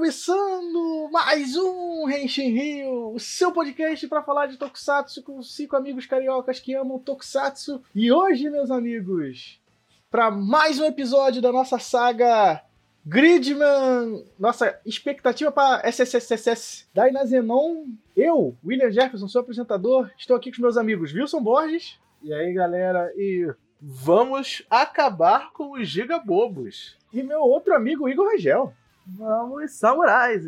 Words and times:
começando 0.00 1.10
mais 1.12 1.58
um 1.58 2.08
Henshin 2.08 2.48
Rio, 2.48 3.12
o 3.12 3.20
seu 3.20 3.52
podcast 3.52 4.08
para 4.08 4.22
falar 4.22 4.46
de 4.46 4.56
Tokusatsu 4.56 5.22
com 5.22 5.42
cinco 5.42 5.76
amigos 5.76 6.06
cariocas 6.06 6.58
que 6.58 6.74
amam 6.74 6.98
Tokusatsu. 6.98 7.82
E 7.94 8.10
hoje, 8.10 8.48
meus 8.48 8.70
amigos, 8.70 9.60
para 10.10 10.30
mais 10.30 10.80
um 10.80 10.86
episódio 10.86 11.42
da 11.42 11.52
nossa 11.52 11.78
saga 11.78 12.64
Gridman, 13.04 14.24
nossa 14.38 14.80
expectativa 14.86 15.52
para 15.52 15.86
SSSS 15.86 16.86
da 16.94 17.06
Inazenon. 17.06 17.84
Eu, 18.16 18.56
William 18.64 18.90
Jefferson, 18.90 19.28
sou 19.28 19.42
apresentador, 19.42 20.10
estou 20.16 20.34
aqui 20.34 20.50
com 20.50 20.54
os 20.54 20.60
meus 20.60 20.76
amigos 20.78 21.12
Wilson 21.12 21.42
Borges. 21.42 22.00
E 22.22 22.32
aí, 22.32 22.54
galera, 22.54 23.12
e 23.18 23.52
vamos 23.78 24.64
acabar 24.70 25.52
com 25.52 25.72
os 25.72 25.86
gigabobos. 25.86 26.96
E 27.12 27.22
meu 27.22 27.42
outro 27.42 27.74
amigo 27.74 28.08
Igor 28.08 28.30
Rangel. 28.30 28.74
Vamos, 29.12 29.72
samurais! 29.72 30.44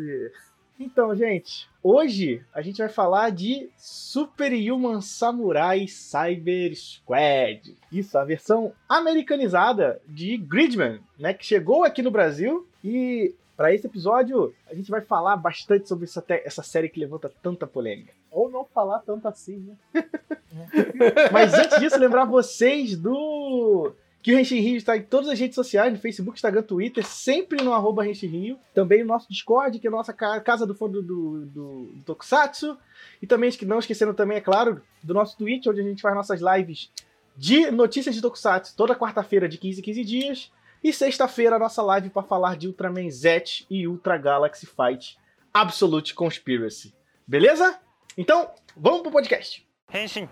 Então, 0.79 1.15
gente, 1.15 1.69
hoje 1.81 2.43
a 2.53 2.61
gente 2.61 2.77
vai 2.77 2.89
falar 2.89 3.29
de 3.29 3.69
Superhuman 3.77 5.01
Samurai 5.01 5.87
Cyber 5.87 6.75
Squad. 6.75 7.77
Isso, 7.91 8.17
a 8.17 8.23
versão 8.23 8.73
americanizada 8.87 10.01
de 10.07 10.37
Gridman, 10.37 10.99
né, 11.19 11.33
que 11.33 11.45
chegou 11.45 11.83
aqui 11.83 12.01
no 12.01 12.09
Brasil 12.09 12.67
e 12.83 13.35
para 13.55 13.73
esse 13.73 13.85
episódio 13.85 14.53
a 14.69 14.73
gente 14.73 14.89
vai 14.89 15.01
falar 15.01 15.37
bastante 15.37 15.87
sobre 15.87 16.05
essa, 16.05 16.23
essa 16.27 16.63
série 16.63 16.89
que 16.89 16.99
levanta 16.99 17.31
tanta 17.41 17.67
polêmica. 17.67 18.13
Ou 18.31 18.49
não 18.49 18.65
falar 18.65 18.99
tanto 18.99 19.27
assim, 19.27 19.57
né? 19.57 19.77
Mas 21.31 21.53
antes 21.53 21.79
disso, 21.79 21.99
lembrar 21.99 22.25
vocês 22.25 22.97
do 22.97 23.93
que 24.23 24.33
o 24.33 24.37
Renshin 24.37 24.61
Rio 24.61 24.77
está 24.77 24.95
em 24.95 25.03
todas 25.03 25.29
as 25.29 25.37
redes 25.37 25.53
sociais, 25.53 25.91
no 25.91 25.99
Facebook, 25.99 26.37
Instagram, 26.37 26.63
Twitter, 26.63 27.05
sempre 27.05 27.61
no 27.61 27.73
arroba 27.73 28.03
Renshin 28.03 28.27
Rio. 28.27 28.59
Também 28.73 29.01
no 29.01 29.07
nosso 29.07 29.27
Discord, 29.29 29.77
que 29.77 29.85
é 29.85 29.89
a 29.89 29.91
nossa 29.91 30.13
casa 30.13 30.65
do 30.65 30.73
fundo 30.73 31.01
do, 31.01 31.45
do, 31.45 31.85
do 31.87 32.03
Tokusatsu. 32.05 32.77
E 33.21 33.27
também, 33.27 33.51
não 33.63 33.79
esquecendo 33.79 34.13
também, 34.13 34.37
é 34.37 34.41
claro, 34.41 34.81
do 35.03 35.13
nosso 35.13 35.37
Twitch, 35.37 35.67
onde 35.67 35.81
a 35.81 35.83
gente 35.83 36.01
faz 36.01 36.15
nossas 36.15 36.39
lives 36.39 36.89
de 37.35 37.69
notícias 37.69 38.15
de 38.15 38.21
Tokusatsu 38.21 38.75
toda 38.77 38.95
quarta-feira 38.95 39.49
de 39.49 39.57
15 39.57 39.81
em 39.81 39.83
15 39.83 40.03
dias. 40.05 40.51
E 40.81 40.93
sexta-feira 40.93 41.57
a 41.57 41.59
nossa 41.59 41.81
live 41.81 42.09
para 42.09 42.23
falar 42.23 42.55
de 42.55 42.67
Ultraman 42.67 43.09
Z 43.11 43.65
e 43.69 43.85
Ultra 43.85 44.17
Galaxy 44.17 44.65
Fight 44.65 45.17
Absolute 45.53 46.13
Conspiracy. 46.13 46.93
Beleza? 47.27 47.77
Então, 48.17 48.49
vamos 48.75 49.01
pro 49.01 49.11
podcast. 49.11 49.67
Henshin. 49.93 50.29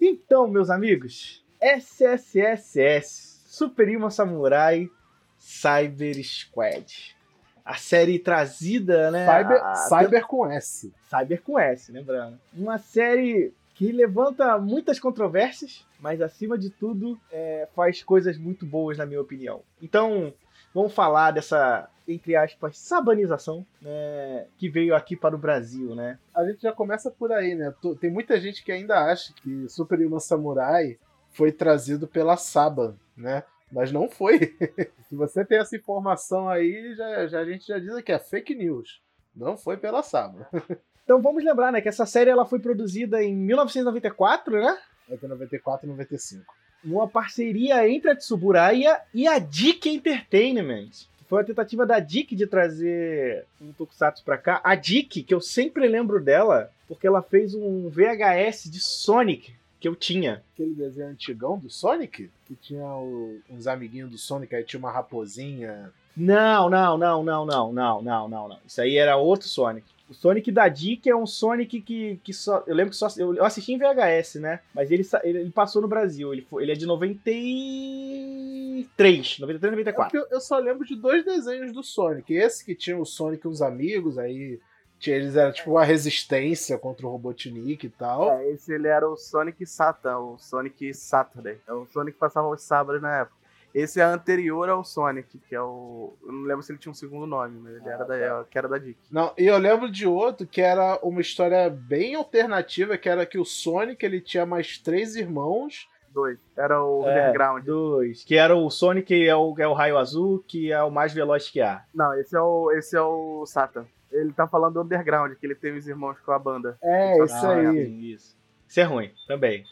Então, 0.00 0.48
meus 0.48 0.70
amigos, 0.70 1.44
SSSS, 1.60 3.42
Superima 3.46 4.10
Samurai 4.10 4.88
Cyber 5.36 6.22
Squad. 6.24 7.16
A 7.64 7.74
série 7.74 8.18
trazida, 8.18 9.10
né? 9.10 9.26
Cyber, 9.26 9.62
a... 9.62 9.74
Cyber 9.74 10.26
com 10.26 10.46
S. 10.46 10.92
Cyber 11.08 11.42
com 11.42 11.58
S, 11.58 11.92
lembrando. 11.92 12.38
Uma 12.54 12.78
série 12.78 13.52
que 13.74 13.92
levanta 13.92 14.58
muitas 14.58 14.98
controvérsias, 14.98 15.86
mas 16.00 16.20
acima 16.20 16.58
de 16.58 16.70
tudo 16.70 17.16
é, 17.30 17.68
faz 17.76 18.02
coisas 18.02 18.36
muito 18.36 18.66
boas, 18.66 18.98
na 18.98 19.06
minha 19.06 19.20
opinião. 19.20 19.62
Então, 19.80 20.32
vamos 20.74 20.92
falar 20.92 21.30
dessa, 21.30 21.88
entre 22.06 22.34
aspas, 22.34 22.76
sabanização 22.76 23.64
né, 23.80 24.46
que 24.56 24.68
veio 24.68 24.96
aqui 24.96 25.14
para 25.14 25.36
o 25.36 25.38
Brasil, 25.38 25.94
né? 25.94 26.18
A 26.34 26.44
gente 26.44 26.62
já 26.62 26.72
começa 26.72 27.10
por 27.10 27.30
aí, 27.30 27.54
né? 27.54 27.72
Tem 28.00 28.10
muita 28.10 28.40
gente 28.40 28.64
que 28.64 28.72
ainda 28.72 28.98
acha 28.98 29.32
que 29.34 29.68
Superhuman 29.68 30.20
Samurai 30.20 30.98
foi 31.32 31.52
trazido 31.52 32.06
pela 32.06 32.36
Saba, 32.36 32.96
né? 33.16 33.42
Mas 33.70 33.92
não 33.92 34.08
foi. 34.08 34.38
Se 35.08 35.14
você 35.14 35.44
tem 35.44 35.58
essa 35.58 35.76
informação 35.76 36.48
aí, 36.48 36.94
já, 36.94 37.26
já, 37.26 37.40
a 37.40 37.44
gente 37.44 37.66
já 37.66 37.78
diz 37.78 38.00
que 38.02 38.12
é 38.12 38.18
fake 38.18 38.54
news. 38.54 39.02
Não 39.34 39.56
foi 39.56 39.76
pela 39.76 40.02
Saba. 40.02 40.48
Então 41.08 41.22
vamos 41.22 41.42
lembrar, 41.42 41.72
né, 41.72 41.80
que 41.80 41.88
essa 41.88 42.04
série 42.04 42.28
ela 42.28 42.44
foi 42.44 42.58
produzida 42.58 43.22
em 43.22 43.34
1994, 43.34 44.60
né? 44.60 44.78
Entre 45.08 45.26
94 45.26 45.86
e 45.86 45.88
95. 45.88 46.44
Uma 46.84 47.08
parceria 47.08 47.88
entre 47.88 48.10
a 48.10 48.14
Tsuburaya 48.14 49.00
e 49.14 49.26
a 49.26 49.38
Dick 49.38 49.88
Entertainment. 49.88 50.90
Foi 51.26 51.40
a 51.40 51.44
tentativa 51.46 51.86
da 51.86 51.98
Dick 51.98 52.36
de 52.36 52.46
trazer 52.46 53.46
um 53.58 53.72
Tokusatsu 53.72 54.22
pra 54.22 54.36
cá. 54.36 54.60
A 54.62 54.74
Dick, 54.74 55.22
que 55.22 55.32
eu 55.32 55.40
sempre 55.40 55.88
lembro 55.88 56.22
dela, 56.22 56.70
porque 56.86 57.06
ela 57.06 57.22
fez 57.22 57.54
um 57.54 57.88
VHS 57.88 58.70
de 58.70 58.78
Sonic 58.78 59.57
que 59.80 59.88
eu 59.88 59.94
tinha. 59.94 60.42
Aquele 60.54 60.74
desenho 60.74 61.08
antigão 61.08 61.58
do 61.58 61.70
Sonic? 61.70 62.30
Que 62.46 62.54
tinha 62.54 62.86
o, 62.86 63.40
uns 63.50 63.66
amiguinhos 63.66 64.10
do 64.10 64.18
Sonic, 64.18 64.54
aí 64.54 64.64
tinha 64.64 64.78
uma 64.78 64.90
raposinha. 64.90 65.90
Não, 66.16 66.68
não, 66.68 66.98
não, 66.98 67.22
não, 67.22 67.46
não, 67.46 67.72
não, 67.72 68.02
não, 68.02 68.28
não, 68.28 68.48
não. 68.48 68.58
Isso 68.66 68.80
aí 68.80 68.96
era 68.96 69.16
outro 69.16 69.46
Sonic. 69.46 69.86
O 70.08 70.14
Sonic 70.14 70.50
da 70.50 70.66
Dick 70.68 71.08
é 71.08 71.14
um 71.14 71.26
Sonic 71.26 71.80
que, 71.82 72.18
que 72.24 72.32
só. 72.32 72.64
Eu 72.66 72.74
lembro 72.74 72.90
que 72.90 72.96
só. 72.96 73.06
Eu, 73.18 73.44
assisti 73.44 73.74
em 73.74 73.78
VHS, 73.78 74.36
né? 74.36 74.60
Mas 74.74 74.90
ele, 74.90 75.06
ele, 75.22 75.40
ele 75.40 75.50
passou 75.50 75.82
no 75.82 75.88
Brasil. 75.88 76.32
Ele, 76.32 76.40
foi, 76.42 76.62
ele 76.62 76.72
é 76.72 76.74
de 76.74 76.86
93. 76.86 79.38
93, 79.38 79.70
94. 79.70 80.16
É 80.16 80.20
eu, 80.20 80.26
eu 80.30 80.40
só 80.40 80.58
lembro 80.58 80.86
de 80.86 80.96
dois 80.96 81.26
desenhos 81.26 81.72
do 81.72 81.82
Sonic. 81.82 82.32
Esse 82.32 82.64
que 82.64 82.74
tinha 82.74 82.98
o 82.98 83.04
Sonic 83.04 83.46
e 83.46 83.48
uns 83.48 83.60
amigos, 83.60 84.16
aí 84.16 84.58
eles 85.06 85.36
eram 85.36 85.52
tipo 85.52 85.70
uma 85.70 85.84
resistência 85.84 86.76
contra 86.78 87.06
o 87.06 87.10
Robotnik 87.10 87.86
e 87.86 87.90
tal. 87.90 88.32
É, 88.32 88.50
esse 88.50 88.72
ele 88.72 88.88
era 88.88 89.08
o 89.08 89.16
Sonic 89.16 89.64
Satan, 89.64 90.18
o 90.18 90.38
Sonic 90.38 90.92
Saturday. 90.94 91.58
É 91.66 91.72
o 91.72 91.86
Sonic 91.86 92.12
que 92.14 92.18
passava 92.18 92.48
os 92.48 92.62
sábados 92.62 93.00
na 93.00 93.18
época. 93.18 93.38
Esse 93.74 94.00
é 94.00 94.04
anterior 94.04 94.68
ao 94.68 94.82
Sonic, 94.82 95.38
que 95.38 95.54
é 95.54 95.60
o. 95.60 96.14
Eu 96.24 96.32
não 96.32 96.42
lembro 96.42 96.62
se 96.62 96.72
ele 96.72 96.78
tinha 96.78 96.90
um 96.90 96.94
segundo 96.94 97.26
nome, 97.26 97.60
mas 97.60 97.76
ele 97.76 97.88
ah, 97.88 97.92
era 97.92 98.04
da, 98.04 98.16
tá. 98.16 98.44
que 98.50 98.58
era 98.58 98.68
da 98.68 98.78
Dick. 98.78 98.98
Não, 99.10 99.32
e 99.36 99.44
eu 99.44 99.58
lembro 99.58 99.90
de 99.90 100.06
outro 100.06 100.46
que 100.46 100.60
era 100.60 100.98
uma 101.02 101.20
história 101.20 101.68
bem 101.68 102.14
alternativa, 102.14 102.96
que 102.96 103.08
era 103.08 103.26
que 103.26 103.38
o 103.38 103.44
Sonic 103.44 104.04
ele 104.04 104.20
tinha 104.20 104.46
mais 104.46 104.78
três 104.78 105.16
irmãos. 105.16 105.88
Dois. 106.10 106.38
Era 106.56 106.82
o 106.82 107.06
é, 107.06 107.26
Underground. 107.26 107.64
Dois. 107.64 108.24
Que 108.24 108.36
era 108.36 108.56
o 108.56 108.70
Sonic, 108.70 109.28
é 109.28 109.36
o, 109.36 109.54
é 109.58 109.68
o 109.68 109.74
raio 109.74 109.98
azul, 109.98 110.42
que 110.48 110.72
é 110.72 110.82
o 110.82 110.90
mais 110.90 111.12
veloz 111.12 111.50
que 111.50 111.60
há. 111.60 111.84
Não, 111.94 112.18
esse 112.18 112.34
é 112.34 112.40
o, 112.40 112.72
esse 112.72 112.96
é 112.96 113.02
o 113.02 113.44
Satan. 113.46 113.86
Ele 114.10 114.32
tá 114.32 114.46
falando 114.46 114.74
do 114.74 114.82
Underground, 114.82 115.34
que 115.34 115.46
ele 115.46 115.54
tem 115.54 115.76
os 115.76 115.86
irmãos 115.86 116.18
com 116.20 116.32
a 116.32 116.38
banda. 116.38 116.78
É, 116.82 117.22
isso 117.24 117.46
ah, 117.46 117.58
aí. 117.58 118.12
Isso. 118.12 118.36
Isso 118.66 118.80
é 118.80 118.82
ruim, 118.82 119.10
também. 119.26 119.64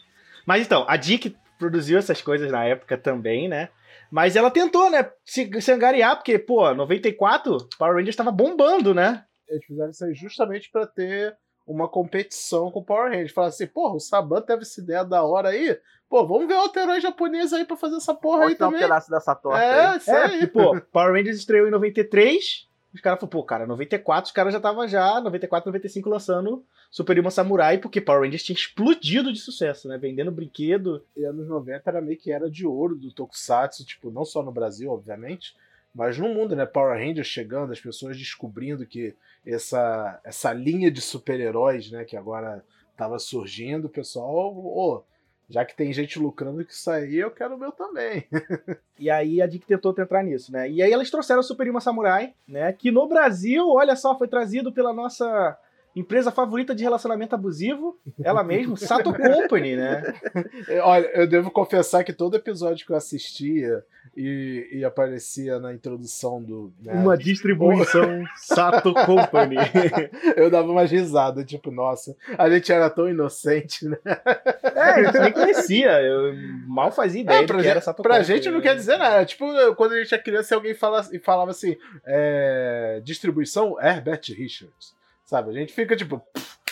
Mas 0.45 0.65
então, 0.65 0.85
a 0.87 0.95
Dick 0.95 1.35
produziu 1.57 1.97
essas 1.97 2.21
coisas 2.21 2.51
na 2.51 2.63
época 2.63 2.97
também, 2.97 3.47
né? 3.47 3.69
Mas 4.09 4.35
ela 4.35 4.49
tentou, 4.49 4.89
né, 4.89 5.11
se, 5.25 5.49
se 5.61 5.71
angariar, 5.71 6.15
porque, 6.15 6.39
pô, 6.39 6.73
94, 6.73 7.57
Power 7.77 7.95
Rangers 7.95 8.15
tava 8.15 8.31
bombando, 8.31 8.93
né? 8.93 9.25
Eles 9.49 9.65
fizeram 9.65 9.89
isso 9.89 10.05
aí 10.05 10.13
justamente 10.13 10.69
para 10.71 10.87
ter 10.87 11.35
uma 11.65 11.89
competição 11.89 12.71
com 12.71 12.79
o 12.79 12.85
Power 12.85 13.11
Rangers. 13.11 13.33
Falaram 13.33 13.53
assim, 13.53 13.67
porra, 13.67 13.95
o 13.95 13.99
Saban 13.99 14.41
teve 14.41 14.61
essa 14.61 14.79
ideia 14.79 15.03
da 15.03 15.23
hora 15.23 15.49
aí. 15.49 15.77
Pô, 16.09 16.25
vamos 16.25 16.47
ver 16.47 16.55
outro 16.55 16.81
herói 16.81 17.01
japonês 17.01 17.51
aí 17.51 17.65
pra 17.65 17.75
fazer 17.75 17.97
essa 17.97 18.13
porra 18.13 18.39
Pode 18.39 18.53
aí 18.53 18.57
também. 18.57 18.79
um 18.79 18.83
pedaço 18.83 19.11
dessa 19.11 19.35
torta 19.35 19.61
É, 19.61 19.87
aí. 19.87 19.97
isso 19.97 20.09
é, 20.09 20.23
aí. 20.23 20.47
Porque, 20.47 20.47
pô, 20.47 20.81
Power 20.91 21.13
Rangers 21.13 21.37
estreou 21.37 21.67
em 21.67 21.71
93, 21.71 22.66
os 22.93 23.01
caras 23.01 23.19
falaram, 23.19 23.29
pô, 23.29 23.43
cara, 23.43 23.67
94 23.67 24.27
os 24.27 24.31
caras 24.31 24.53
já 24.53 24.57
estavam 24.59 24.87
já, 24.87 25.19
94, 25.19 25.69
95 25.69 26.09
lançando 26.09 26.65
Super 26.89 27.19
Human 27.19 27.29
Samurai, 27.29 27.77
porque 27.77 28.01
Power 28.01 28.21
Rangers 28.21 28.43
tinha 28.43 28.55
explodido 28.55 29.31
de 29.31 29.39
sucesso, 29.39 29.87
né? 29.87 29.97
Vendendo 29.97 30.31
brinquedo. 30.31 31.03
E 31.15 31.23
anos 31.23 31.47
90 31.47 31.89
era 31.89 32.01
meio 32.01 32.17
que 32.17 32.31
era 32.31 32.49
de 32.49 32.65
ouro 32.65 32.95
do 32.95 33.11
Tokusatsu, 33.11 33.85
tipo, 33.85 34.09
não 34.09 34.25
só 34.25 34.41
no 34.41 34.51
Brasil, 34.51 34.91
obviamente, 34.91 35.55
mas 35.93 36.17
no 36.17 36.29
mundo, 36.29 36.55
né? 36.55 36.65
Power 36.65 36.97
Rangers 36.97 37.27
chegando, 37.27 37.73
as 37.73 37.79
pessoas 37.79 38.17
descobrindo 38.17 38.85
que 38.85 39.15
essa, 39.45 40.19
essa 40.23 40.53
linha 40.53 40.89
de 40.89 41.01
super-heróis, 41.01 41.91
né, 41.91 42.03
que 42.03 42.17
agora 42.17 42.63
tava 42.95 43.19
surgindo, 43.19 43.85
o 43.85 43.89
pessoal, 43.89 44.53
oh, 44.55 45.03
já 45.49 45.63
que 45.63 45.75
tem 45.75 45.93
gente 45.93 46.19
lucrando 46.19 46.63
com 46.63 46.71
isso 46.71 46.91
aí, 46.91 47.15
eu 47.15 47.31
quero 47.31 47.55
o 47.55 47.57
meu 47.57 47.71
também. 47.71 48.25
e 48.99 49.09
aí 49.09 49.41
a 49.41 49.47
Dick 49.47 49.65
tentou 49.65 49.95
entrar 49.97 50.23
nisso, 50.23 50.51
né? 50.51 50.69
E 50.69 50.81
aí 50.81 50.91
elas 50.91 51.09
trouxeram 51.09 51.39
o 51.39 51.43
Super 51.43 51.67
Samurai, 51.81 52.33
né? 52.47 52.73
Que 52.73 52.91
no 52.91 53.07
Brasil, 53.07 53.67
olha 53.69 53.95
só, 53.95 54.17
foi 54.17 54.27
trazido 54.27 54.71
pela 54.73 54.93
nossa 54.93 55.57
empresa 55.99 56.31
favorita 56.31 56.75
de 56.75 56.83
relacionamento 56.83 57.33
abusivo, 57.33 57.97
ela 58.23 58.43
mesma, 58.43 58.77
Sato 58.77 59.13
Company, 59.13 59.75
né? 59.75 60.03
Olha, 60.83 61.07
eu 61.13 61.27
devo 61.27 61.49
confessar 61.49 62.03
que 62.03 62.13
todo 62.13 62.35
episódio 62.35 62.85
que 62.85 62.91
eu 62.91 62.97
assistia 62.97 63.83
e, 64.15 64.67
e 64.71 64.85
aparecia 64.85 65.59
na 65.59 65.73
introdução 65.73 66.41
do. 66.41 66.73
Né, 66.81 66.93
uma 66.93 67.15
distribuição 67.15 68.23
Sato 68.37 68.93
Company. 68.93 69.55
eu 70.35 70.49
dava 70.49 70.71
uma 70.71 70.83
risada, 70.83 71.43
tipo, 71.43 71.71
nossa, 71.71 72.15
a 72.37 72.49
gente 72.49 72.71
era 72.71 72.89
tão 72.89 73.07
inocente, 73.07 73.87
né? 73.87 73.97
É, 74.75 74.81
a 74.81 75.03
gente 75.03 75.19
nem 75.19 75.31
conhecia, 75.31 76.01
eu 76.01 76.33
mal 76.67 76.91
fazia 76.91 77.21
ideia 77.21 77.43
é, 77.43 77.45
pra 77.45 77.57
que 77.57 77.63
gente, 77.63 77.71
era 77.71 77.81
Sato 77.81 78.01
pra 78.01 78.15
Company. 78.15 78.25
Pra 78.25 78.35
gente 78.35 78.51
não 78.51 78.61
quer 78.61 78.75
dizer 78.75 78.97
nada. 78.97 79.23
Tipo, 79.23 79.45
quando 79.75 79.93
a 79.93 79.97
gente 79.99 80.13
é 80.13 80.17
criança, 80.17 80.55
alguém 80.55 80.73
fala, 80.73 81.03
falava 81.23 81.51
assim: 81.51 81.75
é, 82.05 82.99
distribuição 83.03 83.79
Herbert 83.79 84.21
Richards. 84.35 84.96
Sabe? 85.27 85.49
A 85.49 85.53
gente 85.53 85.73
fica 85.73 85.93
tipo, 85.93 86.21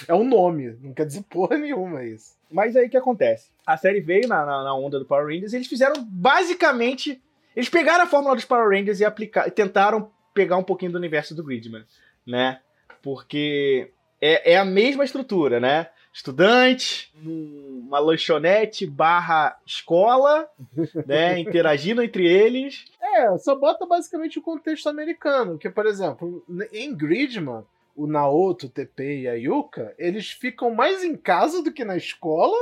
é 0.08 0.14
um 0.16 0.24
nome, 0.24 0.78
não 0.82 0.94
quer 0.94 1.06
dizer 1.06 1.24
porra 1.30 1.58
nenhuma 1.58 2.06
isso. 2.06 2.36
Mas 2.50 2.74
aí 2.76 2.88
o 2.88 2.90
que 2.90 2.96
acontece? 2.96 3.50
A 3.68 3.76
série 3.76 4.00
veio 4.00 4.30
na, 4.30 4.46
na, 4.46 4.64
na, 4.64 4.74
onda 4.74 4.98
do 4.98 5.06
Power 5.06 5.28
Rangers 5.28 5.52
e 5.52 5.58
eles 5.58 5.68
fizeram 5.68 6.02
basicamente. 6.06 7.22
Eles 7.54 7.68
pegaram 7.68 8.06
a 8.06 8.08
fórmula 8.08 8.34
dos 8.34 8.46
Power 8.46 8.70
Rangers 8.70 9.02
e 9.02 9.06
aplicar, 9.06 9.52
tentaram 9.52 10.10
pegar 10.34 10.56
um 10.56 10.64
pouquinho 10.64 10.94
do 10.94 10.98
universo 10.98 11.36
do 11.36 11.44
Gridman, 11.44 11.84
né? 12.26 12.62
Porque 13.04 13.92
é, 14.22 14.54
é 14.54 14.58
a 14.58 14.66
mesma 14.66 15.04
estrutura, 15.04 15.60
né? 15.60 15.90
Estudante, 16.14 17.12
numa 17.22 18.00
lanchonete 18.00 18.86
barra 18.86 19.60
escola, 19.66 20.50
né? 21.06 21.38
Interagindo 21.40 22.02
entre 22.02 22.26
eles. 22.26 22.86
É, 23.02 23.38
só 23.38 23.54
bota 23.54 23.86
basicamente 23.86 24.40
o 24.40 24.42
contexto 24.42 24.88
americano. 24.88 25.58
Que, 25.58 25.70
por 25.70 25.86
exemplo, 25.86 26.42
em 26.72 26.96
Gridman, 26.96 27.66
o 27.96 28.08
Naoto, 28.08 28.66
o 28.66 28.70
TP 28.70 29.22
e 29.22 29.28
a 29.28 29.34
Yuka, 29.34 29.94
eles 29.98 30.32
ficam 30.32 30.74
mais 30.74 31.04
em 31.04 31.16
casa 31.16 31.64
do 31.64 31.72
que 31.72 31.86
na 31.86 31.96
escola. 31.96 32.56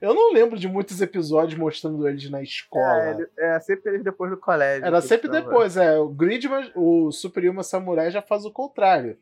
Eu 0.00 0.14
não 0.14 0.32
lembro 0.32 0.58
de 0.58 0.66
muitos 0.66 1.00
episódios 1.00 1.56
mostrando 1.56 2.08
eles 2.08 2.28
na 2.28 2.42
escola. 2.42 3.28
É, 3.38 3.54
é 3.54 3.60
sempre 3.60 3.92
eles 3.92 4.02
depois 4.02 4.30
do 4.30 4.36
colégio. 4.36 4.84
Era 4.84 5.00
sempre 5.00 5.28
estão, 5.28 5.40
depois, 5.40 5.76
é. 5.76 5.96
O 5.96 6.08
Gridman, 6.08 6.72
o 6.74 7.12
Super 7.12 7.44
Yuma 7.44 7.62
Samurai 7.62 8.10
já 8.10 8.20
faz 8.20 8.44
o 8.44 8.50
contrário. 8.50 9.16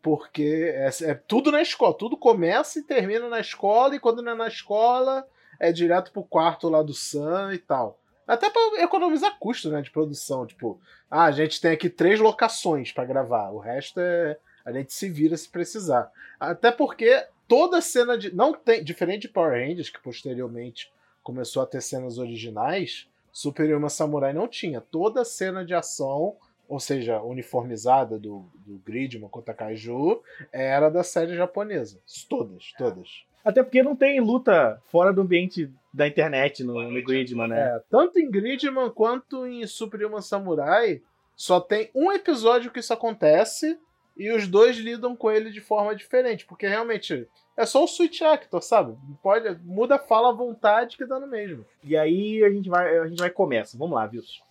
Porque 0.00 0.72
é, 0.74 0.88
é 1.02 1.14
tudo 1.14 1.52
na 1.52 1.60
escola. 1.60 1.92
Tudo 1.92 2.16
começa 2.16 2.78
e 2.78 2.82
termina 2.82 3.28
na 3.28 3.40
escola, 3.40 3.94
e 3.94 4.00
quando 4.00 4.22
não 4.22 4.32
é 4.32 4.34
na 4.34 4.48
escola, 4.48 5.26
é 5.60 5.70
direto 5.70 6.10
pro 6.10 6.24
quarto 6.24 6.70
lá 6.70 6.82
do 6.82 6.94
Sam 6.94 7.52
e 7.52 7.58
tal. 7.58 7.98
Até 8.26 8.48
pra 8.48 8.82
economizar 8.82 9.38
custo, 9.38 9.68
né, 9.68 9.82
de 9.82 9.90
produção. 9.90 10.46
Tipo, 10.46 10.80
ah, 11.10 11.24
a 11.24 11.30
gente 11.30 11.60
tem 11.60 11.72
aqui 11.72 11.90
três 11.90 12.18
locações 12.18 12.90
pra 12.90 13.04
gravar. 13.04 13.50
O 13.50 13.58
resto 13.58 14.00
é. 14.00 14.38
A 14.64 14.72
gente 14.72 14.92
se 14.92 15.08
vira 15.08 15.36
se 15.36 15.48
precisar. 15.48 16.10
Até 16.38 16.70
porque 16.70 17.26
toda 17.48 17.80
cena 17.80 18.16
de. 18.16 18.34
Não 18.34 18.52
tem. 18.52 18.82
Diferente 18.82 19.22
de 19.22 19.28
Power 19.28 19.52
Rangers, 19.52 19.90
que 19.90 20.00
posteriormente 20.00 20.92
começou 21.22 21.62
a 21.62 21.66
ter 21.66 21.80
cenas 21.80 22.18
originais, 22.18 23.08
Super 23.32 23.68
Yuma 23.68 23.88
Samurai 23.88 24.32
não 24.32 24.48
tinha. 24.48 24.80
Toda 24.80 25.24
cena 25.24 25.64
de 25.64 25.74
ação, 25.74 26.36
ou 26.68 26.80
seja, 26.80 27.22
uniformizada 27.22 28.18
do, 28.18 28.44
do 28.66 28.78
Gridman 28.84 29.28
contra 29.28 29.54
Kaiju, 29.54 30.22
era 30.52 30.88
da 30.88 31.02
série 31.02 31.36
japonesa. 31.36 32.00
Todas, 32.28 32.72
todas. 32.76 33.24
Até 33.44 33.62
porque 33.62 33.82
não 33.82 33.96
tem 33.96 34.20
luta 34.20 34.80
fora 34.86 35.12
do 35.12 35.22
ambiente 35.22 35.70
da 35.92 36.06
internet 36.06 36.62
no, 36.62 36.80
no 36.90 37.04
Gridman, 37.04 37.48
né? 37.48 37.60
É, 37.60 37.82
tanto 37.90 38.18
em 38.18 38.30
Gridman 38.30 38.90
quanto 38.90 39.46
em 39.46 39.66
Super 39.66 40.02
Yuma 40.02 40.22
Samurai, 40.22 41.02
só 41.34 41.60
tem 41.60 41.90
um 41.94 42.12
episódio 42.12 42.70
que 42.70 42.80
isso 42.80 42.92
acontece 42.92 43.78
e 44.16 44.30
os 44.30 44.46
dois 44.46 44.76
lidam 44.76 45.16
com 45.16 45.30
ele 45.30 45.50
de 45.50 45.60
forma 45.60 45.94
diferente, 45.94 46.44
porque 46.46 46.66
realmente 46.66 47.26
é 47.56 47.66
só 47.66 47.84
o 47.84 47.88
Switch 47.88 48.20
Actor, 48.22 48.62
sabe? 48.62 48.96
Pode, 49.22 49.58
muda 49.64 49.96
a 49.96 49.98
fala 49.98 50.30
à 50.30 50.32
vontade 50.32 50.96
que 50.96 51.06
dá 51.06 51.18
no 51.18 51.26
mesmo. 51.26 51.64
E 51.82 51.96
aí 51.96 52.42
a 52.44 52.50
gente 52.50 52.68
vai, 52.68 52.98
a 52.98 53.06
gente 53.06 53.18
vai 53.18 53.30
começa. 53.30 53.76
Vamos 53.76 53.94
lá, 53.94 54.04
Wilson. 54.04 54.42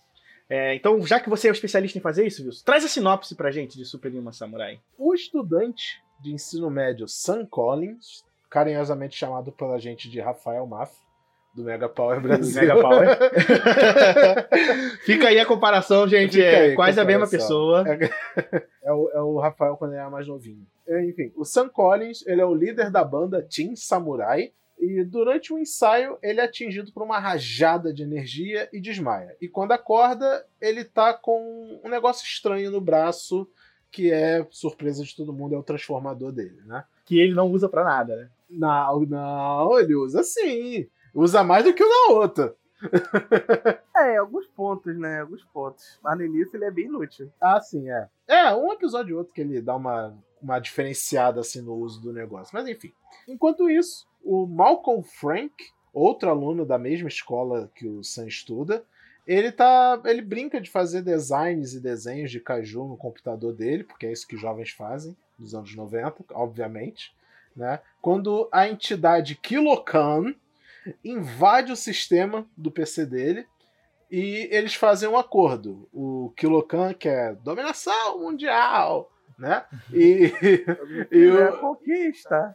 É, 0.48 0.74
então, 0.74 1.00
já 1.06 1.18
que 1.18 1.30
você 1.30 1.48
é 1.48 1.50
o 1.50 1.52
especialista 1.52 1.98
em 1.98 2.02
fazer 2.02 2.26
isso, 2.26 2.44
Wilson, 2.44 2.62
traz 2.64 2.84
a 2.84 2.88
sinopse 2.88 3.34
pra 3.34 3.50
gente 3.50 3.76
de 3.76 3.84
Super 3.84 4.12
Yuma 4.12 4.32
Samurai. 4.32 4.80
O 4.98 5.14
estudante 5.14 6.02
de 6.20 6.32
ensino 6.32 6.70
médio 6.70 7.08
Sam 7.08 7.46
Collins, 7.46 8.24
carinhosamente 8.50 9.16
chamado 9.16 9.50
pela 9.50 9.78
gente 9.78 10.10
de 10.10 10.20
Rafael 10.20 10.66
Maff, 10.66 10.94
do 11.54 11.64
Mega 11.64 11.88
Power 11.88 12.20
Brasil. 12.20 12.60
Mega 12.60 12.80
Power. 12.80 13.18
Fica 15.04 15.28
aí 15.28 15.38
a 15.38 15.46
comparação, 15.46 16.08
gente. 16.08 16.40
É 16.40 16.60
aí 16.60 16.72
a 16.72 16.76
quase 16.76 17.00
a 17.00 17.04
mesma 17.04 17.28
pessoa. 17.28 17.84
É 18.84 18.92
o, 18.92 19.10
é 19.10 19.22
o 19.22 19.38
Rafael 19.38 19.76
quando 19.76 19.92
ele 19.92 20.00
era 20.00 20.10
mais 20.10 20.26
novinho. 20.26 20.66
É, 20.88 21.04
Enfim, 21.04 21.32
o 21.36 21.44
Sam 21.44 21.68
Collins, 21.68 22.26
ele 22.26 22.40
é 22.40 22.44
o 22.44 22.52
líder 22.52 22.90
da 22.90 23.04
banda 23.04 23.40
Team 23.48 23.76
Samurai. 23.76 24.52
E 24.76 25.04
durante 25.04 25.52
o 25.52 25.58
ensaio, 25.58 26.18
ele 26.20 26.40
é 26.40 26.44
atingido 26.44 26.90
por 26.92 27.04
uma 27.04 27.20
rajada 27.20 27.94
de 27.94 28.02
energia 28.02 28.68
e 28.72 28.80
desmaia. 28.80 29.36
E 29.40 29.46
quando 29.46 29.70
acorda, 29.70 30.44
ele 30.60 30.82
tá 30.82 31.14
com 31.14 31.80
um 31.84 31.88
negócio 31.88 32.26
estranho 32.26 32.72
no 32.72 32.80
braço, 32.80 33.48
que 33.88 34.10
é 34.10 34.44
surpresa 34.50 35.04
de 35.04 35.14
todo 35.14 35.32
mundo, 35.32 35.54
é 35.54 35.58
o 35.58 35.62
transformador 35.62 36.32
dele, 36.32 36.60
né? 36.66 36.82
Que 37.04 37.20
ele 37.20 37.34
não 37.34 37.52
usa 37.52 37.68
pra 37.68 37.84
nada, 37.84 38.16
né? 38.16 38.28
Não, 38.50 39.00
não, 39.06 39.78
ele 39.78 39.94
usa 39.94 40.24
sim. 40.24 40.88
Usa 41.14 41.42
mais 41.44 41.64
do 41.64 41.74
que 41.74 41.82
o 41.82 41.88
da 41.88 42.14
outra. 42.14 42.54
É, 43.94 44.16
alguns 44.16 44.46
pontos, 44.48 44.98
né? 44.98 45.20
Alguns 45.20 45.44
pontos. 45.44 46.00
Mas 46.02 46.18
no 46.18 46.24
início 46.24 46.56
ele 46.56 46.64
é 46.64 46.70
bem 46.72 46.86
inútil. 46.86 47.30
Ah, 47.40 47.60
sim, 47.60 47.88
é. 47.88 48.08
É, 48.26 48.52
um 48.52 48.72
episódio 48.72 49.14
ou 49.14 49.20
outro 49.20 49.32
que 49.32 49.40
ele 49.40 49.60
dá 49.60 49.76
uma, 49.76 50.12
uma 50.42 50.58
diferenciada 50.58 51.40
assim 51.40 51.60
no 51.60 51.74
uso 51.74 52.00
do 52.00 52.12
negócio. 52.12 52.50
Mas 52.52 52.66
enfim. 52.66 52.92
Enquanto 53.28 53.70
isso, 53.70 54.04
o 54.24 54.44
Malcolm 54.44 55.04
Frank, 55.04 55.54
outro 55.92 56.30
aluno 56.30 56.66
da 56.66 56.78
mesma 56.78 57.06
escola 57.08 57.70
que 57.76 57.86
o 57.86 58.02
Sam 58.02 58.26
estuda, 58.26 58.84
ele 59.26 59.52
tá. 59.52 60.00
ele 60.04 60.22
brinca 60.22 60.60
de 60.60 60.68
fazer 60.68 61.02
designs 61.02 61.74
e 61.74 61.80
desenhos 61.80 62.30
de 62.30 62.40
caju 62.40 62.88
no 62.88 62.96
computador 62.96 63.52
dele, 63.52 63.84
porque 63.84 64.06
é 64.06 64.12
isso 64.12 64.26
que 64.26 64.36
jovens 64.36 64.70
fazem 64.70 65.16
nos 65.38 65.54
anos 65.54 65.74
90, 65.76 66.24
obviamente. 66.32 67.14
Né? 67.54 67.78
Quando 68.00 68.48
a 68.50 68.66
entidade 68.66 69.36
Kilocan 69.36 70.34
invade 71.04 71.72
o 71.72 71.76
sistema 71.76 72.46
do 72.56 72.70
PC 72.70 73.06
dele 73.06 73.46
e 74.12 74.46
eles 74.50 74.74
fazem 74.74 75.08
um 75.08 75.16
acordo. 75.16 75.88
O 75.90 76.34
Kilocan 76.36 76.92
quer 76.92 77.34
dominação 77.36 78.20
mundial, 78.20 79.10
né? 79.38 79.64
E, 79.90 80.30
e 81.10 81.26
é 81.28 81.48
o, 81.48 81.58
conquista. 81.58 82.54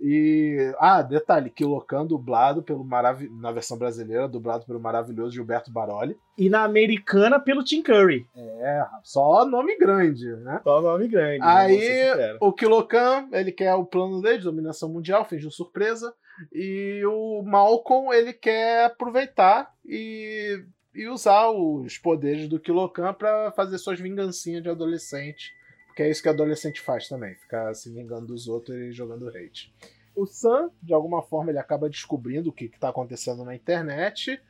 e 0.00 0.72
ah, 0.78 1.02
detalhe, 1.02 1.50
Kilocan 1.50 2.06
dublado 2.06 2.62
pelo 2.62 2.82
marav 2.82 3.28
na 3.38 3.52
versão 3.52 3.76
brasileira, 3.76 4.26
dublado 4.26 4.64
pelo 4.64 4.80
maravilhoso 4.80 5.34
Gilberto 5.34 5.70
Baroli. 5.70 6.16
E 6.38 6.48
na 6.48 6.64
americana, 6.64 7.38
pelo 7.38 7.62
Tim 7.62 7.82
Curry. 7.82 8.26
É, 8.34 8.86
só 9.02 9.44
nome 9.44 9.76
grande, 9.76 10.34
né? 10.36 10.62
Só 10.64 10.80
nome 10.80 11.08
grande. 11.08 11.42
Aí, 11.42 11.78
ser 11.78 12.10
sincero. 12.10 12.38
O 12.40 12.52
Kilocan, 12.54 13.28
ele 13.32 13.52
quer 13.52 13.74
o 13.74 13.84
plano 13.84 14.22
dele 14.22 14.38
de 14.38 14.44
dominação 14.44 14.88
mundial, 14.88 15.26
fingiu 15.26 15.50
surpresa. 15.50 16.14
E 16.52 17.02
o 17.04 17.42
Malcolm, 17.42 18.12
ele 18.12 18.32
quer 18.32 18.84
aproveitar 18.84 19.74
e, 19.84 20.64
e 20.94 21.08
usar 21.08 21.50
os 21.50 21.98
poderes 21.98 22.48
do 22.48 22.60
Kilocan 22.60 23.12
pra 23.14 23.52
fazer 23.52 23.78
suas 23.78 24.00
vingancinhas 24.00 24.62
de 24.62 24.68
adolescente. 24.68 25.52
Porque 25.86 26.02
é 26.02 26.10
isso 26.10 26.22
que 26.22 26.28
adolescente 26.28 26.80
faz 26.80 27.08
também, 27.08 27.34
ficar 27.34 27.74
se 27.74 27.92
vingando 27.92 28.28
dos 28.28 28.48
outros 28.48 28.76
e 28.76 28.92
jogando 28.92 29.28
hate. 29.28 29.74
O 30.14 30.26
Sam, 30.26 30.70
de 30.82 30.92
alguma 30.94 31.22
forma, 31.22 31.50
ele 31.50 31.58
acaba 31.58 31.88
descobrindo 31.88 32.50
o 32.50 32.52
que 32.52 32.66
está 32.66 32.88
acontecendo 32.88 33.44
na 33.44 33.54
internet. 33.54 34.40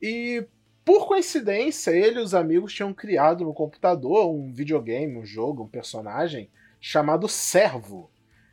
E, 0.00 0.46
por 0.84 1.06
coincidência, 1.06 1.90
ele 1.90 2.20
e 2.20 2.22
os 2.22 2.34
amigos 2.34 2.72
tinham 2.72 2.92
criado 2.92 3.44
no 3.44 3.54
computador 3.54 4.30
um 4.30 4.52
videogame, 4.52 5.16
um 5.16 5.24
jogo, 5.24 5.64
um 5.64 5.68
personagem 5.68 6.50
chamado 6.80 7.28
Servo. 7.28 8.10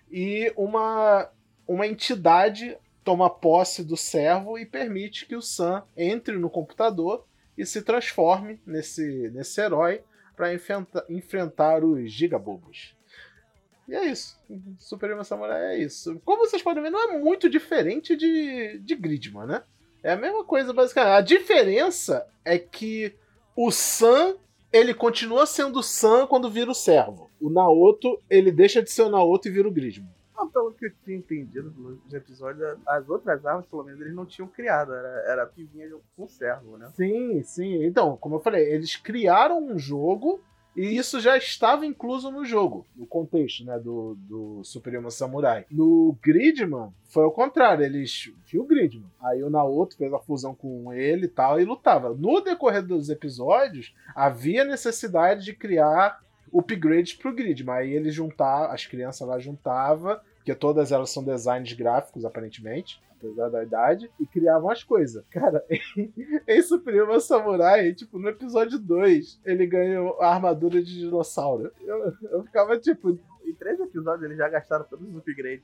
E 0.09 0.51
uma, 0.55 1.29
uma 1.67 1.87
entidade 1.87 2.77
toma 3.03 3.29
posse 3.29 3.83
do 3.83 3.97
servo 3.97 4.57
e 4.57 4.65
permite 4.65 5.25
que 5.25 5.35
o 5.35 5.41
Sam 5.41 5.83
entre 5.97 6.37
no 6.37 6.49
computador 6.49 7.25
e 7.57 7.65
se 7.65 7.81
transforme 7.81 8.59
nesse, 8.65 9.29
nesse 9.33 9.59
herói 9.59 10.03
para 10.35 10.53
enfrenta, 10.53 11.05
enfrentar 11.09 11.83
os 11.83 12.11
gigabobos. 12.11 12.95
E 13.87 13.95
é 13.95 14.05
isso. 14.05 14.39
Super 14.79 15.23
Samurai 15.25 15.75
é 15.75 15.77
isso. 15.79 16.19
Como 16.23 16.45
vocês 16.45 16.61
podem 16.61 16.81
ver, 16.81 16.89
não 16.89 17.11
é 17.11 17.19
muito 17.19 17.49
diferente 17.49 18.15
de, 18.15 18.79
de 18.79 18.95
Gridman, 18.95 19.45
né? 19.45 19.63
É 20.01 20.13
a 20.13 20.17
mesma 20.17 20.43
coisa, 20.43 20.73
basicamente. 20.73 21.17
A 21.17 21.21
diferença 21.21 22.27
é 22.43 22.57
que 22.57 23.13
o 23.55 23.69
Sam, 23.69 24.37
ele 24.71 24.93
continua 24.93 25.45
sendo 25.45 25.83
Sam 25.83 26.25
quando 26.25 26.49
vira 26.49 26.71
o 26.71 26.75
servo. 26.75 27.29
O 27.39 27.49
Naoto, 27.49 28.19
ele 28.29 28.51
deixa 28.51 28.81
de 28.81 28.89
ser 28.89 29.03
o 29.03 29.09
Naoto 29.09 29.47
e 29.47 29.51
vira 29.51 29.67
o 29.67 29.71
Gridman. 29.71 30.09
Não, 30.41 30.49
pelo 30.49 30.73
que 30.73 30.87
eu 30.87 30.91
tinha 31.03 31.17
entendido 31.17 31.71
nos 31.71 32.13
episódios, 32.13 32.77
as 32.87 33.07
outras 33.07 33.45
armas, 33.45 33.65
pelo 33.67 33.83
menos, 33.83 34.01
eles 34.01 34.15
não 34.15 34.25
tinham 34.25 34.47
criado. 34.47 34.91
Era, 34.91 35.23
era 35.27 35.45
que 35.45 35.63
vinha 35.63 35.87
com 36.15 36.27
servo, 36.27 36.77
né? 36.77 36.89
Sim, 36.95 37.43
sim. 37.43 37.85
Então, 37.85 38.17
como 38.17 38.35
eu 38.35 38.39
falei, 38.39 38.73
eles 38.73 38.95
criaram 38.95 39.63
um 39.63 39.77
jogo 39.77 40.41
e 40.75 40.97
isso 40.97 41.19
já 41.19 41.37
estava 41.37 41.85
incluso 41.85 42.31
no 42.31 42.43
jogo, 42.43 42.87
no 42.95 43.05
contexto 43.05 43.63
né, 43.65 43.77
do, 43.77 44.15
do 44.17 44.63
Super 44.63 44.95
Hero 44.95 45.11
Samurai. 45.11 45.65
No 45.69 46.17
Gridman, 46.23 46.91
foi 47.03 47.25
o 47.25 47.31
contrário, 47.31 47.85
eles 47.85 48.33
viu 48.49 48.63
o 48.63 48.65
Gridman. 48.65 49.11
Aí 49.21 49.43
o 49.43 49.49
Naoto 49.49 49.97
fez 49.97 50.11
a 50.11 50.19
fusão 50.19 50.55
com 50.55 50.91
ele 50.93 51.25
e 51.25 51.29
tal 51.29 51.59
e 51.59 51.65
lutava. 51.65 52.15
No 52.15 52.41
decorrer 52.41 52.81
dos 52.81 53.09
episódios, 53.09 53.93
havia 54.15 54.63
necessidade 54.63 55.43
de 55.43 55.53
criar 55.53 56.19
upgrades 56.53 57.13
pro 57.13 57.33
Gridman. 57.33 57.75
Aí 57.75 57.93
eles 57.93 58.15
juntavam, 58.15 58.71
as 58.71 58.85
crianças 58.85 59.27
lá 59.27 59.37
juntavam, 59.39 60.17
porque 60.41 60.55
todas 60.55 60.91
elas 60.91 61.11
são 61.11 61.23
designs 61.23 61.71
gráficos, 61.73 62.25
aparentemente 62.25 62.99
apesar 63.21 63.49
da 63.49 63.63
idade, 63.63 64.11
e 64.19 64.25
criavam 64.25 64.71
as 64.71 64.83
coisas. 64.83 65.23
Cara, 65.29 65.63
em 66.47 66.61
Suprema 66.63 67.19
Samurai, 67.19 67.93
tipo, 67.93 68.17
no 68.17 68.27
episódio 68.27 68.79
2, 68.79 69.39
ele 69.45 69.67
ganhou 69.67 70.19
a 70.19 70.33
armadura 70.33 70.81
de 70.81 70.97
dinossauro. 70.97 71.71
Eu, 71.81 72.13
eu 72.31 72.43
ficava, 72.43 72.79
tipo, 72.79 73.19
Em 73.45 73.53
três 73.53 73.79
episódios 73.79 74.23
eles 74.23 74.39
já 74.39 74.49
gastaram 74.49 74.85
todos 74.85 75.07
os 75.07 75.15
upgrades. 75.15 75.63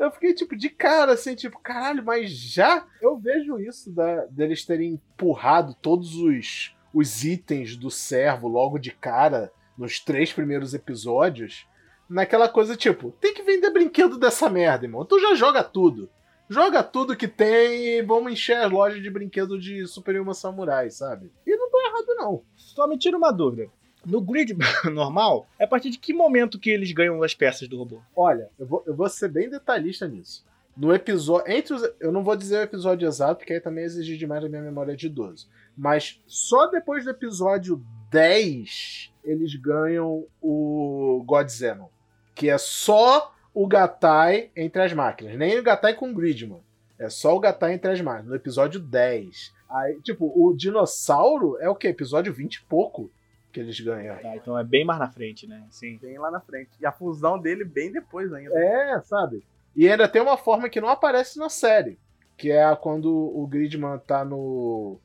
eu 0.00 0.10
fiquei, 0.10 0.34
tipo, 0.34 0.56
de 0.56 0.68
cara, 0.68 1.12
assim, 1.12 1.36
tipo, 1.36 1.60
caralho, 1.60 2.02
mas 2.04 2.30
já? 2.30 2.84
Eu 3.00 3.16
vejo 3.16 3.60
isso 3.60 3.92
da, 3.92 4.24
deles 4.26 4.64
terem 4.64 4.94
empurrado 4.94 5.76
todos 5.80 6.16
os, 6.16 6.76
os 6.92 7.22
itens 7.24 7.76
do 7.76 7.88
servo 7.88 8.48
logo 8.48 8.80
de 8.80 8.90
cara 8.90 9.52
nos 9.78 10.00
três 10.00 10.32
primeiros 10.32 10.74
episódios, 10.74 11.68
naquela 12.14 12.48
coisa 12.48 12.76
tipo, 12.76 13.10
tem 13.20 13.34
que 13.34 13.42
vender 13.42 13.70
brinquedo 13.70 14.16
dessa 14.16 14.48
merda, 14.48 14.84
irmão. 14.84 15.04
Tu 15.04 15.18
já 15.18 15.34
joga 15.34 15.64
tudo. 15.64 16.08
Joga 16.48 16.80
tudo 16.82 17.16
que 17.16 17.26
tem 17.26 17.98
e 17.98 18.02
vamos 18.02 18.32
encher 18.32 18.58
as 18.58 18.70
lojas 18.70 19.02
de 19.02 19.10
brinquedo 19.10 19.58
de 19.58 19.84
Super 19.88 20.20
Human 20.20 20.32
Samurai, 20.32 20.90
sabe? 20.90 21.32
E 21.44 21.56
não 21.56 21.68
tô 21.68 21.80
errado, 21.80 22.14
não. 22.16 22.42
Só 22.54 22.86
me 22.86 22.96
tira 22.96 23.16
uma 23.16 23.32
dúvida. 23.32 23.68
No 24.06 24.20
grid 24.20 24.54
normal, 24.92 25.48
é 25.58 25.64
a 25.64 25.66
partir 25.66 25.90
de 25.90 25.98
que 25.98 26.12
momento 26.12 26.58
que 26.58 26.70
eles 26.70 26.92
ganham 26.92 27.20
as 27.22 27.34
peças 27.34 27.66
do 27.66 27.78
robô? 27.78 28.00
Olha, 28.14 28.48
eu 28.58 28.66
vou, 28.66 28.84
eu 28.86 28.94
vou 28.94 29.08
ser 29.08 29.28
bem 29.28 29.50
detalhista 29.50 30.06
nisso. 30.06 30.44
No 30.76 30.94
episódio. 30.94 31.50
Entre 31.50 31.74
os. 31.74 31.82
Eu 31.98 32.12
não 32.12 32.22
vou 32.22 32.36
dizer 32.36 32.58
o 32.58 32.62
episódio 32.62 33.08
exato, 33.08 33.38
porque 33.38 33.54
aí 33.54 33.60
também 33.60 33.84
exige 33.84 34.16
demais 34.16 34.42
da 34.42 34.48
minha 34.48 34.62
memória 34.62 34.94
de 34.94 35.06
idoso. 35.06 35.48
Mas 35.76 36.20
só 36.26 36.66
depois 36.66 37.04
do 37.04 37.10
episódio 37.10 37.82
10 38.10 39.12
eles 39.24 39.54
ganham 39.56 40.26
o 40.40 41.24
God 41.26 41.48
Zenon. 41.48 41.88
Que 42.34 42.50
é 42.50 42.58
só 42.58 43.34
o 43.52 43.66
Gatai 43.66 44.50
entre 44.56 44.82
as 44.82 44.92
máquinas. 44.92 45.36
Nem 45.36 45.58
o 45.58 45.62
Gatai 45.62 45.94
com 45.94 46.10
o 46.10 46.14
Gridman. 46.14 46.60
É 46.98 47.08
só 47.08 47.34
o 47.36 47.40
Gatai 47.40 47.74
entre 47.74 47.90
as 47.90 48.00
máquinas. 48.00 48.28
No 48.28 48.34
episódio 48.34 48.80
10. 48.80 49.52
Aí, 49.70 50.00
tipo, 50.02 50.32
o 50.34 50.54
dinossauro 50.54 51.56
é 51.60 51.68
o 51.68 51.74
quê? 51.74 51.88
Episódio 51.88 52.32
20 52.32 52.54
e 52.54 52.62
pouco 52.62 53.10
que 53.52 53.60
eles 53.60 53.78
ganham. 53.78 54.16
Ah, 54.16 54.36
então 54.36 54.58
é 54.58 54.64
bem 54.64 54.84
mais 54.84 54.98
na 54.98 55.08
frente, 55.08 55.46
né? 55.46 55.64
Sim. 55.70 55.98
Bem 56.02 56.18
lá 56.18 56.30
na 56.30 56.40
frente. 56.40 56.70
E 56.80 56.86
a 56.86 56.92
fusão 56.92 57.38
dele 57.38 57.64
bem 57.64 57.92
depois 57.92 58.32
ainda. 58.32 58.52
É, 58.58 59.00
sabe? 59.02 59.44
E 59.76 59.88
ainda 59.88 60.08
tem 60.08 60.22
uma 60.22 60.36
forma 60.36 60.68
que 60.68 60.80
não 60.80 60.88
aparece 60.88 61.38
na 61.38 61.48
série. 61.48 61.98
Que 62.36 62.50
é 62.50 62.74
quando 62.74 63.12
o 63.12 63.46
Gridman 63.46 63.98
tá 63.98 64.24
no. 64.24 64.98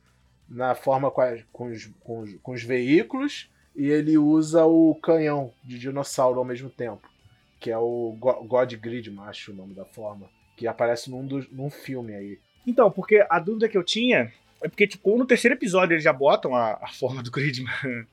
na 0.48 0.74
forma 0.76 1.12
com, 1.12 1.22
a, 1.22 1.38
com, 1.52 1.68
os, 1.68 1.86
com, 2.00 2.20
os, 2.22 2.34
com 2.42 2.52
os 2.54 2.64
veículos 2.64 3.52
e 3.76 3.88
ele 3.88 4.18
usa 4.18 4.66
o 4.66 4.96
canhão 4.96 5.54
de 5.64 5.80
dinossauro 5.80 6.40
ao 6.40 6.46
mesmo 6.46 6.70
tempo. 6.70 7.09
Que 7.60 7.72
é 7.72 7.78
o 7.78 8.16
God 8.20 8.74
Gridman, 8.76 9.26
acho 9.26 9.52
o 9.52 9.56
nome 9.56 9.74
da 9.74 9.86
forma. 9.86 10.30
Que 10.56 10.68
aparece 10.68 11.10
num, 11.10 11.26
do, 11.26 11.46
num 11.52 11.70
filme 11.70 12.14
aí. 12.14 12.40
Então, 12.66 12.90
porque 12.92 13.26
a 13.30 13.40
dúvida 13.40 13.68
que 13.68 13.78
eu 13.78 13.84
tinha 13.84 14.32
é 14.62 14.68
porque, 14.68 14.88
tipo, 14.88 15.18
no 15.18 15.26
terceiro 15.26 15.56
episódio 15.56 15.94
eles 15.94 16.04
já 16.04 16.14
botam 16.14 16.54
a, 16.56 16.74
a 16.82 16.88
forma 16.88 17.24
do 17.24 17.32
Gridman 17.32 17.72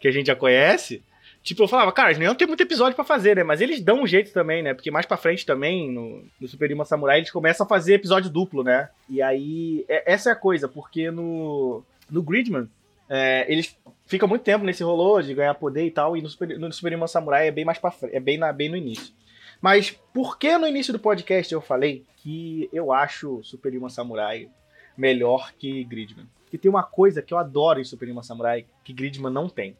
que 0.00 0.08
a 0.08 0.10
gente 0.10 0.26
já 0.26 0.36
conhece. 0.36 1.02
Tipo, 1.42 1.62
eu 1.62 1.68
falava, 1.68 1.90
cara, 1.90 2.16
não 2.18 2.34
tem 2.34 2.46
muito 2.46 2.62
episódio 2.62 2.94
para 2.94 3.04
fazer, 3.04 3.34
né? 3.34 3.42
Mas 3.42 3.62
eles 3.62 3.80
dão 3.80 4.02
um 4.02 4.06
jeito 4.06 4.30
também, 4.32 4.62
né? 4.62 4.74
Porque 4.74 4.90
mais 4.90 5.06
pra 5.06 5.16
frente 5.16 5.46
também, 5.46 5.90
no, 5.90 6.22
no 6.38 6.46
Super 6.46 6.70
Human 6.70 6.84
Samurai, 6.84 7.18
eles 7.18 7.30
começam 7.30 7.64
a 7.64 7.68
fazer 7.68 7.94
episódio 7.94 8.30
duplo, 8.30 8.62
né? 8.62 8.90
E 9.08 9.22
aí, 9.22 9.84
é, 9.88 10.12
essa 10.12 10.28
é 10.28 10.32
a 10.32 10.36
coisa, 10.36 10.68
porque 10.68 11.10
no, 11.10 11.82
no 12.10 12.22
Gridman, 12.22 12.68
é, 13.08 13.50
eles 13.50 13.74
ficam 14.10 14.28
muito 14.28 14.42
tempo 14.42 14.64
nesse 14.64 14.82
rolô 14.82 15.22
de 15.22 15.32
ganhar 15.32 15.54
poder 15.54 15.86
e 15.86 15.90
tal, 15.90 16.16
e 16.16 16.20
no 16.20 16.28
Super, 16.28 16.58
no 16.58 16.72
Super 16.72 16.94
Human 16.94 17.06
Samurai 17.06 17.46
é 17.46 17.50
bem 17.52 17.64
mais 17.64 17.78
pra 17.78 17.92
frente, 17.92 18.16
é 18.16 18.18
bem, 18.18 18.36
na, 18.36 18.52
bem 18.52 18.68
no 18.68 18.76
início. 18.76 19.14
Mas 19.60 19.92
por 20.12 20.36
que 20.36 20.58
no 20.58 20.66
início 20.66 20.92
do 20.92 20.98
podcast 20.98 21.54
eu 21.54 21.60
falei 21.60 22.04
que 22.16 22.68
eu 22.72 22.92
acho 22.92 23.40
Super 23.44 23.72
Human 23.72 23.88
Samurai 23.88 24.50
melhor 24.96 25.52
que 25.52 25.84
Gridman? 25.84 26.26
Porque 26.42 26.58
tem 26.58 26.68
uma 26.68 26.82
coisa 26.82 27.22
que 27.22 27.32
eu 27.32 27.38
adoro 27.38 27.78
em 27.78 27.84
Super 27.84 28.10
Human 28.10 28.24
Samurai 28.24 28.66
que 28.82 28.92
Gridman 28.92 29.32
não 29.32 29.48
tem. 29.48 29.76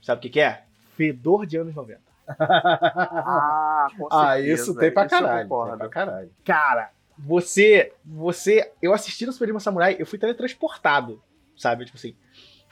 Sabe 0.00 0.20
o 0.20 0.22
que, 0.22 0.30
que 0.30 0.40
é? 0.40 0.62
Fedor 0.96 1.44
de 1.44 1.58
anos 1.58 1.74
90. 1.74 2.00
ah, 2.40 3.88
com 3.90 4.08
certeza. 4.10 4.30
ah, 4.30 4.40
isso 4.40 4.74
tem 4.74 4.90
pra 4.90 5.06
caralho. 5.06 5.48
Tem 5.48 5.78
pra 5.78 5.88
caralho. 5.90 6.30
Cara, 6.42 6.90
você. 7.18 7.92
Você. 8.02 8.72
Eu 8.80 8.94
assisti 8.94 9.26
no 9.26 9.32
Super 9.32 9.50
Human 9.50 9.60
Samurai, 9.60 9.96
eu 9.98 10.06
fui 10.06 10.18
teletransportado. 10.18 11.22
Sabe? 11.56 11.84
Tipo 11.84 11.98
assim. 11.98 12.14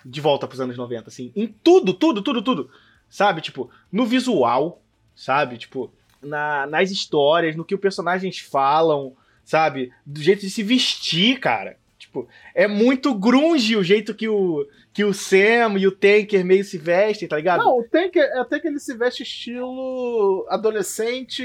De 0.05 0.21
volta 0.21 0.47
pros 0.47 0.61
anos 0.61 0.77
90, 0.77 1.09
assim. 1.09 1.33
Em 1.35 1.47
tudo, 1.47 1.95
tudo, 1.95 2.23
tudo, 2.23 2.43
tudo. 2.43 2.71
Sabe? 3.09 3.41
Tipo, 3.41 3.71
no 3.91 4.05
visual, 4.05 4.83
sabe? 5.15 5.57
Tipo, 5.57 5.91
na, 6.23 6.67
nas 6.67 6.91
histórias, 6.91 7.57
no 7.57 7.65
que 7.65 7.75
os 7.75 7.81
personagens 7.81 8.39
falam, 8.39 9.15
sabe? 9.45 9.93
Do 10.05 10.21
jeito 10.21 10.41
de 10.41 10.51
se 10.51 10.63
vestir, 10.63 11.39
cara. 11.39 11.77
Tipo, 11.99 12.29
é 12.55 12.67
muito 12.67 13.15
grunge 13.15 13.77
o 13.77 13.83
jeito 13.83 14.15
que 14.15 14.29
o, 14.29 14.67
que 14.93 15.05
o 15.05 15.15
Sam 15.15 15.79
e 15.79 15.87
o 15.87 15.93
Tanker 15.93 16.45
meio 16.45 16.65
se 16.65 16.77
vestem, 16.77 17.27
tá 17.27 17.37
ligado? 17.37 17.65
Não, 17.65 17.79
o 17.79 17.85
Tanker 17.85 18.23
é 18.23 18.39
até 18.39 18.61
que 18.61 18.69
ele 18.69 18.79
se 18.79 18.95
veste 18.95 19.23
estilo 19.23 20.47
adolescente 20.49 21.45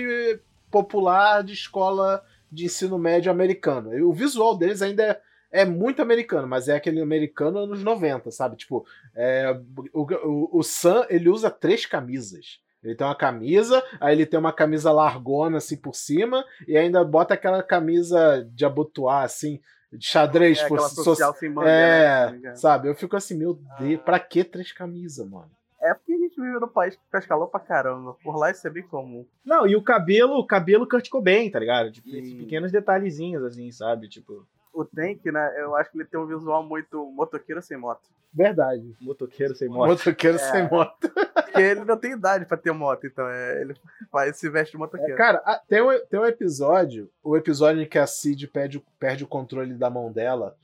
popular 0.70 1.44
de 1.44 1.54
escola 1.54 2.24
de 2.52 2.66
ensino 2.66 2.98
médio 2.98 3.32
americano. 3.32 3.92
O 4.08 4.14
visual 4.14 4.58
deles 4.58 4.82
ainda 4.82 5.04
é, 5.04 5.22
é 5.52 5.66
muito 5.66 6.02
americano, 6.02 6.48
mas 6.48 6.68
é 6.68 6.76
aquele 6.76 7.02
americano 7.02 7.60
anos 7.60 7.84
90, 7.84 8.32
sabe? 8.32 8.56
Tipo, 8.56 8.86
é, 9.16 9.60
o, 9.94 10.02
o, 10.02 10.60
o 10.60 10.64
Sam, 10.64 11.06
ele 11.10 11.30
usa 11.30 11.50
três 11.50 11.86
camisas. 11.86 12.60
Ele 12.84 12.96
tem 12.96 13.06
uma 13.06 13.16
camisa, 13.16 13.84
aí 14.00 14.16
ele 14.16 14.26
tem 14.26 14.40
uma 14.40 14.54
camisa 14.54 14.92
largona 14.92 15.58
assim 15.58 15.76
por 15.76 15.94
cima, 15.96 16.46
e 16.68 16.78
ainda 16.78 17.04
bota 17.04 17.34
aquela 17.34 17.62
camisa 17.62 18.48
de 18.54 18.64
abotoar 18.64 19.24
assim, 19.24 19.60
de 19.92 20.06
xadrez. 20.06 20.60
É, 20.60 20.68
por, 20.68 20.76
aquela 20.76 20.90
social 20.90 21.34
so, 21.34 21.40
sem 21.40 21.50
manga, 21.50 21.70
é, 21.70 22.32
né, 22.32 22.56
sabe? 22.56 22.88
Eu 22.88 22.96
fico 22.96 23.18
assim, 23.18 23.38
meu 23.38 23.56
Deus, 23.80 24.00
ah. 24.00 24.04
pra 24.04 24.20
que 24.20 24.44
três 24.44 24.72
camisas, 24.72 25.28
mano? 25.28 25.52
É 25.82 25.94
porque 25.94 26.12
a 26.14 26.18
gente 26.18 26.40
vive 26.40 26.60
no 26.60 26.68
país 26.68 26.96
que 26.96 27.02
faz 27.10 27.26
calor 27.26 27.48
pra 27.48 27.60
caramba. 27.60 28.14
Por 28.22 28.36
lá 28.36 28.52
isso 28.52 28.68
é 28.68 28.70
bem 28.70 28.84
comum. 28.84 29.26
Não, 29.46 29.66
e 29.66 29.76
o 29.78 29.82
cabelo, 29.82 30.38
o 30.38 30.46
cabelo 30.46 30.88
Kurt 30.88 31.08
Cobain, 31.10 31.50
tá 31.50 31.58
ligado? 31.58 31.92
Tipo, 31.92 32.10
esses 32.10 32.34
pequenos 32.34 32.72
detalhezinhos, 32.72 33.44
assim, 33.44 33.72
sabe? 33.72 34.10
Tipo. 34.10 34.46
O 34.74 34.86
Tank, 34.86 35.26
né? 35.26 35.56
Eu 35.58 35.76
acho 35.76 35.92
que 35.92 35.98
ele 35.98 36.06
tem 36.06 36.20
um 36.20 36.28
visual 36.28 36.64
muito 36.64 37.06
motoqueiro 37.12 37.62
sem 37.62 37.78
moto. 37.78 38.08
Verdade. 38.34 38.96
Motoqueiro 39.02 39.56
sem 39.56 39.68
moto. 39.68 39.90
Motoqueiro 39.90 40.38
é. 40.38 40.40
sem 40.40 40.70
moto. 40.70 41.10
Porque 41.10 41.62
ele 41.62 41.84
não 41.84 41.98
tem 41.98 42.12
idade 42.12 42.46
pra 42.46 42.58
ter 42.58 42.72
moto, 42.72 43.08
então 43.08 43.28
é, 43.28 43.62
ele 43.62 43.76
faz, 44.12 44.38
se 44.38 44.50
veste 44.50 44.74
de 44.74 44.78
motoqueiro. 44.78 45.14
É, 45.14 45.18
cara, 45.18 45.42
tem 45.68 45.82
um, 45.82 46.00
tem 46.08 46.20
um 46.20 46.26
episódio, 46.26 47.10
o 47.24 47.36
episódio 47.36 47.82
em 47.82 47.88
que 47.88 47.98
a 47.98 48.06
Cid 48.06 48.48
perde, 48.48 48.84
perde 49.00 49.24
o 49.24 49.28
controle 49.28 49.74
da 49.74 49.90
mão 49.90 50.12
dela. 50.12 50.56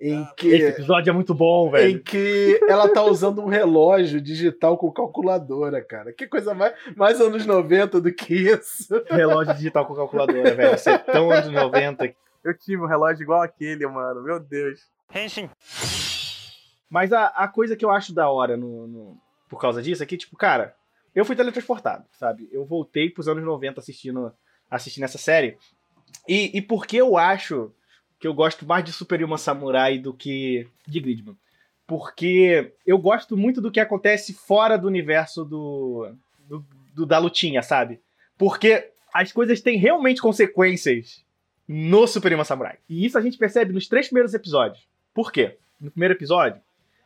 Em 0.00 0.22
ah, 0.22 0.32
que, 0.36 0.48
esse 0.48 0.64
episódio 0.64 1.10
é 1.10 1.12
muito 1.12 1.34
bom, 1.34 1.70
velho. 1.70 1.90
Em 1.90 1.98
que 1.98 2.58
ela 2.68 2.88
tá 2.88 3.02
usando 3.02 3.42
um 3.42 3.48
relógio 3.48 4.20
digital 4.20 4.78
com 4.78 4.90
calculadora, 4.90 5.82
cara. 5.82 6.12
Que 6.12 6.26
coisa 6.26 6.54
mais, 6.54 6.74
mais 6.96 7.20
anos 7.20 7.44
90 7.44 8.00
do 8.00 8.12
que 8.12 8.34
isso. 8.34 9.02
Relógio 9.10 9.54
digital 9.54 9.84
com 9.84 9.94
calculadora, 9.94 10.54
velho. 10.54 10.78
Você 10.78 10.90
é 10.90 10.98
tão 10.98 11.30
anos 11.30 11.52
90. 11.52 12.14
Eu 12.44 12.56
tive 12.56 12.82
um 12.82 12.86
relógio 12.86 13.22
igual 13.22 13.40
aquele, 13.40 13.86
mano. 13.86 14.22
Meu 14.22 14.38
Deus. 14.38 14.80
Henshin. 15.14 15.48
Mas 16.90 17.12
a, 17.12 17.26
a 17.28 17.48
coisa 17.48 17.74
que 17.74 17.84
eu 17.84 17.90
acho 17.90 18.12
da 18.12 18.28
hora 18.28 18.56
no, 18.56 18.86
no, 18.86 19.20
por 19.48 19.60
causa 19.60 19.82
disso 19.82 20.02
é 20.02 20.06
que, 20.06 20.16
tipo, 20.16 20.36
cara, 20.36 20.76
eu 21.14 21.24
fui 21.24 21.34
teletransportado, 21.34 22.04
sabe? 22.12 22.48
Eu 22.52 22.64
voltei 22.64 23.08
pros 23.08 23.28
anos 23.28 23.42
90 23.42 23.80
assistindo, 23.80 24.32
assistindo 24.70 25.04
essa 25.04 25.18
série. 25.18 25.56
E, 26.28 26.56
e 26.56 26.60
por 26.60 26.86
que 26.86 26.96
eu 26.96 27.16
acho 27.16 27.72
que 28.20 28.26
eu 28.26 28.34
gosto 28.34 28.66
mais 28.66 28.84
de 28.84 28.92
Super 28.92 29.24
Human 29.24 29.38
Samurai 29.38 29.98
do 29.98 30.12
que 30.12 30.68
de 30.86 31.00
Gridman? 31.00 31.36
Porque 31.86 32.74
eu 32.86 32.98
gosto 32.98 33.36
muito 33.36 33.60
do 33.60 33.70
que 33.70 33.80
acontece 33.80 34.32
fora 34.32 34.76
do 34.76 34.86
universo 34.86 35.44
do, 35.44 36.14
do, 36.48 36.64
do 36.94 37.06
da 37.06 37.18
lutinha, 37.18 37.62
sabe? 37.62 38.00
Porque 38.36 38.90
as 39.12 39.32
coisas 39.32 39.60
têm 39.60 39.78
realmente 39.78 40.20
consequências 40.20 41.23
no 41.68 42.06
Super 42.06 42.32
Human 42.32 42.44
Samurai. 42.44 42.78
E 42.88 43.04
isso 43.04 43.18
a 43.18 43.20
gente 43.20 43.38
percebe 43.38 43.72
nos 43.72 43.88
três 43.88 44.06
primeiros 44.06 44.34
episódios. 44.34 44.86
Por 45.12 45.32
quê? 45.32 45.56
No 45.80 45.90
primeiro 45.90 46.14
episódio, 46.14 46.60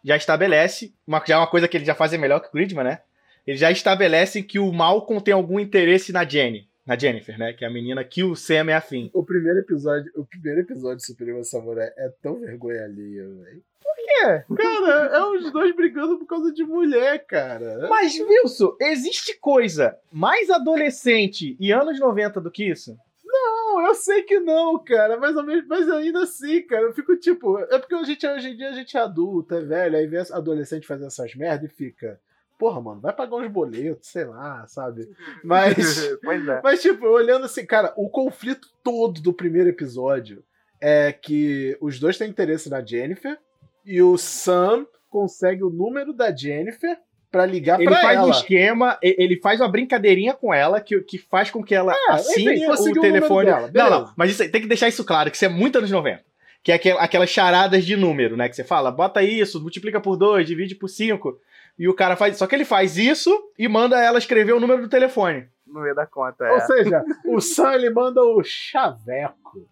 já 0.05 0.17
estabelece, 0.17 0.95
uma, 1.07 1.23
já 1.27 1.35
é 1.35 1.39
uma 1.39 1.47
coisa 1.47 1.69
que 1.69 1.77
ele 1.77 1.85
já 1.85 1.95
faz 1.95 2.13
melhor 2.13 2.41
que 2.41 2.49
o 2.49 2.53
Gridman, 2.53 2.85
né? 2.85 3.01
Ele 3.47 3.57
já 3.57 3.71
estabelece 3.71 4.43
que 4.43 4.59
o 4.59 4.73
Malcolm 4.73 5.23
tem 5.23 5.33
algum 5.33 5.59
interesse 5.59 6.13
na 6.13 6.25
Jenny. 6.25 6.69
Na 6.87 6.97
Jennifer, 6.97 7.39
né? 7.39 7.53
Que 7.53 7.65
é 7.65 7.69
a 7.69 7.71
menina 7.71 8.03
que 8.03 8.23
o 8.23 8.35
Sam 8.35 8.71
é 8.71 8.75
afim. 8.75 9.11
O 9.13 9.25
primeiro 9.25 9.59
episódio, 9.59 10.11
o 10.15 10.25
primeiro 10.25 10.61
episódio 10.61 10.99
de 10.99 11.07
Superior 11.07 11.43
Samurai 11.45 11.91
é 11.97 12.11
tão 12.23 12.41
vergonha 12.41 12.85
alheia, 12.85 13.27
velho. 13.27 13.63
Por 13.83 13.97
quê? 13.97 14.45
Cara, 14.57 15.17
é 15.17 15.23
os 15.23 15.53
dois 15.53 15.75
brigando 15.75 16.19
por 16.19 16.27
causa 16.27 16.53
de 16.53 16.65
mulher, 16.65 17.25
cara. 17.27 17.87
Mas, 17.89 18.19
Wilson, 18.19 18.77
existe 18.81 19.39
coisa 19.39 19.99
mais 20.11 20.51
adolescente 20.51 21.57
e 21.61 21.73
anos 21.73 21.99
90 21.99 22.41
do 22.41 22.51
que 22.51 22.65
isso? 22.65 22.99
Não, 23.41 23.87
eu 23.87 23.95
sei 23.95 24.23
que 24.23 24.41
não, 24.41 24.83
cara, 24.83 25.17
mas, 25.17 25.35
mas 25.67 25.91
ainda 25.91 26.23
assim, 26.23 26.63
cara, 26.63 26.83
eu 26.83 26.93
fico 26.93 27.17
tipo. 27.17 27.59
É 27.59 27.79
porque 27.79 27.95
a 27.95 28.03
gente, 28.03 28.27
hoje 28.27 28.51
em 28.51 28.57
dia 28.57 28.71
a 28.71 28.73
gente 28.73 28.97
é 28.97 29.01
adulto, 29.01 29.55
é 29.55 29.61
velho, 29.61 29.97
aí 29.97 30.07
vê 30.07 30.19
adolescente 30.31 30.87
fazer 30.87 31.07
essas 31.07 31.35
merda 31.35 31.67
e 31.67 31.69
fica. 31.69 32.21
Porra, 32.59 32.81
mano, 32.81 33.01
vai 33.01 33.13
pagar 33.13 33.37
uns 33.37 33.51
boletos, 33.51 34.09
sei 34.09 34.25
lá, 34.25 34.67
sabe? 34.67 35.09
Mas. 35.45 35.77
é. 36.05 36.61
Mas, 36.63 36.83
tipo, 36.83 37.07
olhando 37.07 37.45
assim, 37.45 37.65
cara, 37.65 37.95
o 37.97 38.11
conflito 38.11 38.69
todo 38.83 39.21
do 39.21 39.33
primeiro 39.33 39.69
episódio 39.69 40.43
é 40.81 41.13
que 41.13 41.77
os 41.81 42.01
dois 42.01 42.19
têm 42.19 42.29
interesse 42.29 42.69
na 42.69 42.85
Jennifer 42.85 43.39
e 43.85 44.03
o 44.03 44.19
Sam 44.19 44.87
consegue 45.09 45.63
o 45.63 45.71
número 45.71 46.13
da 46.13 46.35
Jennifer 46.35 46.99
para 47.39 47.47
ligar 47.47 47.81
ele 47.81 47.89
pra 47.89 48.01
faz 48.01 48.19
ela. 48.19 48.27
um 48.27 48.31
esquema, 48.31 48.99
ele 49.01 49.41
faz 49.41 49.61
uma 49.61 49.69
brincadeirinha 49.69 50.35
com 50.35 50.53
ela 50.53 50.81
que, 50.81 51.01
que 51.03 51.19
faz 51.19 51.51
com 51.51 51.63
que 51.63 51.73
ela 51.75 51.95
é, 51.95 52.13
assine 52.13 52.57
enfim, 52.57 52.67
o 52.67 53.01
telefone. 53.01 53.51
O 53.51 53.71
não, 53.73 53.91
não, 53.91 54.13
mas 54.17 54.33
isso, 54.33 54.51
tem 54.51 54.61
que 54.61 54.67
deixar 54.67 54.89
isso 54.89 55.05
claro, 55.05 55.31
que 55.31 55.37
isso 55.37 55.45
é 55.45 55.49
muito 55.49 55.79
anos 55.79 55.91
90. 55.91 56.27
Que 56.65 56.73
é 56.73 56.75
aquelas 56.99 57.31
charadas 57.31 57.87
de 57.87 57.97
número, 57.97 58.37
né? 58.37 58.49
Que 58.49 58.57
você 58.57 58.65
fala, 58.65 58.91
bota 58.91 59.23
isso, 59.23 59.61
multiplica 59.63 60.01
por 60.01 60.17
2, 60.17 60.47
divide 60.47 60.75
por 60.75 60.89
5. 60.89 61.39
E 61.79 61.89
o 61.89 61.95
cara 61.95 62.17
faz. 62.17 62.37
Só 62.37 62.49
que 62.49 62.55
ele 62.57 62.65
faz 62.65 62.99
isso 62.99 63.33
e 63.57 63.69
manda 63.69 64.03
ela 64.03 64.19
escrever 64.19 64.53
o 64.53 64.61
número 64.61 64.83
do 64.83 64.89
telefone. 64.89 65.47
No 65.65 65.81
meio 65.81 65.95
da 65.95 66.05
conta, 66.05 66.45
é. 66.45 66.53
Ou 66.53 66.61
seja, 66.63 67.05
o 67.27 67.41
Sam 67.41 67.75
ele 67.75 67.91
manda 67.91 68.21
o 68.21 68.43
chaveco. 68.43 69.69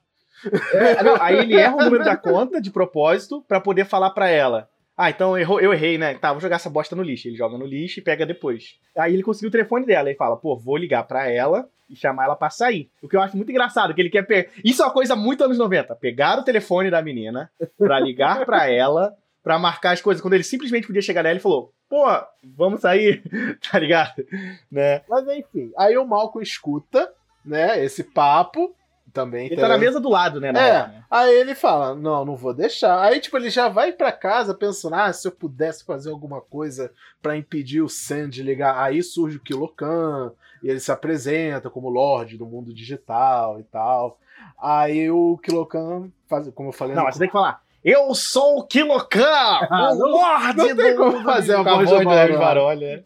É, 0.73 1.03
não, 1.03 1.21
aí 1.21 1.39
ele 1.39 1.57
erra 1.57 1.75
o 1.77 1.85
número 1.85 2.05
da 2.05 2.17
conta 2.17 2.61
de 2.61 2.71
propósito 2.71 3.43
pra 3.49 3.61
poder 3.61 3.85
falar 3.85 4.11
pra 4.11 4.29
ela. 4.29 4.69
Ah, 4.97 5.11
então 5.11 5.37
errou, 5.37 5.61
eu 5.61 5.73
errei, 5.73 5.99
né? 5.99 6.15
Tá, 6.15 6.33
vou 6.33 6.41
jogar 6.41 6.57
essa 6.57 6.71
bosta 6.71 6.97
no 6.97 7.03
lixo. 7.03 7.29
Ele 7.29 7.37
joga 7.37 7.59
no 7.59 7.67
lixo 7.67 8.01
e 8.01 8.03
pega 8.03 8.25
depois. 8.25 8.77
Aí 8.97 9.13
ele 9.13 9.23
conseguiu 9.23 9.49
o 9.49 9.53
telefone 9.53 9.85
dela 9.85 10.11
e 10.11 10.15
fala: 10.15 10.37
pô, 10.37 10.57
vou 10.57 10.77
ligar 10.77 11.03
pra 11.05 11.31
ela 11.31 11.69
e 11.89 11.95
chamar 11.95 12.25
ela 12.25 12.37
pra 12.37 12.51
sair. 12.51 12.91
O 13.03 13.09
que 13.09 13.17
eu 13.17 13.21
acho 13.21 13.37
muito 13.37 13.51
engraçado, 13.51 13.95
que 13.95 14.01
ele 14.01 14.11
quer 14.11 14.27
pegar. 14.27 14.51
Isso 14.65 14.83
é 14.83 14.87
uma 14.87 14.93
coisa 14.93 15.15
muito 15.15 15.45
anos 15.45 15.59
90. 15.59 15.95
Pegar 15.97 16.39
o 16.39 16.45
telefone 16.45 16.91
da 16.91 17.03
menina 17.03 17.51
pra 17.77 18.01
ligar 18.01 18.45
pra 18.47 18.69
ela, 18.73 19.15
pra 19.43 19.59
marcar 19.59 19.93
as 19.93 20.01
coisas, 20.01 20.23
quando 20.23 20.35
ele 20.35 20.45
simplesmente 20.45 20.87
podia 20.87 21.03
chegar 21.03 21.23
nela 21.23 21.37
e 21.37 21.43
falou: 21.43 21.73
pô, 21.89 22.05
vamos 22.43 22.81
sair, 22.81 23.23
tá 23.71 23.79
ligado? 23.79 24.27
Né? 24.71 25.03
Mas 25.09 25.27
enfim, 25.29 25.73
aí 25.79 25.97
o 25.97 26.07
Malcolm 26.07 26.43
escuta, 26.43 27.13
né, 27.45 27.83
esse 27.85 28.03
papo. 28.03 28.75
Também 29.17 29.47
Ele 29.47 29.57
tá 29.61 29.67
na 29.69 29.79
mesa 29.79 29.99
do 29.99 30.09
lado, 30.09 30.41
né? 30.41 30.49
É, 30.49 30.53
né? 30.53 31.05
aí 31.11 31.35
ele 31.35 31.55
fala, 31.55 31.95
não, 31.95 32.25
não 32.25 32.37
vou 32.37 32.53
deixar. 32.55 33.01
Aí, 33.03 33.19
tipo, 33.19 33.37
ele 33.37 33.51
já 33.51 33.69
vai 33.69 33.93
pra 33.93 34.13
casa 34.13 34.55
pensando, 34.55 34.95
ah, 34.95 35.13
se 35.13 35.27
eu 35.27 35.33
pudesse 35.33 35.85
fazer 35.85 36.11
alguma 36.11 36.41
coisa 36.41 36.93
pra 37.23 37.37
impedir 37.37 37.81
o 37.81 37.89
Sam 37.89 38.29
de 38.29 38.43
ligar. 38.43 38.77
Aí 38.79 39.03
surge 39.03 39.39
o 39.39 39.41
Kilokan, 39.43 40.33
e 40.63 40.69
ele 40.69 40.81
se 40.81 40.93
apresenta 40.93 41.69
como 41.71 41.89
Lorde 41.89 42.37
do 42.39 42.47
mundo 42.47 42.73
digital 42.75 43.59
e 43.59 43.65
tal. 43.65 44.19
Aí 44.61 45.11
o 45.11 45.39
Kilokan, 45.39 46.11
faz, 46.29 46.49
como 46.51 46.69
eu 46.69 46.73
falei... 46.73 46.95
Não, 46.95 47.05
no- 47.05 47.13
você 47.13 47.19
tem 47.19 47.29
que 47.29 47.33
falar. 47.33 47.63
Eu 47.89 48.13
sou 48.17 48.59
o 48.59 48.67
Kilokan, 48.67 49.23
Ah, 49.25 49.91
o 49.93 49.95
não- 49.99 50.09
Lorde 50.11 50.57
não 50.57 50.77
tem 50.77 50.97
do 50.97 50.97
como 50.97 51.23
fazer 51.23 51.55
a 51.55 51.63
voz 51.63 51.89
do 51.89 52.11
Hermes 52.11 52.37
Baroli. 52.39 53.03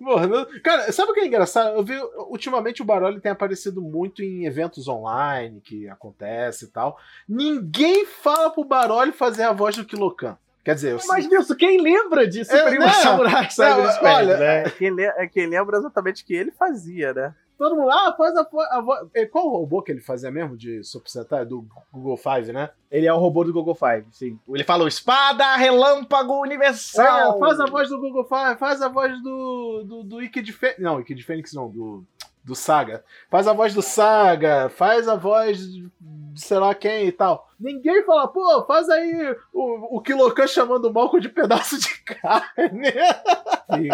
Cara, 0.65 0.91
sabe 0.91 1.11
o 1.11 1.15
que 1.15 1.21
é 1.21 1.27
engraçado? 1.27 1.77
Eu 1.77 1.83
vi, 1.85 2.01
ultimamente 2.31 2.81
o 2.81 2.85
Baroli 2.87 3.21
tem 3.21 3.31
aparecido 3.31 3.83
muito 3.83 4.23
em 4.23 4.47
eventos 4.47 4.89
online 4.89 5.61
que 5.61 5.87
acontece 5.89 6.65
e 6.65 6.69
tal. 6.69 6.97
Ninguém 7.29 8.07
fala 8.07 8.49
pro 8.49 8.65
Baroli 8.65 9.13
fazer 9.13 9.43
a 9.43 9.53
voz 9.53 9.77
do 9.77 9.85
Kilokan. 9.85 10.39
Quer 10.65 10.75
dizer, 10.75 10.93
eu 10.93 10.99
Mas, 11.09 11.27
Wilson, 11.27 11.55
quem 11.57 11.81
lembra 11.81 12.31
Super 12.45 12.73
É, 12.75 12.79
né? 12.79 12.89
Samurai 12.93 13.51
Cyber 13.51 13.85
É, 14.03 14.15
olha, 14.15 14.37
né? 14.37 14.63
É 14.65 14.71
quem, 14.71 14.91
le- 14.95 15.03
é 15.17 15.27
quem 15.27 15.47
lembra 15.47 15.77
exatamente 15.79 16.23
o 16.23 16.27
que 16.27 16.35
ele 16.35 16.51
fazia, 16.53 17.13
né? 17.15 17.35
Todo 17.61 17.77
mundo, 17.77 17.91
ah, 17.91 18.15
faz 18.17 18.35
a, 18.35 18.49
a 18.71 18.81
voz. 18.81 19.07
Eh, 19.13 19.27
Qual 19.27 19.47
o 19.47 19.59
robô 19.59 19.83
que 19.83 19.93
ele 19.93 20.01
fazia 20.01 20.31
mesmo 20.31 20.57
de 20.57 20.83
Super 20.83 21.11
Sentai? 21.11 21.45
Do 21.45 21.67
Google 21.93 22.17
Five, 22.17 22.55
né? 22.55 22.71
Ele 22.91 23.07
é 23.07 23.13
o 23.13 23.19
robô 23.19 23.45
do 23.45 23.53
Google 23.53 23.75
Five, 23.75 24.07
sim. 24.11 24.39
Ele 24.49 24.65
falou 24.65 24.89
espada 24.89 25.57
relâmpago 25.57 26.41
universal. 26.41 27.37
É, 27.37 27.39
faz 27.39 27.61
a 27.61 27.67
voz 27.67 27.91
do 27.91 28.01
Google 28.01 28.25
Five, 28.25 28.59
faz 28.59 28.81
a 28.81 28.89
voz 28.89 29.23
do, 29.23 29.85
do, 29.85 30.03
do 30.05 30.23
Ike 30.23 30.41
de 30.41 30.55
Fênix. 30.55 30.81
Não, 30.81 31.01
Ike 31.01 31.15
de 31.15 31.23
Fênix 31.23 31.53
não, 31.53 31.69
do, 31.69 32.03
do 32.43 32.55
Saga. 32.55 33.05
Faz 33.29 33.47
a 33.47 33.53
voz 33.53 33.75
do 33.75 33.83
Saga, 33.83 34.71
faz 34.71 35.07
a 35.07 35.15
voz 35.15 35.71
de 35.71 35.87
sei 36.35 36.59
lá 36.59 36.75
quem 36.75 37.09
e 37.09 37.13
tal. 37.13 37.47
Ninguém 37.59 38.03
fala, 38.05 38.27
pô, 38.27 38.65
faz 38.65 38.89
aí 38.89 39.37
o, 39.53 39.99
o 39.99 40.01
Kilokan 40.01 40.47
chamando 40.47 40.87
o 40.87 40.93
Malcolm 40.93 41.21
de 41.21 41.29
pedaço 41.29 41.79
de 41.79 42.03
carne. 42.05 42.91
Sim. 43.75 43.89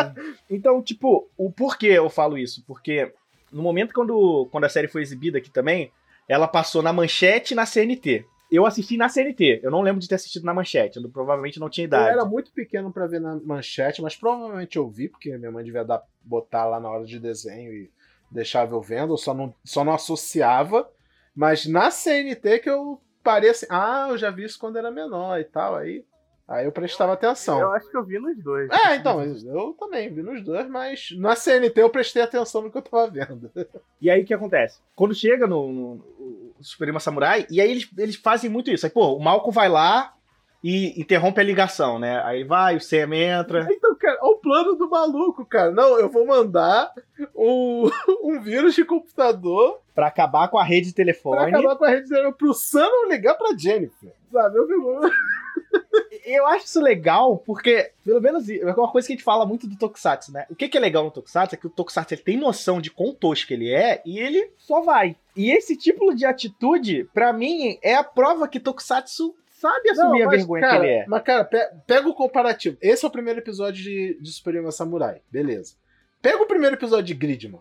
Então, 0.48 0.80
tipo, 0.80 1.28
o 1.36 1.50
porquê 1.50 1.88
eu 1.88 2.08
falo 2.08 2.38
isso? 2.38 2.62
Porque 2.64 3.12
no 3.56 3.62
momento 3.62 3.92
quando, 3.94 4.46
quando 4.52 4.64
a 4.64 4.68
série 4.68 4.88
foi 4.88 5.02
exibida 5.02 5.38
aqui 5.38 5.50
também, 5.50 5.90
ela 6.28 6.46
passou 6.46 6.82
na 6.82 6.92
manchete 6.92 7.52
e 7.54 7.56
na 7.56 7.66
CNT. 7.66 8.24
Eu 8.50 8.64
assisti 8.64 8.96
na 8.96 9.08
CNT, 9.08 9.60
eu 9.62 9.70
não 9.72 9.82
lembro 9.82 10.00
de 10.00 10.06
ter 10.08 10.14
assistido 10.14 10.44
na 10.44 10.54
manchete, 10.54 10.98
eu 11.02 11.10
provavelmente 11.10 11.58
não 11.58 11.68
tinha 11.68 11.84
Eu 11.84 11.88
idade. 11.88 12.10
era 12.10 12.24
muito 12.24 12.52
pequeno 12.52 12.92
pra 12.92 13.08
ver 13.08 13.20
na 13.20 13.34
manchete, 13.44 14.00
mas 14.00 14.14
provavelmente 14.14 14.76
eu 14.76 14.88
vi, 14.88 15.08
porque 15.08 15.36
minha 15.36 15.50
mãe 15.50 15.64
devia 15.64 15.84
dar, 15.84 16.00
botar 16.22 16.64
lá 16.64 16.78
na 16.78 16.88
hora 16.88 17.04
de 17.04 17.18
desenho 17.18 17.72
e 17.72 17.90
deixava 18.30 18.74
eu 18.74 18.80
vendo, 18.80 19.14
eu 19.14 19.16
só 19.16 19.34
não, 19.34 19.52
só 19.64 19.82
não 19.84 19.94
associava. 19.94 20.88
Mas 21.34 21.66
na 21.66 21.90
CNT 21.90 22.60
que 22.60 22.70
eu 22.70 23.00
parei 23.22 23.50
assim, 23.50 23.66
ah, 23.68 24.06
eu 24.10 24.16
já 24.18 24.30
vi 24.30 24.44
isso 24.44 24.58
quando 24.60 24.78
era 24.78 24.92
menor 24.92 25.40
e 25.40 25.44
tal, 25.44 25.74
aí, 25.74 26.04
aí 26.48 26.64
eu 26.64 26.72
prestava 26.72 27.12
atenção. 27.12 27.60
Eu 27.60 27.72
acho 27.72 27.90
que 27.90 27.96
eu 27.96 28.04
vi 28.04 28.18
nos 28.18 28.36
dois. 28.42 28.70
É, 28.70 28.96
então, 28.96 29.22
eu 29.22 29.74
também 29.78 30.12
vi 30.12 30.22
nos 30.22 30.42
dois, 30.42 30.68
mas 30.68 31.08
na 31.16 31.34
CNT 31.34 31.80
eu 31.80 31.90
prestei 31.90 32.22
atenção 32.22 32.62
no 32.62 32.70
que 32.70 32.78
eu 32.78 32.82
tava 32.82 33.08
vendo. 33.10 33.50
E 33.98 34.10
aí 34.10 34.22
o 34.22 34.26
que 34.26 34.34
acontece? 34.34 34.78
Quando 34.94 35.14
chega 35.14 35.46
no, 35.46 35.72
no, 35.72 35.94
no 35.96 36.54
Suprema 36.60 37.00
Samurai, 37.00 37.46
e 37.50 37.62
aí 37.62 37.70
eles, 37.70 37.88
eles 37.96 38.16
fazem 38.16 38.50
muito 38.50 38.70
isso. 38.70 38.84
Aí, 38.84 38.92
pô, 38.92 39.14
o 39.14 39.18
Malcolm 39.18 39.50
vai 39.50 39.70
lá 39.70 40.14
e 40.62 41.00
interrompe 41.00 41.40
a 41.40 41.44
ligação, 41.44 41.98
né? 41.98 42.20
Aí 42.24 42.44
vai, 42.44 42.76
o 42.76 42.80
Sam 42.80 43.14
entra. 43.14 43.66
Então, 43.70 43.94
cara, 43.96 44.18
olha 44.20 44.32
o 44.32 44.38
plano 44.38 44.74
do 44.74 44.90
maluco, 44.90 45.46
cara. 45.46 45.70
Não, 45.70 45.98
eu 45.98 46.10
vou 46.10 46.26
mandar 46.26 46.92
um, 47.34 47.88
um 48.22 48.40
vírus 48.40 48.74
de 48.74 48.84
computador 48.84 49.80
Pra 49.94 50.08
acabar 50.08 50.48
com 50.48 50.58
a 50.58 50.62
rede 50.62 50.88
de 50.88 50.94
pra 50.94 51.04
telefone. 51.04 51.54
acabar 51.54 51.76
com 51.76 51.84
a 51.84 51.88
rede 51.88 52.08
zero 52.08 52.30
pro 52.32 52.52
Sam 52.52 52.86
não 52.86 53.08
ligar 53.08 53.34
pra 53.34 53.56
Jennifer. 53.56 54.12
Sabe? 54.30 54.58
Eu 54.58 54.66
fico... 54.66 55.00
Eu 56.26 56.46
acho 56.48 56.64
isso 56.66 56.80
legal 56.80 57.38
porque, 57.38 57.92
pelo 58.04 58.20
menos, 58.20 58.48
é 58.50 58.64
uma 58.64 58.90
coisa 58.90 59.06
que 59.06 59.12
a 59.12 59.16
gente 59.16 59.24
fala 59.24 59.46
muito 59.46 59.66
do 59.68 59.76
Tokusatsu, 59.78 60.32
né? 60.32 60.44
O 60.50 60.56
que, 60.56 60.68
que 60.68 60.76
é 60.76 60.80
legal 60.80 61.04
no 61.04 61.10
Tokusatsu 61.10 61.54
é 61.54 61.58
que 61.58 61.66
o 61.66 61.70
Tokusatsu 61.70 62.14
ele 62.14 62.22
tem 62.22 62.36
noção 62.36 62.80
de 62.80 62.90
quão 62.90 63.14
tosco 63.14 63.52
ele 63.52 63.72
é 63.72 64.02
e 64.04 64.18
ele 64.18 64.50
só 64.58 64.80
vai. 64.80 65.14
E 65.36 65.50
esse 65.52 65.76
tipo 65.76 66.12
de 66.14 66.26
atitude, 66.26 67.08
pra 67.14 67.32
mim, 67.32 67.78
é 67.80 67.94
a 67.94 68.02
prova 68.02 68.48
que 68.48 68.58
Tokusatsu 68.58 69.34
sabe 69.50 69.90
assumir 69.90 70.22
a 70.22 70.26
mas, 70.26 70.36
vergonha 70.38 70.60
cara, 70.62 70.80
que 70.80 70.86
ele 70.86 70.92
é. 70.94 71.04
Mas, 71.06 71.22
cara, 71.22 71.44
pe- 71.44 71.70
pega 71.86 72.08
o 72.08 72.14
comparativo. 72.14 72.76
Esse 72.80 73.04
é 73.04 73.08
o 73.08 73.12
primeiro 73.12 73.38
episódio 73.38 73.82
de, 73.82 74.18
de 74.20 74.32
Superior 74.32 74.70
Samurai. 74.72 75.20
Beleza. 75.30 75.74
Pega 76.20 76.42
o 76.42 76.46
primeiro 76.46 76.74
episódio 76.74 77.04
de 77.06 77.14
Gridman. 77.14 77.60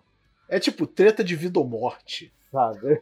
É 0.49 0.60
tipo 0.60 0.88
treta 0.88 1.23
de 1.23 1.36
vida 1.36 1.60
ou 1.60 1.65
morte, 1.67 2.34
sabe? 2.51 2.99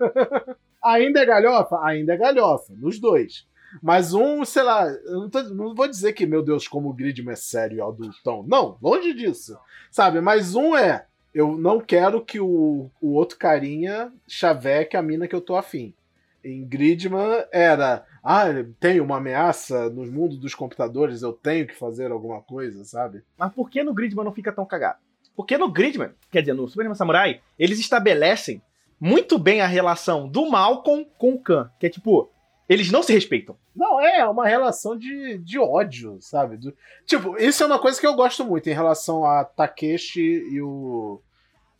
ainda 0.82 1.20
é 1.20 1.26
galhofa? 1.26 1.78
Ainda 1.84 2.14
é 2.14 2.16
galhofa. 2.16 2.72
Nos 2.76 2.98
dois. 2.98 3.46
Mas 3.82 4.14
um, 4.14 4.44
sei 4.44 4.62
lá, 4.62 4.86
não, 5.04 5.28
tô- 5.28 5.42
não 5.42 5.74
vou 5.74 5.88
dizer 5.88 6.12
que, 6.12 6.26
meu 6.26 6.42
Deus, 6.42 6.66
como 6.68 6.88
o 6.88 6.92
Gridman 6.92 7.32
é 7.32 7.36
sério 7.36 7.78
e 7.78 7.80
adultão. 7.80 8.44
Não, 8.46 8.78
longe 8.80 9.12
disso. 9.12 9.56
Sabe? 9.90 10.20
Mas 10.20 10.54
um 10.54 10.76
é, 10.76 11.06
eu 11.34 11.56
não 11.56 11.80
quero 11.80 12.24
que 12.24 12.40
o, 12.40 12.90
o 13.00 13.12
outro 13.14 13.38
carinha 13.38 14.12
chaveque 14.26 14.96
a 14.96 15.02
mina 15.02 15.28
que 15.28 15.34
eu 15.34 15.40
tô 15.40 15.56
afim. 15.56 15.92
Em 16.44 16.64
Gridman 16.64 17.44
era, 17.52 18.04
ah, 18.22 18.44
tem 18.78 19.00
uma 19.00 19.16
ameaça 19.16 19.90
no 19.90 20.06
mundo 20.06 20.36
dos 20.36 20.54
computadores, 20.54 21.22
eu 21.22 21.32
tenho 21.32 21.66
que 21.66 21.74
fazer 21.74 22.12
alguma 22.12 22.40
coisa, 22.40 22.84
sabe? 22.84 23.22
Mas 23.36 23.52
por 23.52 23.68
que 23.68 23.82
no 23.82 23.92
Gridman 23.92 24.24
não 24.24 24.32
fica 24.32 24.52
tão 24.52 24.64
cagado? 24.64 24.98
Porque 25.34 25.58
no 25.58 25.68
Gridman, 25.70 26.10
quer 26.30 26.40
dizer, 26.40 26.54
no 26.54 26.68
Superman 26.68 26.94
Samurai, 26.94 27.40
eles 27.58 27.78
estabelecem 27.80 28.62
muito 28.98 29.38
bem 29.38 29.60
a 29.60 29.66
relação 29.66 30.26
do 30.28 30.48
Malcolm 30.48 31.06
com 31.18 31.34
o 31.34 31.38
Khan. 31.38 31.68
Que 31.80 31.86
é 31.86 31.90
tipo, 31.90 32.30
eles 32.68 32.90
não 32.90 33.02
se 33.02 33.12
respeitam. 33.12 33.56
Não, 33.74 34.00
é 34.00 34.26
uma 34.28 34.46
relação 34.46 34.96
de, 34.96 35.38
de 35.38 35.58
ódio, 35.58 36.18
sabe? 36.20 36.56
Do- 36.56 36.74
tipo, 37.04 37.36
isso 37.38 37.62
é 37.62 37.66
uma 37.66 37.78
coisa 37.78 38.00
que 38.00 38.06
eu 38.06 38.14
gosto 38.14 38.44
muito 38.44 38.68
em 38.68 38.74
relação 38.74 39.24
a 39.24 39.44
Takeshi 39.44 40.20
e 40.20 40.60
o, 40.60 41.20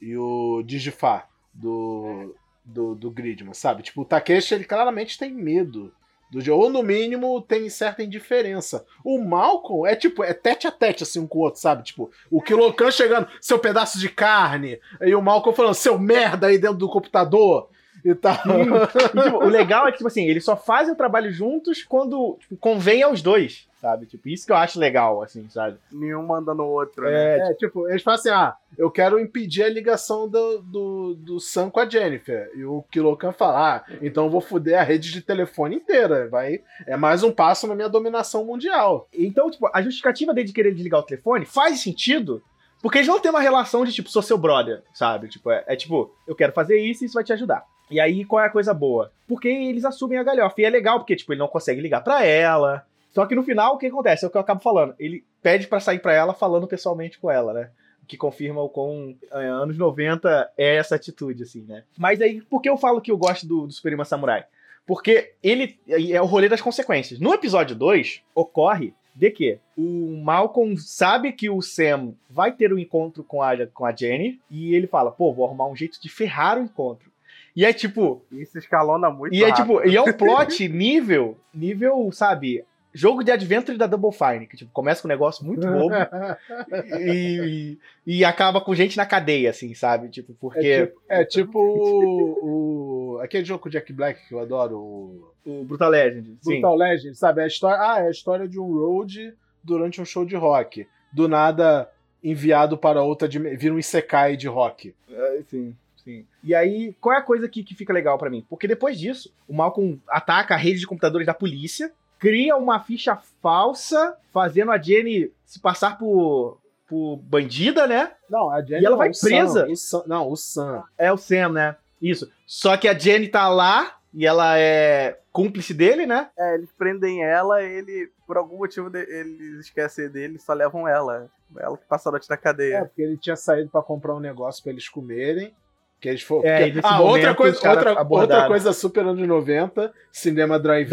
e 0.00 0.16
o 0.16 0.62
Digifá 0.64 1.26
do, 1.52 2.34
do, 2.64 2.94
do 2.94 3.10
Gridman, 3.10 3.54
sabe? 3.54 3.82
Tipo, 3.82 4.02
o 4.02 4.04
Takeshi, 4.04 4.54
ele 4.54 4.64
claramente 4.64 5.18
tem 5.18 5.32
medo. 5.32 5.92
Do, 6.30 6.54
ou 6.54 6.68
no 6.68 6.82
mínimo 6.82 7.40
tem 7.40 7.68
certa 7.68 8.02
indiferença. 8.02 8.84
O 9.04 9.18
Malcolm 9.22 9.88
é 9.88 9.94
tipo, 9.94 10.24
é 10.24 10.34
tete 10.34 10.66
a 10.66 10.72
tete 10.72 11.04
assim 11.04 11.20
um 11.20 11.26
com 11.26 11.38
o 11.38 11.42
outro, 11.42 11.60
sabe? 11.60 11.84
Tipo, 11.84 12.10
o 12.30 12.42
Kilokan 12.42 12.90
chegando, 12.90 13.28
seu 13.40 13.58
pedaço 13.58 13.98
de 13.98 14.08
carne, 14.08 14.80
e 15.00 15.14
o 15.14 15.22
Malcolm 15.22 15.56
falando, 15.56 15.74
seu 15.74 15.96
merda 15.98 16.48
aí 16.48 16.58
dentro 16.58 16.78
do 16.78 16.88
computador 16.88 17.70
e 18.10 18.14
tal. 18.14 18.34
E, 18.34 19.22
tipo, 19.22 19.36
o 19.36 19.48
legal 19.48 19.86
é 19.86 19.90
que, 19.90 19.98
tipo 19.98 20.08
assim, 20.08 20.26
eles 20.26 20.44
só 20.44 20.56
fazem 20.56 20.92
o 20.92 20.96
trabalho 20.96 21.30
juntos 21.32 21.82
quando 21.82 22.36
tipo, 22.40 22.56
convém 22.56 23.02
aos 23.02 23.20
dois, 23.22 23.66
sabe? 23.80 24.06
Tipo, 24.06 24.28
isso 24.28 24.46
que 24.46 24.52
eu 24.52 24.56
acho 24.56 24.78
legal, 24.78 25.22
assim, 25.22 25.48
sabe? 25.50 25.78
Nenhum 25.90 26.24
mandando 26.24 26.62
o 26.62 26.68
outro, 26.68 27.04
né? 27.04 27.38
É, 27.38 27.50
É, 27.50 27.54
tipo, 27.54 27.88
eles 27.88 28.02
falam 28.02 28.18
assim: 28.18 28.30
ah, 28.30 28.54
eu 28.78 28.90
quero 28.90 29.18
impedir 29.18 29.64
a 29.64 29.68
ligação 29.68 30.28
do, 30.28 30.58
do, 30.58 31.14
do 31.14 31.40
Sam 31.40 31.70
com 31.70 31.80
a 31.80 31.88
Jennifer. 31.88 32.50
E 32.54 32.64
o 32.64 32.84
Kilokan 32.90 33.32
fala: 33.32 33.76
ah, 33.76 33.84
então 34.00 34.24
eu 34.24 34.30
vou 34.30 34.40
foder 34.40 34.78
a 34.78 34.82
rede 34.82 35.10
de 35.12 35.20
telefone 35.20 35.76
inteira. 35.76 36.28
Vai, 36.28 36.60
é 36.86 36.96
mais 36.96 37.22
um 37.22 37.32
passo 37.32 37.66
na 37.66 37.74
minha 37.74 37.88
dominação 37.88 38.44
mundial. 38.44 39.08
Então, 39.12 39.50
tipo, 39.50 39.68
a 39.72 39.82
justificativa 39.82 40.32
dele 40.32 40.46
de 40.46 40.52
querer 40.52 40.72
desligar 40.72 41.00
o 41.00 41.04
telefone 41.04 41.44
faz 41.44 41.80
sentido, 41.80 42.42
porque 42.82 42.98
eles 42.98 43.08
não 43.08 43.18
têm 43.20 43.30
uma 43.30 43.40
relação 43.40 43.84
de, 43.84 43.92
tipo, 43.92 44.08
sou 44.08 44.22
seu 44.22 44.38
brother, 44.38 44.82
sabe? 44.92 45.28
Tipo, 45.28 45.50
é, 45.50 45.64
é 45.66 45.76
tipo, 45.76 46.14
eu 46.26 46.34
quero 46.34 46.52
fazer 46.52 46.78
isso 46.78 47.02
e 47.02 47.06
isso 47.06 47.14
vai 47.14 47.24
te 47.24 47.32
ajudar. 47.32 47.64
E 47.90 48.00
aí, 48.00 48.24
qual 48.24 48.42
é 48.42 48.46
a 48.46 48.50
coisa 48.50 48.74
boa? 48.74 49.12
Porque 49.26 49.48
eles 49.48 49.84
assumem 49.84 50.18
a 50.18 50.22
galhofa. 50.22 50.60
E 50.60 50.64
é 50.64 50.70
legal, 50.70 50.98
porque, 50.98 51.16
tipo, 51.16 51.32
ele 51.32 51.40
não 51.40 51.48
consegue 51.48 51.80
ligar 51.80 52.02
pra 52.02 52.24
ela. 52.24 52.84
Só 53.10 53.24
que 53.26 53.34
no 53.34 53.42
final, 53.42 53.74
o 53.74 53.78
que 53.78 53.86
acontece? 53.86 54.24
É 54.24 54.28
o 54.28 54.30
que 54.30 54.36
eu 54.36 54.40
acabo 54.40 54.60
falando. 54.60 54.94
Ele 54.98 55.24
pede 55.42 55.66
pra 55.66 55.80
sair 55.80 56.00
pra 56.00 56.12
ela 56.12 56.34
falando 56.34 56.66
pessoalmente 56.66 57.18
com 57.18 57.30
ela, 57.30 57.52
né? 57.52 57.70
Que 58.06 58.16
confirma 58.16 58.60
o 58.60 58.68
quão 58.68 59.16
é, 59.32 59.46
anos 59.46 59.78
90 59.78 60.52
é 60.56 60.76
essa 60.76 60.96
atitude, 60.96 61.42
assim, 61.42 61.62
né? 61.62 61.84
Mas 61.96 62.20
aí, 62.20 62.40
por 62.42 62.60
que 62.60 62.68
eu 62.68 62.76
falo 62.76 63.00
que 63.00 63.10
eu 63.10 63.16
gosto 63.16 63.46
do, 63.46 63.66
do 63.66 63.72
Superman 63.72 64.04
Samurai? 64.04 64.44
Porque 64.86 65.32
ele 65.42 65.78
é 65.88 66.20
o 66.20 66.26
rolê 66.26 66.48
das 66.48 66.60
consequências. 66.60 67.18
No 67.18 67.34
episódio 67.34 67.74
2, 67.74 68.22
ocorre 68.34 68.94
de 69.16 69.30
que 69.30 69.58
o 69.76 70.20
Malcolm 70.22 70.76
sabe 70.76 71.32
que 71.32 71.48
o 71.48 71.62
Sam 71.62 72.12
vai 72.28 72.52
ter 72.52 72.72
um 72.72 72.78
encontro 72.78 73.24
com 73.24 73.42
a, 73.42 73.66
com 73.66 73.86
a 73.86 73.96
Jenny 73.96 74.38
e 74.50 74.74
ele 74.74 74.86
fala, 74.86 75.10
pô, 75.10 75.32
vou 75.32 75.46
arrumar 75.46 75.66
um 75.66 75.74
jeito 75.74 76.00
de 76.00 76.08
ferrar 76.08 76.58
o 76.58 76.62
encontro. 76.62 77.10
E 77.56 77.64
é 77.64 77.72
tipo. 77.72 78.22
Isso 78.30 78.58
escalona 78.58 79.10
muito. 79.10 79.34
E 79.34 79.42
é 79.42 79.48
rápido. 79.48 79.64
tipo, 79.80 79.88
e 79.88 79.96
é 79.96 80.02
um 80.02 80.12
plot 80.14 80.68
nível, 80.68 81.36
nível, 81.54 82.10
sabe, 82.12 82.62
jogo 82.92 83.24
de 83.24 83.30
Adventure 83.32 83.78
da 83.78 83.86
Double 83.86 84.12
Fine, 84.12 84.46
que 84.46 84.56
tipo, 84.58 84.70
começa 84.72 85.00
com 85.02 85.08
um 85.08 85.10
negócio 85.10 85.44
muito 85.44 85.66
bobo 85.66 85.94
e, 87.00 87.78
e, 88.06 88.18
e 88.18 88.24
acaba 88.24 88.60
com 88.60 88.74
gente 88.74 88.96
na 88.96 89.06
cadeia, 89.06 89.50
assim, 89.50 89.74
sabe? 89.74 90.08
Tipo, 90.08 90.34
porque. 90.40 90.58
É 90.66 90.86
tipo, 90.86 91.00
é 91.08 91.24
tipo 91.24 91.58
o, 91.58 93.14
o- 93.16 93.20
aquele 93.20 93.44
jogo 93.44 93.62
com 93.62 93.68
o 93.68 93.72
Jack 93.72 93.92
Black 93.92 94.28
que 94.28 94.34
eu 94.34 94.38
adoro, 94.40 94.78
o 94.78 95.32
O 95.44 95.64
Brutal 95.64 95.90
Legend. 95.90 96.36
Sim. 96.42 96.52
Brutal 96.60 96.76
Legend, 96.76 97.14
sabe? 97.16 97.40
É 97.40 97.44
a 97.44 97.46
história, 97.46 97.78
ah, 97.80 97.98
é 98.00 98.08
a 98.08 98.10
história 98.10 98.46
de 98.48 98.60
um 98.60 98.72
road 98.74 99.34
durante 99.64 100.00
um 100.00 100.04
show 100.04 100.24
de 100.24 100.36
rock. 100.36 100.86
Do 101.12 101.28
nada 101.28 101.90
enviado 102.22 102.76
para 102.76 103.02
outra 103.02 103.28
vira 103.28 103.74
um 103.74 103.78
Isekai 103.78 104.36
de 104.36 104.48
rock. 104.48 104.94
É, 105.10 105.40
sim, 105.48 105.74
sim. 106.06 106.24
E 106.42 106.54
aí, 106.54 106.94
qual 107.00 107.14
é 107.14 107.18
a 107.18 107.22
coisa 107.22 107.48
que, 107.48 107.62
que 107.64 107.74
fica 107.74 107.92
legal 107.92 108.16
pra 108.16 108.30
mim? 108.30 108.46
Porque 108.48 108.68
depois 108.68 108.98
disso, 108.98 109.32
o 109.48 109.52
Malcolm 109.54 110.00
ataca 110.08 110.54
a 110.54 110.56
rede 110.56 110.78
de 110.80 110.86
computadores 110.86 111.26
da 111.26 111.34
polícia, 111.34 111.92
cria 112.18 112.56
uma 112.56 112.80
ficha 112.80 113.18
falsa, 113.42 114.16
fazendo 114.32 114.70
a 114.70 114.78
Jenny 114.80 115.30
se 115.44 115.58
passar 115.60 115.98
por, 115.98 116.58
por 116.88 117.16
bandida, 117.16 117.86
né? 117.86 118.12
Não, 118.30 118.50
a 118.50 118.62
Jenny 118.62 118.82
E 118.82 118.86
ela 118.86 118.90
não, 118.92 118.98
vai 118.98 119.10
o 119.10 119.14
Sam, 119.14 119.28
presa. 119.28 119.66
o 119.68 119.76
Sam- 119.76 120.04
não, 120.06 120.30
o 120.30 120.36
Sam. 120.36 120.84
É 120.96 121.12
o 121.12 121.16
Sam, 121.16 121.48
né? 121.50 121.76
Isso. 122.00 122.30
Só 122.46 122.76
que 122.76 122.86
a 122.88 122.96
Jenny 122.98 123.28
tá 123.28 123.48
lá 123.48 123.98
e 124.14 124.24
ela 124.26 124.56
é 124.58 125.18
cúmplice 125.32 125.74
dele, 125.74 126.06
né? 126.06 126.30
É, 126.38 126.54
eles 126.54 126.70
prendem 126.78 127.22
ela, 127.24 127.62
ele, 127.62 128.10
por 128.26 128.36
algum 128.38 128.56
motivo, 128.58 128.90
eles 128.96 129.66
esquecem 129.66 130.08
dele 130.08 130.36
e 130.36 130.38
só 130.40 130.54
levam 130.54 130.88
ela. 130.88 131.28
Ela 131.58 131.76
que 131.76 131.84
passa 131.84 132.08
a 132.08 132.12
noite 132.12 132.28
na 132.30 132.34
É, 132.34 132.38
cadeia. 132.38 132.84
porque 132.86 133.02
ele 133.02 133.16
tinha 133.18 133.36
saído 133.36 133.68
pra 133.70 133.82
comprar 133.82 134.14
um 134.14 134.20
negócio 134.20 134.62
pra 134.62 134.72
eles 134.72 134.88
comerem. 134.88 135.54
Que 135.98 136.10
eles 136.10 136.22
foram. 136.22 136.46
É, 136.46 136.70
porque- 136.70 136.80
ah, 136.84 137.00
outra 137.00 137.34
coisa, 137.34 137.68
outra, 137.70 137.92
abordaram. 138.00 138.34
outra 138.42 138.48
coisa 138.48 138.72
super 138.74 139.04
anos 139.06 139.26
90, 139.26 139.92
cinema 140.12 140.58
drive-in 140.58 140.90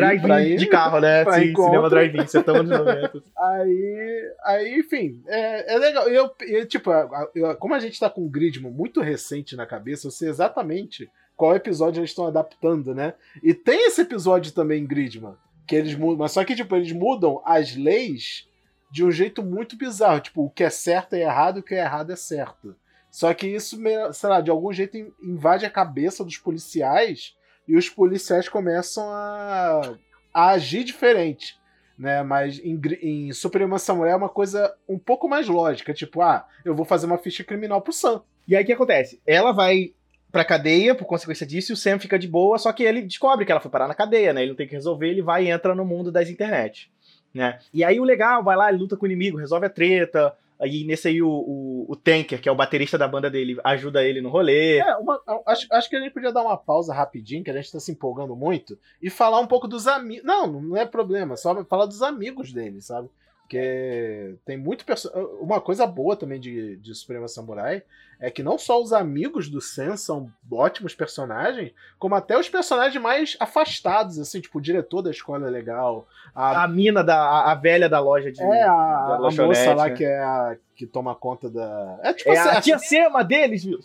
ir. 0.54 0.56
de 0.58 0.66
carro, 0.68 1.00
né? 1.02 1.26
Sim, 1.26 1.50
encontro. 1.50 1.72
cinema 1.72 1.90
drive-in, 1.90 2.26
você 2.26 2.42
tamo 2.42 2.64
nos 2.64 2.80
90. 2.80 3.24
Aí, 3.38 4.32
aí, 4.46 4.80
enfim, 4.80 5.22
é, 5.28 5.76
é 5.76 5.78
legal. 5.78 6.08
Eu, 6.08 6.32
eu, 6.48 6.66
tipo, 6.66 6.90
eu- 7.36 7.56
como 7.58 7.74
a 7.74 7.80
gente 7.80 8.00
tá 8.00 8.10
com 8.10 8.22
um 8.22 8.30
Gridman 8.30 8.72
muito 8.72 9.02
recente 9.02 9.56
na 9.56 9.66
cabeça, 9.66 10.08
eu 10.08 10.12
sei 10.12 10.30
exatamente 10.30 11.10
qual 11.36 11.56
episódio 11.56 12.00
eles 12.00 12.12
estão 12.12 12.26
adaptando, 12.28 12.96
né? 12.96 13.14
E 13.44 13.54
tem 13.54 13.88
esse 13.88 14.02
episódio 14.02 14.52
também 14.54 14.84
em 14.84 14.88
Gridman, 14.88 15.36
que 15.68 15.76
eles 15.76 15.96
mudam, 15.96 16.20
mas 16.20 16.32
só 16.32 16.44
que, 16.46 16.56
tipo, 16.56 16.76
eles 16.76 16.92
mudam 16.94 17.42
as 17.46 17.76
leis 17.76 18.48
de 18.92 19.04
um 19.04 19.12
jeito 19.12 19.44
muito 19.44 19.76
bizarro. 19.76 20.20
Tipo, 20.22 20.46
o 20.46 20.50
que 20.50 20.64
é 20.64 20.70
certo 20.70 21.14
é 21.16 21.22
errado, 21.22 21.58
o 21.58 21.64
que 21.64 21.74
é 21.76 21.80
errado 21.80 22.12
é 22.12 22.16
certo. 22.16 22.76
Só 23.14 23.32
que 23.32 23.46
isso, 23.46 23.78
sei 24.12 24.30
lá, 24.30 24.42
de 24.42 24.50
algum 24.50 24.74
jeito 24.74 24.98
in- 24.98 25.14
invade 25.22 25.68
a 25.68 25.70
cabeça 25.70 26.26
dos 26.26 26.38
policiais 26.38 27.36
e 27.68 27.78
os 27.78 27.88
policiais 27.88 28.50
começam 28.50 29.08
a, 29.08 29.94
a 30.34 30.50
agir 30.50 30.84
diferente 30.84 31.62
né? 31.96 32.24
Mas 32.24 32.60
em, 32.60 32.82
em 33.04 33.32
Suprema 33.34 33.78
Samurai 33.78 34.14
é 34.14 34.16
uma 34.16 34.28
coisa 34.28 34.74
um 34.90 34.98
pouco 34.98 35.30
mais 35.30 35.48
lógica, 35.48 35.94
tipo, 35.94 36.24
ah, 36.24 36.44
eu 36.66 36.74
vou 36.74 36.86
fazer 36.86 37.06
uma 37.06 37.20
ficha 37.20 37.44
criminal 37.44 37.82
pro 37.84 37.94
Sam. 37.94 38.24
E 38.48 38.56
aí 38.56 38.64
o 38.64 38.66
que 38.66 38.74
acontece? 38.74 39.22
Ela 39.28 39.52
vai 39.52 39.94
pra 40.32 40.44
cadeia 40.44 40.96
por 40.96 41.06
consequência 41.06 41.46
disso 41.46 41.72
e 41.72 41.76
o 41.76 41.78
Sam 41.78 42.00
fica 42.00 42.18
de 42.18 42.28
boa, 42.28 42.58
só 42.58 42.74
que 42.74 42.82
ele 42.84 43.04
descobre 43.04 43.46
que 43.46 43.52
ela 43.52 43.62
foi 43.62 43.70
parar 43.70 43.88
na 43.88 43.94
cadeia, 43.94 44.34
né? 44.34 44.42
Ele 44.42 44.50
não 44.50 44.58
tem 44.58 44.68
que 44.68 44.74
resolver, 44.74 45.08
ele 45.08 45.22
vai 45.22 45.46
e 45.46 45.52
entra 45.52 45.76
no 45.76 45.86
mundo 45.86 46.12
das 46.12 46.30
internet, 46.32 46.92
né? 47.32 47.60
E 47.72 47.84
aí 47.84 48.00
o 48.00 48.04
legal, 48.04 48.44
vai 48.44 48.58
lá, 48.58 48.70
ele 48.70 48.80
luta 48.80 48.98
com 48.98 49.06
o 49.06 49.08
inimigo, 49.08 49.38
resolve 49.38 49.68
a 49.68 49.70
treta. 49.70 50.36
Aí 50.60 50.84
nesse 50.86 51.08
aí 51.08 51.22
o, 51.22 51.28
o, 51.30 51.86
o 51.90 51.96
Tanker, 51.96 52.42
que 52.42 52.48
é 52.48 52.52
o 52.52 52.56
baterista 52.56 52.98
da 52.98 53.08
banda 53.08 53.30
dele, 53.30 53.60
ajuda 53.64 54.04
ele 54.04 54.22
no 54.22 54.30
rolê. 54.30 54.78
É, 54.80 54.96
uma- 54.98 55.22
acho, 55.48 55.68
acho 55.72 55.90
que 55.90 55.96
a 55.96 56.00
gente 56.00 56.14
podia 56.14 56.32
dar 56.32 56.42
uma 56.44 56.58
pausa 56.58 56.94
rapidinho, 56.94 57.44
que 57.44 57.52
a 57.52 57.54
gente 57.54 57.72
tá 57.72 57.80
se 57.80 57.92
empolgando 57.92 58.36
muito, 58.36 58.78
e 59.02 59.10
falar 59.10 59.40
um 59.40 59.48
pouco 59.48 59.68
dos 59.68 59.88
amigos. 59.88 60.24
Não, 60.26 60.48
não 60.62 60.78
é 60.78 60.86
problema, 60.86 61.36
só 61.36 61.64
falar 61.66 61.86
dos 61.86 62.02
amigos 62.02 62.54
dele, 62.54 62.82
sabe? 62.82 63.10
Porque 63.44 64.36
tem 64.46 64.58
muito 64.58 64.86
perso... 64.86 65.10
Uma 65.40 65.62
coisa 65.62 65.86
boa 65.86 66.16
também 66.16 66.40
de, 66.40 66.78
de 66.78 66.96
Suprema 66.96 67.28
Samurai 67.28 67.84
é 68.20 68.32
que 68.32 68.42
não 68.42 68.58
só 68.58 68.82
os 68.82 68.94
amigos 68.94 69.50
do 69.50 69.60
Sen 69.60 69.98
são 69.98 70.32
ótimos 70.50 70.96
personagens, 70.96 71.74
como 72.00 72.16
até 72.16 72.38
os 72.38 72.48
personagens 72.48 73.02
mais 73.02 73.36
afastados, 73.40 74.18
assim, 74.18 74.40
tipo, 74.40 74.60
o 74.60 74.62
diretor 74.62 75.02
da 75.02 75.12
escola 75.12 75.48
é 75.48 75.52
legal, 75.52 76.08
a 76.34 76.64
A 76.64 76.68
mina 76.68 77.04
da. 77.04 77.18
A, 77.18 77.52
a 77.52 77.56
velha 77.56 77.88
da 77.90 78.00
loja 78.00 78.32
de. 78.32 78.42
É, 78.42 78.64
a, 78.64 79.18
a 79.22 79.32
moça 79.32 79.74
lá 79.74 79.90
né? 79.90 79.96
que 79.96 80.04
é 80.04 80.20
a 80.20 80.56
que 80.76 80.88
toma 80.88 81.14
conta 81.14 81.50
da. 81.50 82.00
É 82.02 82.14
tipo 82.14 82.32
É 82.32 82.38
assim, 82.38 82.50
a 82.50 82.62
tia 82.62 82.80
Sema 82.80 83.24
deles, 83.24 83.64
viu? 83.64 83.80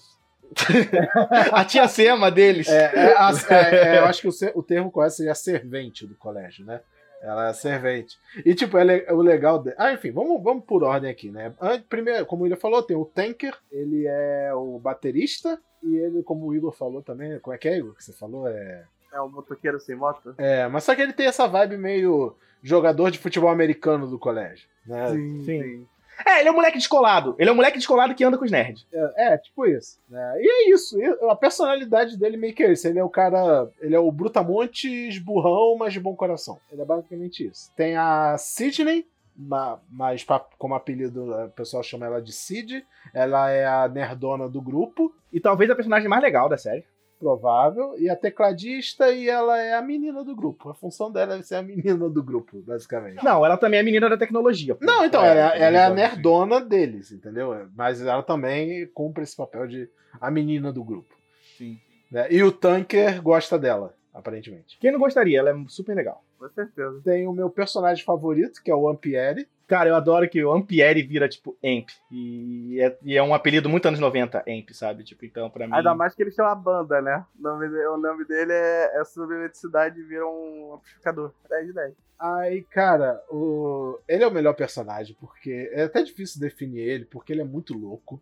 a 1.52 1.64
tia 1.64 1.86
Sema 1.88 2.30
deles. 2.30 2.68
é, 2.68 2.92
é, 2.94 3.14
é, 3.50 3.96
é, 3.96 3.98
eu 3.98 4.04
acho 4.06 4.22
que 4.22 4.28
o, 4.28 4.58
o 4.58 4.62
termo 4.62 4.90
correto 4.90 5.16
seria 5.16 5.34
servente 5.34 6.06
do 6.06 6.14
colégio, 6.14 6.64
né? 6.64 6.80
Ela 7.20 7.48
é 7.48 7.52
servente. 7.52 8.16
E, 8.44 8.54
tipo, 8.54 8.78
ela 8.78 8.92
é, 8.92 9.12
o 9.12 9.20
legal. 9.20 9.62
De... 9.62 9.74
Ah, 9.76 9.92
enfim, 9.92 10.10
vamos, 10.10 10.42
vamos 10.42 10.64
por 10.64 10.82
ordem 10.84 11.10
aqui, 11.10 11.30
né? 11.30 11.52
Primeiro, 11.88 12.24
como 12.26 12.44
o 12.44 12.46
Igor 12.46 12.58
falou, 12.58 12.82
tem 12.82 12.96
o 12.96 13.04
Tanker, 13.04 13.56
ele 13.72 14.06
é 14.06 14.52
o 14.54 14.78
baterista, 14.78 15.60
e 15.82 15.96
ele, 15.96 16.22
como 16.22 16.46
o 16.46 16.54
Igor 16.54 16.72
falou 16.72 17.02
também, 17.02 17.38
como 17.40 17.54
é 17.54 17.58
que 17.58 17.68
é, 17.68 17.78
Igor, 17.78 17.94
que 17.94 18.04
você 18.04 18.12
falou? 18.12 18.48
É. 18.48 18.84
É 19.12 19.20
um 19.22 19.30
motoqueiro 19.30 19.80
sem 19.80 19.96
moto? 19.96 20.34
É, 20.36 20.68
mas 20.68 20.84
só 20.84 20.94
que 20.94 21.00
ele 21.00 21.14
tem 21.14 21.26
essa 21.26 21.46
vibe 21.46 21.78
meio 21.78 22.36
jogador 22.62 23.10
de 23.10 23.18
futebol 23.18 23.48
americano 23.48 24.06
do 24.06 24.18
colégio, 24.18 24.68
né? 24.86 25.08
Sim. 25.44 25.86
É, 26.26 26.40
ele 26.40 26.48
é 26.48 26.52
um 26.52 26.54
moleque 26.56 26.78
descolado. 26.78 27.34
Ele 27.38 27.48
é 27.48 27.52
um 27.52 27.56
moleque 27.56 27.78
descolado 27.78 28.14
que 28.14 28.24
anda 28.24 28.36
com 28.38 28.44
os 28.44 28.50
nerds. 28.50 28.86
É, 28.92 29.34
é, 29.34 29.38
tipo 29.38 29.66
isso. 29.66 29.98
né? 30.08 30.34
E 30.40 30.48
é 30.48 30.70
isso. 30.74 30.96
A 31.30 31.36
personalidade 31.36 32.16
dele 32.16 32.36
meio 32.36 32.54
que 32.54 32.62
é 32.62 32.72
isso. 32.72 32.86
Ele 32.88 32.98
é 32.98 33.04
o 33.04 33.08
cara. 33.08 33.68
Ele 33.80 33.94
é 33.94 33.98
o 33.98 34.10
Brutamontes 34.10 35.18
burrão, 35.18 35.76
mas 35.78 35.92
de 35.92 36.00
bom 36.00 36.14
coração. 36.16 36.58
Ele 36.72 36.82
é 36.82 36.84
basicamente 36.84 37.46
isso. 37.46 37.70
Tem 37.76 37.96
a 37.96 38.36
Sidney, 38.38 39.06
ma- 39.36 39.78
mas 39.90 40.24
como 40.58 40.74
apelido 40.74 41.32
o 41.34 41.48
pessoal 41.50 41.82
chama 41.82 42.06
ela 42.06 42.20
de 42.20 42.32
Sid. 42.32 42.84
Ela 43.14 43.50
é 43.50 43.66
a 43.66 43.88
nerdona 43.88 44.48
do 44.48 44.60
grupo, 44.60 45.14
E 45.32 45.38
talvez 45.40 45.70
a 45.70 45.74
personagem 45.74 46.08
mais 46.08 46.22
legal 46.22 46.48
da 46.48 46.56
série. 46.56 46.84
Provável. 47.18 47.94
E 47.98 48.08
a 48.08 48.16
tecladista, 48.16 49.10
e 49.10 49.28
ela 49.28 49.58
é 49.58 49.74
a 49.74 49.82
menina 49.82 50.24
do 50.24 50.34
grupo. 50.34 50.70
A 50.70 50.74
função 50.74 51.10
dela 51.10 51.36
é 51.36 51.42
ser 51.42 51.56
a 51.56 51.62
menina 51.62 52.08
do 52.08 52.22
grupo, 52.22 52.60
basicamente. 52.60 53.24
Não, 53.24 53.44
ela 53.44 53.56
também 53.56 53.80
é 53.80 53.82
menina 53.82 54.08
da 54.08 54.16
tecnologia. 54.16 54.74
pô. 54.74 54.84
Não, 54.84 55.04
então, 55.04 55.24
ela, 55.24 55.56
ela 55.56 55.78
é 55.78 55.84
a 55.84 55.90
nerdona 55.90 56.60
deles, 56.60 57.10
entendeu? 57.12 57.68
Mas 57.74 58.00
ela 58.00 58.22
também 58.22 58.86
cumpre 58.88 59.22
esse 59.22 59.36
papel 59.36 59.66
de 59.66 59.88
a 60.20 60.30
menina 60.30 60.72
do 60.72 60.84
grupo. 60.84 61.14
Sim. 61.56 61.78
né? 62.10 62.26
E 62.30 62.42
o 62.42 62.52
Tanker 62.52 63.20
gosta 63.22 63.58
dela, 63.58 63.94
aparentemente. 64.14 64.78
Quem 64.80 64.92
não 64.92 64.98
gostaria? 64.98 65.38
Ela 65.38 65.50
é 65.50 65.54
super 65.68 65.94
legal. 65.94 66.22
Com 66.38 66.48
certeza. 66.50 67.00
Tem 67.04 67.26
o 67.26 67.32
meu 67.32 67.50
personagem 67.50 68.04
favorito, 68.04 68.62
que 68.62 68.70
é 68.70 68.74
o 68.74 68.88
Ampieri. 68.88 69.48
Cara, 69.66 69.90
eu 69.90 69.96
adoro 69.96 70.26
que 70.28 70.42
o 70.42 70.50
Ampieri 70.52 71.02
vira, 71.02 71.28
tipo, 71.28 71.56
Amp. 71.62 71.88
E 72.10 72.80
é, 72.80 72.96
e 73.02 73.16
é 73.16 73.22
um 73.22 73.34
apelido 73.34 73.68
muito 73.68 73.86
anos 73.86 74.00
90, 74.00 74.38
Amp, 74.48 74.70
sabe? 74.72 75.04
Tipo, 75.04 75.26
então, 75.26 75.50
pra 75.50 75.66
mim. 75.66 75.74
Ainda 75.74 75.94
mais 75.94 76.14
que 76.14 76.22
eles 76.22 76.34
têm 76.34 76.44
uma 76.44 76.54
banda, 76.54 77.02
né? 77.02 77.24
O 77.38 77.42
nome, 77.42 77.68
de- 77.68 77.86
o 77.86 77.96
nome 77.98 78.24
dele 78.24 78.52
é, 78.52 79.00
é 79.00 79.04
Submeticidade 79.04 80.02
vira 80.04 80.26
um 80.26 80.74
amplificador. 80.74 81.32
10 81.50 81.66
de 81.66 81.72
10. 81.74 81.94
Aí, 82.18 82.62
cara, 82.62 83.22
o... 83.30 83.98
ele 84.08 84.24
é 84.24 84.26
o 84.26 84.30
melhor 84.32 84.54
personagem, 84.54 85.14
porque 85.20 85.70
é 85.72 85.82
até 85.84 86.02
difícil 86.02 86.40
definir 86.40 86.80
ele, 86.80 87.04
porque 87.04 87.32
ele 87.32 87.42
é 87.42 87.44
muito 87.44 87.74
louco. 87.76 88.20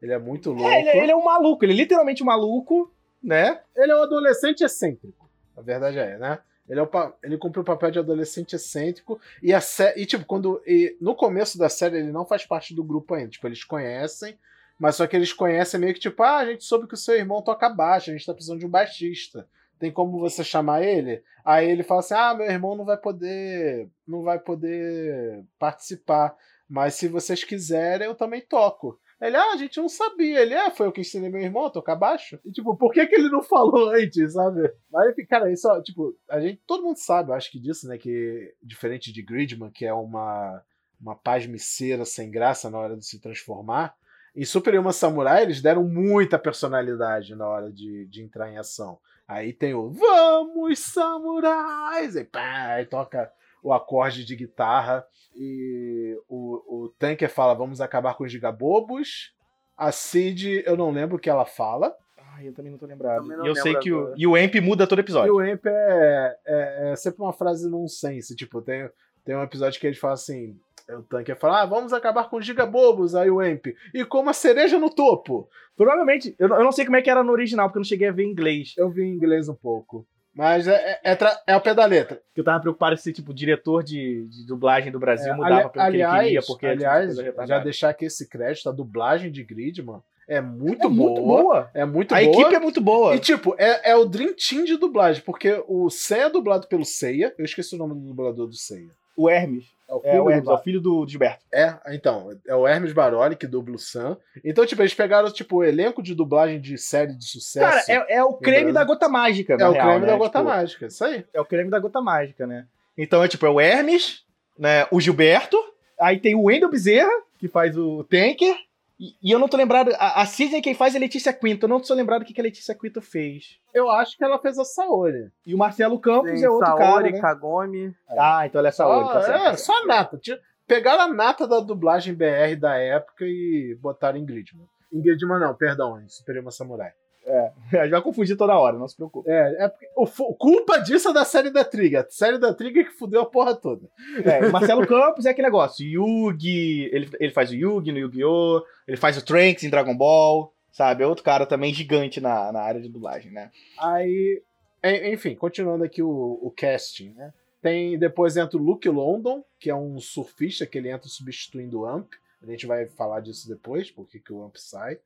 Ele 0.00 0.12
é 0.12 0.18
muito 0.18 0.50
louco. 0.50 0.68
É, 0.68 0.80
ele, 0.80 0.90
ele 1.04 1.12
é 1.12 1.16
um 1.16 1.24
maluco, 1.24 1.64
ele 1.64 1.72
é 1.72 1.76
literalmente 1.76 2.22
um 2.22 2.26
maluco, 2.26 2.92
né? 3.22 3.60
Ele 3.76 3.90
é 3.90 3.96
um 3.96 4.02
adolescente 4.02 4.62
excêntrico. 4.62 5.28
A 5.56 5.60
verdade 5.60 5.98
é, 5.98 6.18
né? 6.18 6.38
Ele, 6.68 6.80
é 6.80 6.82
o 6.82 6.88
ele 7.22 7.36
cumpre 7.38 7.60
o 7.60 7.64
papel 7.64 7.90
de 7.90 7.98
adolescente 7.98 8.54
excêntrico. 8.56 9.20
E, 9.42 9.52
a 9.52 9.60
sé- 9.60 9.94
e 9.96 10.06
tipo, 10.06 10.24
quando. 10.24 10.62
e 10.66 10.96
no 11.00 11.14
começo 11.14 11.58
da 11.58 11.68
série, 11.68 11.98
ele 11.98 12.12
não 12.12 12.24
faz 12.24 12.46
parte 12.46 12.74
do 12.74 12.82
grupo 12.82 13.14
ainda. 13.14 13.30
Tipo, 13.30 13.46
eles 13.48 13.62
conhecem, 13.64 14.38
mas 14.78 14.96
só 14.96 15.06
que 15.06 15.14
eles 15.16 15.32
conhecem 15.32 15.78
meio 15.78 15.94
que 15.94 16.00
tipo, 16.00 16.22
ah, 16.22 16.38
a 16.38 16.46
gente 16.46 16.64
soube 16.64 16.86
que 16.88 16.94
o 16.94 16.96
seu 16.96 17.14
irmão 17.16 17.42
toca 17.42 17.68
baixo, 17.68 18.10
a 18.10 18.12
gente 18.14 18.26
tá 18.26 18.32
precisando 18.32 18.60
de 18.60 18.66
um 18.66 18.70
baixista. 18.70 19.46
Tem 19.78 19.92
como 19.92 20.18
você 20.18 20.42
chamar 20.42 20.82
ele? 20.82 21.22
Aí 21.44 21.68
ele 21.68 21.82
fala 21.82 22.00
assim: 22.00 22.14
ah, 22.14 22.34
meu 22.34 22.46
irmão 22.46 22.76
não 22.76 22.84
vai 22.84 22.96
poder. 22.96 23.88
não 24.06 24.22
vai 24.22 24.38
poder 24.38 25.44
participar. 25.58 26.34
Mas 26.68 26.94
se 26.94 27.08
vocês 27.08 27.44
quiserem, 27.44 28.06
eu 28.06 28.14
também 28.14 28.40
toco. 28.40 28.98
Ele, 29.20 29.36
ah, 29.36 29.52
a 29.52 29.56
gente 29.56 29.78
não 29.78 29.88
sabia. 29.88 30.40
Ele, 30.40 30.54
ah, 30.54 30.70
foi 30.70 30.86
eu 30.86 30.92
que 30.92 31.00
ensinei 31.00 31.30
meu 31.30 31.40
irmão 31.40 31.66
a 31.66 31.70
tocar 31.70 31.96
baixo. 31.96 32.38
E, 32.44 32.52
tipo, 32.52 32.76
por 32.76 32.92
que, 32.92 33.06
que 33.06 33.14
ele 33.14 33.30
não 33.30 33.42
falou 33.42 33.90
antes, 33.90 34.32
sabe? 34.32 34.72
Enfim, 35.10 35.26
cara, 35.26 35.52
isso, 35.52 35.68
tipo, 35.82 36.16
a 36.28 36.40
gente, 36.40 36.60
todo 36.66 36.84
mundo 36.84 36.96
sabe, 36.96 37.30
eu 37.30 37.34
acho 37.34 37.50
que 37.50 37.58
disso, 37.58 37.88
né, 37.88 37.96
que 37.96 38.54
diferente 38.62 39.12
de 39.12 39.22
Gridman, 39.22 39.70
que 39.70 39.84
é 39.86 39.92
uma, 39.92 40.62
uma 41.00 41.16
pasmiceira 41.16 42.04
sem 42.04 42.30
graça 42.30 42.70
na 42.70 42.78
hora 42.78 42.96
de 42.96 43.06
se 43.06 43.20
transformar, 43.20 43.94
em 44.36 44.44
Super 44.44 44.74
Yuma 44.74 44.92
Samurai 44.92 45.42
eles 45.42 45.62
deram 45.62 45.84
muita 45.84 46.38
personalidade 46.38 47.36
na 47.36 47.46
hora 47.46 47.72
de, 47.72 48.06
de 48.06 48.22
entrar 48.22 48.50
em 48.50 48.58
ação. 48.58 48.98
Aí 49.28 49.52
tem 49.52 49.74
o 49.74 49.90
Vamos, 49.90 50.80
Samurais! 50.80 52.16
E 52.16 52.24
pá, 52.24 52.74
aí 52.74 52.84
toca 52.84 53.32
o 53.64 53.72
acorde 53.72 54.24
de 54.24 54.36
guitarra. 54.36 55.04
E 55.34 56.16
o, 56.28 56.84
o 56.84 56.88
Tanker 56.98 57.28
fala: 57.30 57.54
vamos 57.54 57.80
acabar 57.80 58.14
com 58.14 58.22
os 58.24 58.30
gigabobos. 58.30 59.32
A 59.76 59.90
Cid, 59.90 60.62
eu 60.64 60.76
não 60.76 60.90
lembro 60.92 61.16
o 61.16 61.18
que 61.18 61.28
ela 61.28 61.44
fala. 61.44 61.92
Ai, 62.36 62.46
eu 62.48 62.54
também 62.54 62.70
não 62.70 62.78
tô 62.78 62.86
lembrado. 62.86 63.26
Não 63.26 63.44
E 63.44 63.48
eu 63.48 63.56
sei 63.56 63.74
que 63.76 63.92
o, 63.92 64.12
e 64.16 64.26
o 64.26 64.36
Amp 64.36 64.54
muda 64.62 64.86
todo 64.86 64.98
E 64.98 65.00
episódio. 65.00 65.34
o 65.34 65.40
Amp 65.40 65.66
é, 65.66 66.36
é, 66.46 66.90
é 66.92 66.96
sempre 66.96 67.22
uma 67.22 67.32
frase 67.32 67.68
nonsense. 67.68 68.36
Tipo, 68.36 68.60
tem, 68.62 68.88
tem 69.24 69.34
um 69.36 69.42
episódio 69.42 69.80
que 69.80 69.86
ele 69.86 69.96
fala 69.96 70.14
assim: 70.14 70.56
o 70.90 71.02
Tanker 71.02 71.36
fala: 71.36 71.62
ah, 71.62 71.66
vamos 71.66 71.92
acabar 71.92 72.28
com 72.28 72.36
os 72.36 72.46
gigabobos. 72.46 73.14
Aí 73.14 73.30
o 73.30 73.40
Amp, 73.40 73.66
e 73.94 74.04
como 74.04 74.30
a 74.30 74.32
cereja 74.34 74.78
no 74.78 74.90
topo. 74.90 75.48
Provavelmente, 75.76 76.36
eu, 76.38 76.48
não- 76.48 76.56
eu 76.58 76.64
não 76.64 76.70
sei 76.72 76.84
como 76.84 76.96
é 76.96 77.02
que 77.02 77.10
era 77.10 77.24
no 77.24 77.32
original, 77.32 77.66
porque 77.68 77.78
eu 77.78 77.80
não 77.80 77.84
cheguei 77.88 78.08
a 78.08 78.12
ver 78.12 78.24
em 78.24 78.30
inglês. 78.30 78.74
Eu 78.76 78.90
vi 78.90 79.02
em 79.02 79.10
inglês 79.12 79.48
um 79.48 79.54
pouco. 79.56 80.06
Mas 80.34 80.66
é, 80.66 80.74
é, 80.74 81.12
é, 81.12 81.14
tra- 81.14 81.40
é 81.46 81.52
ao 81.52 81.60
pé 81.60 81.72
da 81.74 81.86
letra. 81.86 82.16
Porque 82.26 82.40
eu 82.40 82.44
tava 82.44 82.60
preocupado 82.60 82.96
se, 82.96 83.12
tipo, 83.12 83.30
o 83.30 83.34
diretor 83.34 83.82
de, 83.84 84.26
de 84.26 84.44
dublagem 84.46 84.90
do 84.90 84.98
Brasil 84.98 85.32
É, 85.32 85.36
mudava 85.36 85.54
ali- 85.54 85.62
pelo 85.62 85.72
que 85.72 85.78
ele 85.78 86.06
queria, 86.24 86.42
porque 86.42 86.66
aliás, 86.66 87.16
tipo, 87.16 87.46
já 87.46 87.58
deixar 87.60 87.90
aqui 87.90 88.04
esse 88.06 88.28
crédito, 88.28 88.68
a 88.68 88.72
dublagem 88.72 89.30
de 89.30 89.44
Gridman 89.44 90.00
é 90.26 90.40
muito, 90.40 90.86
é 90.86 90.88
muito 90.90 91.20
boa, 91.20 91.42
boa. 91.42 91.70
É 91.74 91.84
muito 91.84 92.14
a 92.14 92.20
boa. 92.20 92.32
equipe 92.32 92.54
é 92.54 92.58
muito 92.58 92.80
boa. 92.80 93.14
E 93.14 93.20
tipo, 93.20 93.54
é, 93.58 93.90
é 93.90 93.96
o 93.96 94.04
Dream 94.06 94.34
Team 94.34 94.64
de 94.64 94.76
dublagem, 94.76 95.22
porque 95.22 95.62
o 95.68 95.88
Seiya 95.90 96.24
é 96.24 96.30
dublado 96.30 96.66
pelo 96.66 96.84
Seiya. 96.84 97.32
Eu 97.38 97.44
esqueci 97.44 97.74
o 97.74 97.78
nome 97.78 97.94
do 97.94 98.00
dublador 98.00 98.46
do 98.48 98.54
Seiya. 98.56 98.88
O 99.16 99.28
Hermes. 99.30 99.64
É 99.88 99.94
o 99.94 100.00
É 100.04 100.20
o 100.20 100.24
do 100.24 100.30
Hermes, 100.30 100.44
é 100.48 100.50
Ba- 100.50 100.54
o 100.54 100.62
filho 100.62 100.80
do 100.80 101.06
Gilberto. 101.06 101.44
É, 101.52 101.76
então, 101.88 102.30
é 102.46 102.54
o 102.54 102.66
Hermes 102.66 102.92
Baroli 102.92 103.36
que 103.36 103.46
dubla 103.46 103.76
o 103.76 103.78
Sam. 103.78 104.16
Então, 104.44 104.64
tipo, 104.64 104.80
eles 104.82 104.94
pegaram 104.94 105.30
tipo, 105.30 105.56
o 105.58 105.64
elenco 105.64 106.02
de 106.02 106.14
dublagem 106.14 106.60
de 106.60 106.76
série 106.78 107.12
de 107.14 107.24
sucesso. 107.24 107.66
Cara, 107.66 107.84
é, 108.08 108.16
é 108.16 108.24
o 108.24 108.32
creme 108.34 108.72
da 108.72 108.82
gota 108.82 109.08
mágica, 109.08 109.54
É 109.54 109.68
o 109.68 109.72
real, 109.72 109.86
creme 109.88 110.00
né? 110.06 110.12
da 110.12 110.16
gota 110.16 110.38
Tipo, 110.38 110.50
mágica, 110.50 110.86
isso 110.86 111.04
aí. 111.04 111.24
É 111.32 111.40
o 111.40 111.44
creme 111.44 111.70
da 111.70 111.78
gota 111.78 112.00
mágica, 112.00 112.46
né? 112.46 112.66
Então 112.96 113.22
é 113.22 113.28
tipo, 113.28 113.44
é 113.46 113.50
o 113.50 113.60
Hermes, 113.60 114.24
né? 114.58 114.86
O 114.90 115.00
Gilberto, 115.00 115.56
aí 116.00 116.18
tem 116.18 116.34
o 116.34 116.44
Wendel 116.44 116.70
Bezerra, 116.70 117.12
que 117.38 117.46
faz 117.48 117.76
o 117.76 118.02
Tanker, 118.04 118.56
e, 118.98 119.14
e 119.22 119.30
eu 119.32 119.38
não 119.38 119.48
tô 119.48 119.56
lembrado, 119.56 119.90
a, 119.98 120.22
a 120.22 120.26
Sidney 120.26 120.60
quem 120.62 120.74
faz 120.74 120.94
é 120.94 120.98
a 120.98 121.00
Letícia 121.00 121.32
Quinto, 121.32 121.64
eu 121.64 121.68
não 121.68 121.80
tô 121.80 121.92
lembrado 121.94 122.22
o 122.22 122.24
que, 122.24 122.32
que 122.32 122.40
a 122.40 122.44
Letícia 122.44 122.74
Quinto 122.74 123.00
fez. 123.00 123.58
Eu 123.72 123.90
acho 123.90 124.16
que 124.16 124.24
ela 124.24 124.38
fez 124.38 124.58
a 124.58 124.64
Saori. 124.64 125.30
E 125.46 125.54
o 125.54 125.58
Marcelo 125.58 125.98
Campos 125.98 126.30
Tem 126.30 126.44
é 126.44 126.48
outro 126.50 126.66
Saori, 126.66 126.82
cara, 126.82 127.10
né? 127.10 127.20
Kagome. 127.20 127.94
Ah, 128.08 128.46
então 128.46 128.58
ela 128.60 128.68
é 128.68 128.72
Saori, 128.72 129.08
tá 129.08 129.20
Só- 129.20 129.26
certo. 129.26 129.46
é, 129.46 129.56
só 129.56 129.82
a 129.82 129.86
nata. 129.86 130.20
Pegaram 130.66 131.02
a 131.02 131.08
nata 131.12 131.46
da 131.46 131.60
dublagem 131.60 132.14
BR 132.14 132.56
da 132.58 132.76
época 132.76 133.24
e 133.24 133.76
botaram 133.80 134.18
em 134.18 134.24
Gridman. 134.24 134.66
Em 134.92 135.02
Gridman 135.02 135.40
não, 135.40 135.54
perdão, 135.54 136.00
em 136.00 136.08
Superima 136.08 136.50
Samurai. 136.50 136.92
A 137.72 137.82
gente 137.84 137.90
vai 137.90 138.02
confundir 138.02 138.36
toda 138.36 138.58
hora, 138.58 138.78
não 138.78 138.86
se 138.88 138.96
preocupe. 138.96 139.30
É, 139.30 139.64
é 139.64 139.68
porque 139.68 139.88
o 139.96 140.34
culpa 140.34 140.78
disso 140.78 141.08
é 141.08 141.12
da 141.12 141.24
série 141.24 141.50
da 141.50 141.64
Trigger. 141.64 142.00
A 142.00 142.10
série 142.10 142.38
da 142.38 142.52
Trigger 142.54 142.86
que 142.86 142.98
fudeu 142.98 143.22
a 143.22 143.26
porra 143.26 143.54
toda. 143.54 143.88
É, 144.24 144.48
Marcelo 144.50 144.86
Campos 144.86 145.26
é 145.26 145.30
aquele 145.30 145.46
negócio, 145.48 145.84
Yugi, 145.86 146.88
ele, 146.92 147.10
ele 147.18 147.32
faz 147.32 147.50
o 147.50 147.54
Yugi 147.54 147.92
no 147.92 147.98
Yu-Gi-Oh!, 147.98 148.62
ele 148.86 148.96
faz 148.96 149.16
o 149.16 149.24
Trunks 149.24 149.64
em 149.64 149.70
Dragon 149.70 149.96
Ball, 149.96 150.52
sabe? 150.70 151.02
É 151.02 151.06
outro 151.06 151.24
cara 151.24 151.46
também 151.46 151.72
gigante 151.72 152.20
na, 152.20 152.52
na 152.52 152.60
área 152.60 152.80
de 152.80 152.88
dublagem, 152.88 153.32
né? 153.32 153.50
Aí, 153.78 154.42
en- 154.82 155.12
enfim, 155.12 155.34
continuando 155.34 155.84
aqui 155.84 156.02
o, 156.02 156.08
o 156.42 156.52
casting, 156.54 157.10
né? 157.14 157.32
Tem, 157.62 157.98
depois 157.98 158.36
entra 158.36 158.58
o 158.58 158.62
Luke 158.62 158.88
London, 158.88 159.42
que 159.58 159.70
é 159.70 159.74
um 159.74 159.98
surfista 159.98 160.66
que 160.66 160.76
ele 160.76 160.90
entra 160.90 161.08
substituindo 161.08 161.80
o 161.80 161.86
Amp. 161.86 162.12
A 162.42 162.46
gente 162.46 162.66
vai 162.66 162.84
falar 162.86 163.20
disso 163.20 163.48
depois, 163.48 163.90
porque 163.90 164.18
que 164.20 164.30
o 164.30 164.44
Amp 164.44 164.56
sai. 164.56 164.98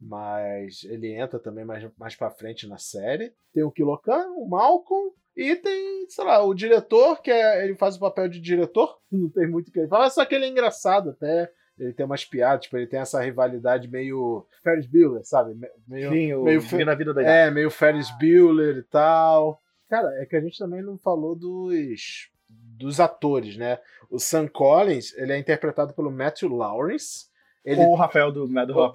Mas 0.00 0.82
ele 0.84 1.12
entra 1.12 1.38
também 1.38 1.64
mais, 1.64 1.86
mais 1.98 2.16
pra 2.16 2.30
frente 2.30 2.66
na 2.66 2.78
série. 2.78 3.32
Tem 3.52 3.62
o 3.62 3.70
Kilokan, 3.70 4.26
o 4.36 4.48
Malcolm. 4.48 5.12
E 5.36 5.54
tem, 5.56 6.06
sei 6.08 6.24
lá, 6.24 6.42
o 6.42 6.54
diretor, 6.54 7.20
que 7.22 7.30
é, 7.30 7.64
ele 7.64 7.74
faz 7.76 7.96
o 7.96 8.00
papel 8.00 8.28
de 8.28 8.40
diretor. 8.40 8.98
Não 9.12 9.28
tem 9.28 9.46
muito 9.48 9.68
o 9.68 9.72
que 9.72 9.78
ele 9.78 9.88
fala, 9.88 10.08
só 10.10 10.24
que 10.24 10.34
ele 10.34 10.46
é 10.46 10.48
engraçado 10.48 11.10
até. 11.10 11.50
Ele 11.78 11.92
tem 11.94 12.04
umas 12.04 12.24
piadas, 12.26 12.64
tipo, 12.64 12.76
ele 12.76 12.86
tem 12.86 13.00
essa 13.00 13.20
rivalidade 13.22 13.88
meio 13.88 14.46
Ferris 14.62 14.86
Bueller, 14.86 15.24
sabe? 15.24 15.54
Me- 15.54 15.70
Meio, 15.88 16.10
Sim, 16.12 16.34
o 16.34 16.42
meio 16.44 16.84
na 16.84 16.94
Vida 16.94 17.14
da 17.14 17.22
é, 17.22 17.50
meio 17.50 17.70
Ferris 17.70 18.10
Bueller 18.18 18.76
e 18.76 18.82
tal. 18.82 19.62
Cara, 19.88 20.08
é 20.20 20.26
que 20.26 20.36
a 20.36 20.40
gente 20.40 20.58
também 20.58 20.82
não 20.82 20.98
falou 20.98 21.34
dos, 21.34 22.28
dos 22.48 23.00
atores, 23.00 23.56
né? 23.56 23.78
O 24.10 24.18
Sam 24.18 24.46
Collins, 24.46 25.14
ele 25.16 25.32
é 25.32 25.38
interpretado 25.38 25.94
pelo 25.94 26.10
Matthew 26.10 26.54
Lawrence. 26.54 27.29
Ele, 27.64 27.80
Ou 27.80 27.92
o 27.92 27.94
Rafael 27.94 28.32
do, 28.32 28.46
do 28.46 28.72
Rafael. 28.72 28.94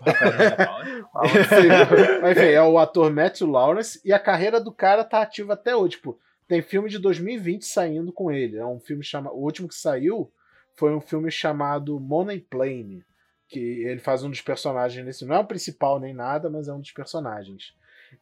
Sim, 1.50 1.68
mas, 2.22 2.38
enfim, 2.38 2.48
é 2.48 2.62
o 2.64 2.80
ator 2.80 3.12
Matthew 3.12 3.48
Lawrence 3.48 4.02
e 4.04 4.12
a 4.12 4.20
carreira 4.20 4.60
do 4.60 4.72
cara 4.72 5.04
tá 5.04 5.22
ativa 5.22 5.54
até 5.54 5.76
hoje. 5.76 5.92
Tipo, 5.92 6.20
tem 6.48 6.62
filme 6.62 6.90
de 6.90 6.98
2020 6.98 7.64
saindo 7.64 8.12
com 8.12 8.32
ele. 8.32 8.58
É 8.58 8.66
um 8.66 8.80
filme 8.80 9.04
chamado. 9.04 9.36
O 9.36 9.44
último 9.44 9.68
que 9.68 9.76
saiu 9.76 10.32
foi 10.76 10.96
um 10.96 11.02
filme 11.02 11.30
chamado 11.30 12.00
Money 12.00 12.40
Plane. 12.40 13.04
Que 13.48 13.84
ele 13.84 14.00
faz 14.00 14.24
um 14.24 14.30
dos 14.30 14.42
personagens 14.42 15.06
nesse. 15.06 15.26
Não 15.26 15.36
é 15.36 15.40
o 15.40 15.46
principal 15.46 16.00
nem 16.00 16.14
nada, 16.14 16.50
mas 16.50 16.68
é 16.68 16.74
um 16.74 16.80
dos 16.80 16.92
personagens. 16.92 17.76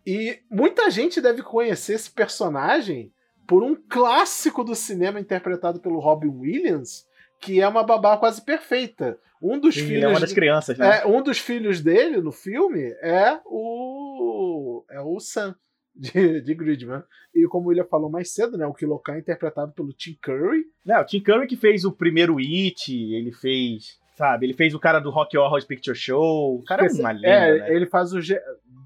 E 0.05 0.41
muita 0.49 0.89
gente 0.91 1.21
deve 1.21 1.41
conhecer 1.41 1.93
esse 1.93 2.11
personagem 2.11 3.13
por 3.47 3.63
um 3.63 3.75
clássico 3.75 4.63
do 4.63 4.75
cinema 4.75 5.19
interpretado 5.19 5.79
pelo 5.79 5.99
Robin 5.99 6.29
Williams, 6.29 7.07
que 7.39 7.61
é 7.61 7.67
uma 7.67 7.83
babá 7.83 8.17
quase 8.17 8.41
perfeita. 8.41 9.17
Um 9.45 9.59
dos 9.59 9.75
Sim, 9.75 9.81
filhos 9.81 9.95
ele 9.97 10.05
é 10.05 10.07
uma 10.07 10.19
das 10.21 10.31
crianças, 10.31 10.77
né? 10.77 10.99
é, 11.01 11.05
um 11.05 11.21
dos 11.21 11.37
filhos 11.37 11.81
dele 11.81 12.21
no 12.21 12.31
filme 12.31 12.81
é 13.01 13.39
o. 13.45 14.85
É 14.89 15.01
o 15.01 15.19
Sam 15.19 15.53
de, 15.93 16.39
de 16.41 16.53
Gridman. 16.55 17.03
E 17.35 17.45
como 17.47 17.65
o 17.65 17.69
William 17.69 17.83
falou 17.85 18.09
mais 18.09 18.33
cedo, 18.33 18.57
né? 18.57 18.65
O 18.65 18.73
Kilokan 18.73 19.15
é 19.15 19.19
interpretado 19.19 19.73
pelo 19.73 19.91
Tim 19.91 20.17
Curry. 20.21 20.63
Não, 20.85 21.01
o 21.01 21.05
Tim 21.05 21.19
Curry 21.21 21.45
que 21.47 21.57
fez 21.57 21.83
o 21.83 21.91
primeiro 21.91 22.37
It, 22.37 22.89
ele 22.93 23.31
fez, 23.33 23.99
sabe, 24.15 24.45
ele 24.45 24.53
fez 24.53 24.73
o 24.73 24.79
cara 24.79 24.99
do 24.99 25.09
Rock 25.09 25.37
Horror 25.37 25.65
Picture 25.67 25.95
Show. 25.97 26.59
O 26.59 26.63
cara 26.63 26.85
é 26.85 26.89
uma 26.91 27.11
lenda, 27.11 27.27
é, 27.27 27.59
né? 27.59 27.75
ele 27.75 27.85
faz 27.87 28.13
o. 28.13 28.21
ge- 28.21 28.39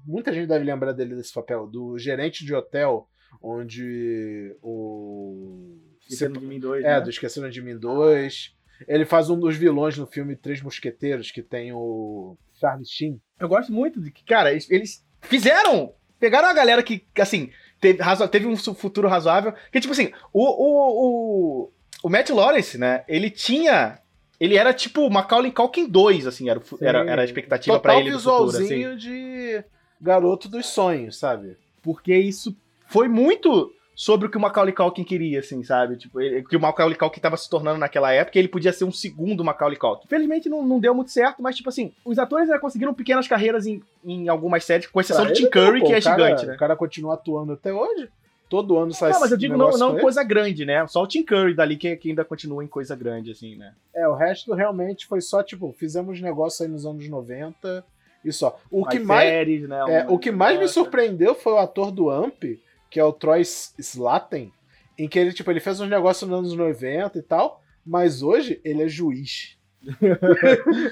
Muita 0.06 0.32
gente 0.32 0.48
deve 0.48 0.64
lembrar 0.64 0.92
dele 0.92 1.14
desse 1.14 1.32
papel, 1.32 1.66
do 1.66 1.98
gerente 1.98 2.44
de 2.44 2.54
hotel, 2.54 3.06
onde 3.42 4.56
o. 4.62 5.76
Esquecendo 6.00 6.40
de 6.40 6.46
mim 6.46 6.58
dois, 6.58 6.82
É, 6.84 6.94
né? 6.94 7.00
do 7.02 7.10
Esqueceram 7.10 7.50
de 7.50 7.60
Mim 7.60 7.76
2. 7.78 8.56
Ele 8.86 9.04
faz 9.04 9.28
um 9.30 9.38
dos 9.38 9.56
vilões 9.56 9.96
no 9.98 10.06
filme 10.06 10.36
Três 10.36 10.60
Mosqueteiros, 10.62 11.30
que 11.30 11.42
tem 11.42 11.72
o 11.72 12.36
Charlie 12.60 12.86
Sheen. 12.86 13.20
Eu 13.40 13.48
gosto 13.48 13.72
muito 13.72 14.00
de 14.00 14.10
que, 14.10 14.24
cara, 14.24 14.50
eles, 14.52 14.70
eles 14.70 15.04
fizeram, 15.22 15.92
pegaram 16.20 16.48
a 16.48 16.52
galera 16.52 16.82
que, 16.82 17.04
assim, 17.18 17.50
teve, 17.80 18.02
razo- 18.02 18.28
teve 18.28 18.46
um 18.46 18.56
futuro 18.56 19.08
razoável, 19.08 19.52
que 19.72 19.80
tipo 19.80 19.92
assim, 19.92 20.12
o, 20.32 20.42
o, 20.44 21.62
o, 21.64 21.72
o 22.04 22.08
Matt 22.08 22.30
Lawrence, 22.30 22.76
né, 22.78 23.04
ele 23.08 23.30
tinha, 23.30 23.98
ele 24.38 24.56
era 24.56 24.72
tipo 24.72 25.08
Macaulay 25.10 25.50
Culkin 25.50 25.88
2, 25.88 26.26
assim, 26.26 26.48
era, 26.48 26.60
Sim. 26.60 26.76
era, 26.80 26.98
era 27.10 27.22
a 27.22 27.24
expectativa 27.24 27.78
pra 27.80 27.92
Total 27.94 28.06
ele 28.06 28.10
do 28.12 28.20
futuro, 28.20 28.46
visualzinho 28.50 28.88
assim, 28.90 28.98
de 28.98 29.64
garoto 30.00 30.48
dos 30.48 30.66
sonhos, 30.66 31.18
sabe? 31.18 31.56
porque 31.80 32.14
isso 32.14 32.54
foi 32.88 33.08
muito 33.08 33.72
sobre 33.98 34.28
o 34.28 34.30
que 34.30 34.36
o 34.36 34.40
Macaulay 34.40 34.72
Culkin 34.72 35.02
queria, 35.02 35.40
assim, 35.40 35.60
sabe, 35.64 35.96
tipo, 35.96 36.20
ele, 36.20 36.44
que 36.44 36.56
o 36.56 36.60
Macaulay 36.60 36.96
Culkin 36.96 37.18
tava 37.18 37.36
se 37.36 37.50
tornando 37.50 37.80
naquela 37.80 38.12
época, 38.12 38.38
ele 38.38 38.46
podia 38.46 38.72
ser 38.72 38.84
um 38.84 38.92
segundo 38.92 39.42
Macaulay 39.42 39.76
Culkin. 39.76 40.04
Infelizmente 40.06 40.48
não, 40.48 40.64
não 40.64 40.78
deu 40.78 40.94
muito 40.94 41.10
certo, 41.10 41.42
mas 41.42 41.56
tipo 41.56 41.68
assim, 41.68 41.92
os 42.04 42.16
atores 42.16 42.46
já 42.46 42.60
conseguiram 42.60 42.94
pequenas 42.94 43.26
carreiras 43.26 43.66
em, 43.66 43.82
em 44.04 44.28
algumas 44.28 44.64
séries, 44.64 44.86
com 44.86 45.00
exceção 45.00 45.24
Pra 45.24 45.34
do 45.34 45.36
Tim 45.36 45.50
Curry, 45.50 45.80
pô, 45.80 45.86
que 45.86 45.94
é 45.94 46.00
cara- 46.00 46.16
gigante, 46.16 46.46
né? 46.46 46.54
O 46.54 46.58
cara 46.58 46.76
continua 46.76 47.14
atuando 47.14 47.54
até 47.54 47.72
hoje. 47.72 48.08
Todo 48.48 48.78
ano 48.78 48.92
sai 48.94 49.10
Não, 49.10 49.20
mas 49.20 49.32
eu 49.32 49.36
digo 49.36 49.56
não, 49.56 49.70
não 49.72 49.98
coisa 49.98 50.22
grande, 50.22 50.64
né? 50.64 50.86
Só 50.86 51.02
o 51.02 51.06
Tim 51.08 51.24
Curry 51.24 51.54
dali 51.54 51.76
que, 51.76 51.96
que 51.96 52.10
ainda 52.10 52.24
continua 52.24 52.62
em 52.62 52.68
coisa 52.68 52.94
grande, 52.94 53.32
assim, 53.32 53.56
né? 53.56 53.74
É, 53.92 54.06
o 54.06 54.14
resto 54.14 54.54
realmente 54.54 55.08
foi 55.08 55.20
só, 55.20 55.42
tipo, 55.42 55.74
fizemos 55.76 56.20
negócio 56.20 56.64
aí 56.64 56.70
nos 56.70 56.86
anos 56.86 57.08
90 57.08 57.84
e 58.24 58.32
só. 58.32 58.60
O 58.70 58.86
que 58.86 59.00
mais, 59.00 59.28
séries, 59.28 59.68
né? 59.68 59.78
é, 59.88 60.06
o 60.08 60.16
que 60.18 60.30
mais 60.30 60.56
me 60.56 60.68
surpreendeu 60.68 61.34
foi 61.34 61.54
o 61.54 61.58
ator 61.58 61.90
do 61.90 62.08
Amp, 62.08 62.44
que 62.90 62.98
é 62.98 63.04
o 63.04 63.12
Troy 63.12 63.42
Slaten, 63.42 64.52
em 64.98 65.08
que 65.08 65.18
ele, 65.18 65.32
tipo, 65.32 65.50
ele 65.50 65.60
fez 65.60 65.80
uns 65.80 65.88
negócios 65.88 66.28
nos 66.28 66.38
anos 66.38 66.54
90 66.54 67.18
e 67.18 67.22
tal, 67.22 67.62
mas 67.84 68.22
hoje 68.22 68.60
ele 68.64 68.82
é 68.82 68.88
juiz. 68.88 69.56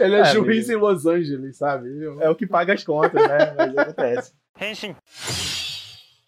ele 0.00 0.14
é, 0.14 0.20
É, 0.20 0.24
juiz 0.26 0.70
amigo. 0.70 0.72
em 0.72 0.88
Los 0.90 1.06
Angeles, 1.06 1.56
sabe? 1.56 1.88
É 2.20 2.30
o 2.30 2.36
que 2.36 2.46
paga 2.46 2.72
as 2.72 2.84
contas, 2.84 3.20
né? 3.28 3.54
Mas 3.56 3.76
acontece. 3.78 4.32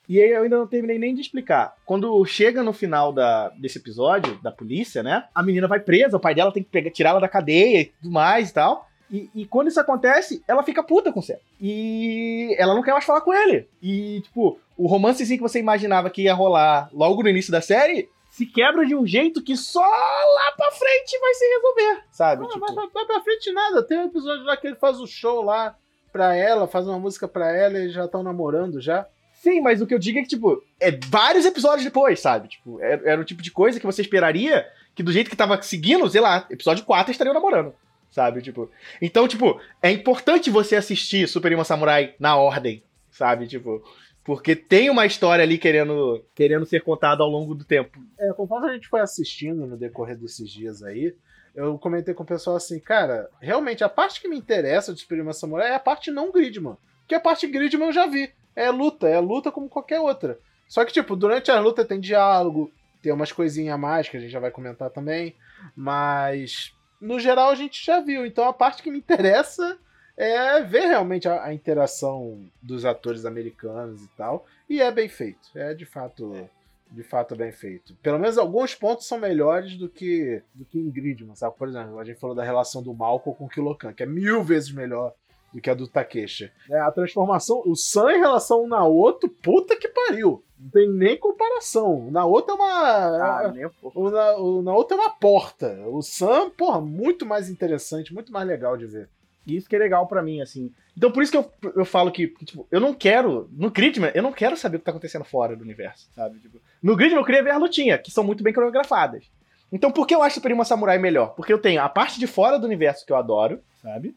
E 0.09 0.21
aí 0.21 0.31
eu 0.31 0.43
ainda 0.43 0.57
não 0.57 0.67
terminei 0.67 0.99
nem 0.99 1.15
de 1.15 1.21
explicar. 1.21 1.75
Quando 1.85 2.25
chega 2.25 2.63
no 2.63 2.73
final 2.73 3.13
da, 3.13 3.51
desse 3.51 3.79
episódio, 3.79 4.41
da 4.43 4.51
polícia, 4.51 5.03
né? 5.03 5.25
A 5.35 5.43
menina 5.43 5.69
vai 5.69 5.81
presa, 5.81 6.17
o 6.17 6.21
pai 6.21 6.35
dela 6.35 6.51
tem 6.51 6.63
que 6.63 6.71
pegar, 6.71 6.91
tirar 6.91 7.11
ela 7.11 7.21
da 7.21 7.29
cadeia 7.29 7.81
e 7.83 7.85
tudo 7.85 8.11
mais 8.11 8.49
e 8.49 8.55
tal. 8.55 8.88
E, 9.11 9.31
e 9.35 9.47
quando 9.47 9.69
isso 9.69 9.81
acontece, 9.81 10.43
ela 10.47 10.63
fica 10.63 10.83
puta 10.83 11.13
com 11.13 11.21
o 11.21 11.23
Sam. 11.23 11.37
E 11.61 12.55
ela 12.59 12.75
não 12.75 12.83
quer 12.83 12.93
mais 12.93 13.05
falar 13.05 13.21
com 13.23 13.33
ele. 13.33 13.69
E, 13.83 14.21
tipo, 14.23 14.59
o 14.77 14.87
romancezinho 14.87 15.39
que 15.39 15.43
você 15.49 15.59
imaginava 15.59 16.11
que 16.11 16.23
ia 16.23 16.35
rolar 16.35 16.89
logo 16.93 17.23
no 17.23 17.29
início 17.29 17.51
da 17.53 17.61
série 17.61 18.09
se 18.31 18.45
quebra 18.47 18.85
de 18.87 18.95
um 18.95 19.07
jeito 19.07 19.43
que 19.43 19.57
só 19.57 19.81
lá 19.81 20.53
pra 20.57 20.71
frente 20.71 21.19
vai 21.19 21.35
se 21.35 21.45
resolver, 21.47 22.03
sabe? 22.13 22.43
Não, 22.43 22.49
Tipo, 22.51 22.67
vai, 22.67 22.75
vai- 22.75 22.89
vai 22.93 23.07
pra 23.07 23.21
frente 23.23 23.51
nada. 23.53 23.83
Tem 23.83 23.99
um 23.99 24.05
episódio 24.07 24.45
lá 24.45 24.57
que 24.57 24.67
ele 24.67 24.77
faz 24.77 25.01
o 25.01 25.07
show 25.07 25.43
lá 25.43 25.75
pra 26.13 26.35
ela, 26.37 26.67
faz 26.69 26.87
uma 26.87 26.99
música 26.99 27.27
pra 27.27 27.51
ela 27.55 27.79
e 27.79 27.91
já 27.91 28.05
estão 28.05 28.23
namorando 28.23 28.81
já. 28.81 29.07
Sim, 29.35 29.61
mas 29.61 29.81
o 29.81 29.87
que 29.87 29.95
eu 29.95 29.99
digo 29.99 30.19
é 30.19 30.23
que, 30.23 30.29
tipo, 30.29 30.63
é 30.81 30.91
vários 31.09 31.47
episódios 31.47 31.85
depois, 31.85 32.19
sabe? 32.21 32.49
Tipo, 32.49 32.81
era, 32.81 33.13
era 33.13 33.21
o 33.21 33.25
tipo 33.25 33.41
de 33.41 33.51
coisa 33.53 33.79
que 33.79 33.87
você 33.87 34.03
esperaria 34.03 34.67
que 34.95 35.03
do 35.03 35.13
jeito 35.13 35.31
que 35.31 35.37
tava 35.37 35.61
seguindo, 35.63 36.09
sei 36.11 36.21
lá, 36.21 36.45
episódio 36.51 36.85
4 36.85 37.13
estariam 37.13 37.33
namorando, 37.35 37.73
sabe? 38.11 38.43
Tipo, 38.43 38.71
então, 39.01 39.27
tipo, 39.29 39.61
é 39.83 39.91
importante 39.91 40.51
você 40.51 40.77
assistir 40.77 41.29
Super 41.29 41.53
Imo 41.53 41.65
Samurai 41.65 42.15
na 42.19 42.37
ordem, 42.37 42.83
sabe? 43.11 43.47
Tipo, 43.47 43.83
porque 44.25 44.55
tem 44.55 44.91
uma 44.91 45.07
história 45.07 45.43
ali 45.43 45.57
querendo, 45.57 46.25
querendo 46.35 46.67
ser 46.67 46.83
contada 46.83 47.23
ao 47.23 47.31
longo 47.31 47.55
do 47.55 47.65
tempo. 47.65 47.99
É, 48.19 48.33
conforme 48.33 48.69
a 48.69 48.75
gente 48.75 48.89
foi 48.89 49.01
assistindo 49.01 49.67
no 49.67 49.77
decorrer 49.77 50.17
desses 50.17 50.51
dias 50.51 50.83
aí, 50.83 51.15
eu 51.55 51.79
comentei 51.79 52.15
com 52.15 52.23
o 52.23 52.27
pessoal 52.27 52.57
assim, 52.57 52.79
cara, 52.79 53.29
realmente 53.41 53.83
a 53.83 53.89
parte 53.89 54.21
que 54.21 54.29
me 54.29 54.37
interessa 54.37 54.93
de 54.93 55.01
Super 55.01 55.19
Imo 55.19 55.33
Samurai 55.33 55.71
é 55.71 55.75
a 55.75 55.81
parte 55.81 56.11
não 56.11 56.31
Gridman. 56.31 56.77
Porque 57.01 57.15
a 57.15 57.21
parte 57.21 57.47
Gridman 57.47 57.87
eu 57.89 57.93
já 57.93 58.07
vi. 58.07 58.31
É 58.55 58.71
luta, 58.71 59.09
é 59.09 59.19
luta 59.19 59.51
como 59.51 59.69
qualquer 59.69 59.99
outra. 60.01 60.39
Só 60.69 60.85
que, 60.85 60.93
tipo, 60.93 61.17
durante 61.17 61.51
a 61.51 61.59
luta 61.59 61.85
tem 61.85 61.99
diálogo, 61.99 62.71
tem 63.03 63.13
umas 63.13 63.33
coisinhas 63.33 63.75
a 63.75 63.79
mais 63.79 64.09
que 64.09 64.17
a 64.17 64.21
gente 64.21 64.31
já 64.31 64.41
vai 64.41 64.51
comentar 64.51 64.91
também. 64.91 65.35
Mas, 65.75 66.75
no 67.01 67.19
geral, 67.19 67.51
a 67.51 67.55
gente 67.55 67.85
já 67.85 68.01
viu. 68.01 68.27
Então 68.27 68.45
a 68.45 68.53
parte 68.53 68.83
que 68.83 68.91
me 68.91 68.99
interessa 68.99 69.79
é 70.17 70.61
ver 70.63 70.87
realmente 70.87 71.29
a, 71.29 71.45
a 71.45 71.55
interação 71.55 72.45
dos 72.61 72.85
atores 72.85 73.25
americanos 73.25 74.03
e 74.03 74.09
tal. 74.17 74.47
E 74.69 74.81
é 74.81 74.91
bem 74.91 75.09
feito. 75.09 75.49
É 75.55 75.75
de 75.75 75.85
fato. 75.85 76.49
De 76.91 77.03
fato 77.03 77.37
bem 77.37 77.53
feito. 77.53 77.95
Pelo 77.97 78.19
menos 78.19 78.39
alguns 78.39 78.75
pontos 78.75 79.07
são 79.07 79.19
melhores 79.19 79.77
do 79.77 79.91
que 79.91 80.43
do 80.55 80.65
que 80.65 80.79
em 80.79 80.91
Gridman, 80.91 81.37
sabe? 81.37 81.55
Por 81.57 81.69
exemplo, 81.69 81.99
a 81.99 82.05
gente 82.05 82.19
falou 82.19 82.35
da 82.35 82.43
relação 82.43 82.83
do 82.83 82.95
Malcolm 82.95 83.37
com 83.37 83.45
o 83.45 83.49
Kilokan, 83.49 83.93
que 83.93 84.03
é 84.03 84.07
mil 84.07 84.43
vezes 84.43 84.73
melhor 84.73 85.15
do 85.53 85.61
que 85.61 85.71
a 85.71 85.75
do 85.75 85.89
Takeshi. 85.89 86.51
É, 86.71 86.79
a 86.81 86.91
transformação, 86.91 87.63
o 87.65 87.75
Sam 87.75 88.13
em 88.13 88.19
relação 88.19 88.59
ao 88.59 88.69
Naoto, 88.69 89.29
puta 89.29 89.77
que 89.77 89.89
pariu. 89.89 90.45
Não 90.59 90.71
tem 90.71 90.89
nem 90.89 91.17
comparação. 91.17 92.09
O 92.09 92.11
Naoto 92.11 92.51
é 92.51 92.55
uma. 92.55 92.67
Ah, 92.67 93.53
nem 93.55 93.67
um 93.67 93.71
pouco. 93.71 94.01
o, 94.01 94.11
Na, 94.11 94.37
o 94.37 94.63
Naoto 94.63 94.95
é 94.95 94.97
uma 94.97 95.11
porta. 95.11 95.79
O 95.87 96.03
Sam, 96.03 96.51
porra, 96.51 96.81
muito 96.81 97.25
mais 97.25 97.49
interessante, 97.49 98.13
muito 98.13 98.33
mais 98.33 98.47
legal 98.47 98.77
de 98.77 98.87
ver. 98.87 99.09
E 99.47 99.57
isso 99.57 99.69
que 99.69 99.77
é 99.77 99.79
legal 99.79 100.07
pra 100.07 100.23
mim, 100.23 100.43
assim. 100.43 100.71
Então 100.97 101.11
por 101.11 101.23
isso 101.23 101.33
que 101.33 101.39
eu, 101.39 101.51
eu 101.75 101.85
falo 101.85 102.11
que, 102.11 102.27
que, 102.27 102.45
tipo, 102.45 102.67
eu 102.71 102.81
não 102.81 102.93
quero. 102.93 103.49
No 103.53 103.71
Gridman, 103.71 104.11
eu 104.15 104.23
não 104.23 104.33
quero 104.33 104.57
saber 104.57 104.77
o 104.77 104.79
que 104.81 104.85
tá 104.85 104.91
acontecendo 104.91 105.25
fora 105.25 105.57
do 105.57 105.63
universo, 105.63 106.09
sabe? 106.15 106.39
Tipo, 106.41 106.61
no 106.83 106.97
Gridman 106.97 107.21
eu 107.21 107.25
queria 107.25 107.43
ver 107.43 107.53
a 107.53 107.57
lutinha, 107.57 107.97
que 107.97 108.11
são 108.11 108.25
muito 108.25 108.43
bem 108.43 108.53
coreografadas. 108.53 109.25
Então 109.73 109.91
por 109.91 110.07
que 110.07 110.15
eu 110.15 110.23
acho 110.23 110.35
Super 110.35 110.51
Imo 110.51 110.65
Samurai 110.65 110.99
melhor? 110.99 111.35
Porque 111.35 111.53
eu 111.53 111.59
tenho 111.61 111.81
a 111.81 111.89
parte 111.89 112.19
de 112.19 112.27
fora 112.27 112.59
do 112.59 112.67
universo 112.67 113.07
que 113.07 113.13
eu 113.13 113.17
adoro, 113.17 113.61
sabe? 113.81 114.15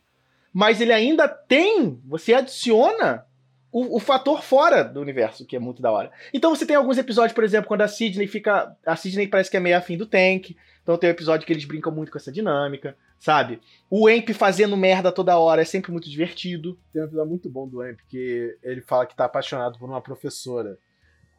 Mas 0.53 0.81
ele 0.81 0.93
ainda 0.93 1.27
tem. 1.27 1.99
Você 2.05 2.33
adiciona 2.33 3.25
o, 3.71 3.95
o, 3.95 3.99
fator 3.99 4.43
fora 4.43 4.83
do 4.83 4.99
universo, 4.99 5.45
que 5.45 5.55
é 5.55 5.59
muito 5.59 5.81
da 5.81 5.91
hora. 5.91 6.11
Então 6.33 6.53
você 6.53 6.65
tem 6.65 6.75
alguns 6.75 6.97
episódios, 6.97 7.33
por 7.33 7.43
exemplo, 7.43 7.67
quando 7.67 7.81
a 7.81 7.87
Sidney 7.87 8.27
fica. 8.27 8.75
A 8.85 8.95
Sidney 8.95 9.27
parece 9.27 9.49
que 9.49 9.57
é 9.57 9.59
meio 9.61 9.77
afim 9.77 9.97
do 9.97 10.05
Tank. 10.05 10.55
Então 10.83 10.97
tem 10.97 11.09
um 11.09 11.13
episódio 11.13 11.45
que 11.45 11.53
eles 11.53 11.63
brincam 11.63 11.93
muito 11.93 12.11
com 12.11 12.17
essa 12.17 12.31
dinâmica, 12.31 12.97
sabe? 13.19 13.61
O 13.89 14.09
Emp 14.09 14.29
fazendo 14.31 14.75
merda 14.75 15.11
toda 15.11 15.37
hora 15.37 15.61
é 15.61 15.65
sempre 15.65 15.91
muito 15.91 16.09
divertido. 16.09 16.77
Tem 16.91 17.01
um 17.01 17.05
episódio 17.05 17.29
muito 17.29 17.49
bom 17.49 17.67
do 17.67 17.85
Emp 17.87 17.99
que 18.09 18.57
ele 18.61 18.81
fala 18.81 19.05
que 19.05 19.15
tá 19.15 19.25
apaixonado 19.25 19.79
por 19.79 19.87
uma 19.87 20.01
professora. 20.01 20.77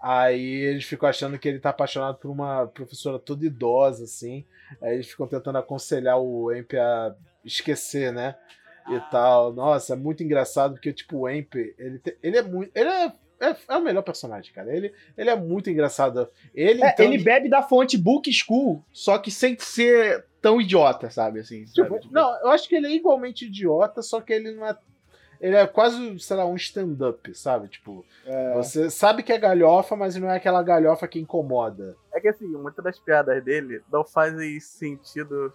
Aí 0.01 0.65
eles 0.65 0.85
ficam 0.85 1.09
achando 1.09 1.39
que 1.39 1.49
ele 1.49 1.61
tá 1.61 1.71
apaixonado 1.71 2.19
por 2.19 2.31
uma 2.31 2.67
professora 2.67 3.19
toda 3.19 3.47
idosa, 3.47 4.05
assim. 4.05 4.45
Aí 4.81 4.95
eles 4.95 5.09
ficam 5.09 5.27
tentando 5.27 5.59
aconselhar 5.59 6.19
o 6.19 6.53
Emp 6.53 6.75
a 6.75 7.15
esquecer, 7.45 8.13
né? 8.13 8.37
E 8.89 9.01
tal. 9.11 9.53
Nossa, 9.53 9.95
é 9.95 9.97
muito 9.97 10.23
engraçado 10.23 10.75
porque, 10.75 10.93
tipo, 10.93 11.19
o 11.19 11.29
Emp, 11.29 11.55
ele, 11.79 11.99
te, 11.99 12.17
ele 12.23 12.37
é 12.37 12.43
muito. 12.43 12.71
Ele 12.75 12.89
é 12.89 13.13
é, 13.43 13.57
é, 13.69 13.77
o 13.77 13.83
melhor 13.83 14.03
personagem, 14.03 14.55
cara. 14.55 14.75
Ele, 14.75 14.95
ele 15.19 15.29
é 15.29 15.35
muito 15.35 15.69
engraçado. 15.69 16.29
Ele, 16.55 16.83
é, 16.85 16.91
então, 16.91 17.07
ele 17.07 17.19
bebe 17.19 17.49
da 17.49 17.61
fonte 17.61 17.99
Book 17.99 18.33
School, 18.33 18.85
só 18.93 19.19
que 19.19 19.33
sem 19.33 19.59
ser 19.59 20.25
tão 20.41 20.61
idiota, 20.61 21.11
sabe? 21.11 21.41
Assim, 21.41 21.65
tipo, 21.65 21.89
sabe? 21.89 22.01
Tipo, 22.03 22.15
não, 22.15 22.41
eu 22.41 22.51
acho 22.51 22.69
que 22.69 22.77
ele 22.77 22.87
é 22.87 22.93
igualmente 22.93 23.47
idiota, 23.47 24.01
só 24.01 24.21
que 24.21 24.33
ele 24.33 24.53
não 24.53 24.65
é. 24.65 24.79
Ele 25.41 25.57
é 25.57 25.67
quase, 25.67 26.21
sei 26.21 26.37
lá, 26.37 26.47
um 26.47 26.55
stand-up, 26.55 27.35
sabe? 27.35 27.67
Tipo, 27.67 28.07
é. 28.25 28.55
você 28.55 28.89
sabe 28.89 29.25
que 29.25 29.33
é 29.33 29.39
galhofa, 29.39 29.97
mas 29.97 30.15
não 30.15 30.31
é 30.31 30.37
aquela 30.37 30.63
galhofa 30.63 31.09
que 31.09 31.19
incomoda. 31.19 31.97
É 32.15 32.21
que 32.21 32.29
assim, 32.29 32.47
muitas 32.47 32.85
das 32.85 33.01
piadas 33.01 33.43
dele 33.43 33.83
não 33.93 34.05
fazem 34.05 34.61
sentido, 34.61 35.53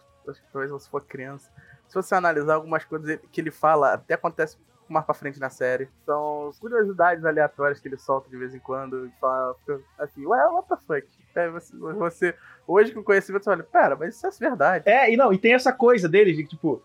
talvez 0.51 0.83
se 0.83 0.89
for 0.89 1.05
criança. 1.05 1.49
Se 1.87 1.95
você 1.95 2.15
analisar 2.15 2.55
algumas 2.55 2.83
coisas 2.83 3.19
que 3.31 3.41
ele 3.41 3.51
fala, 3.51 3.93
até 3.93 4.15
acontece 4.15 4.57
mais 4.89 5.05
pra 5.05 5.13
frente 5.13 5.39
na 5.39 5.49
série. 5.49 5.89
São 6.05 6.51
curiosidades 6.59 7.23
aleatórias 7.25 7.79
que 7.79 7.87
ele 7.87 7.97
solta 7.97 8.29
de 8.29 8.37
vez 8.37 8.53
em 8.53 8.59
quando 8.59 9.05
e 9.05 9.11
fala 9.19 9.55
assim, 9.99 10.25
ué, 10.25 10.45
what 10.47 10.67
the 10.67 10.75
fuck? 10.87 11.07
Aí 11.35 11.49
você, 11.49 11.75
você, 11.77 12.35
hoje 12.65 12.91
com 12.91 13.03
conhecimento, 13.03 13.43
você 13.43 13.49
olha, 13.49 13.63
pera, 13.63 13.95
mas 13.95 14.15
isso 14.15 14.25
é 14.25 14.31
verdade. 14.49 14.89
É, 14.89 15.11
e 15.11 15.17
não, 15.17 15.31
e 15.31 15.37
tem 15.37 15.53
essa 15.53 15.71
coisa 15.71 16.09
dele 16.09 16.33
de 16.33 16.45
tipo, 16.45 16.81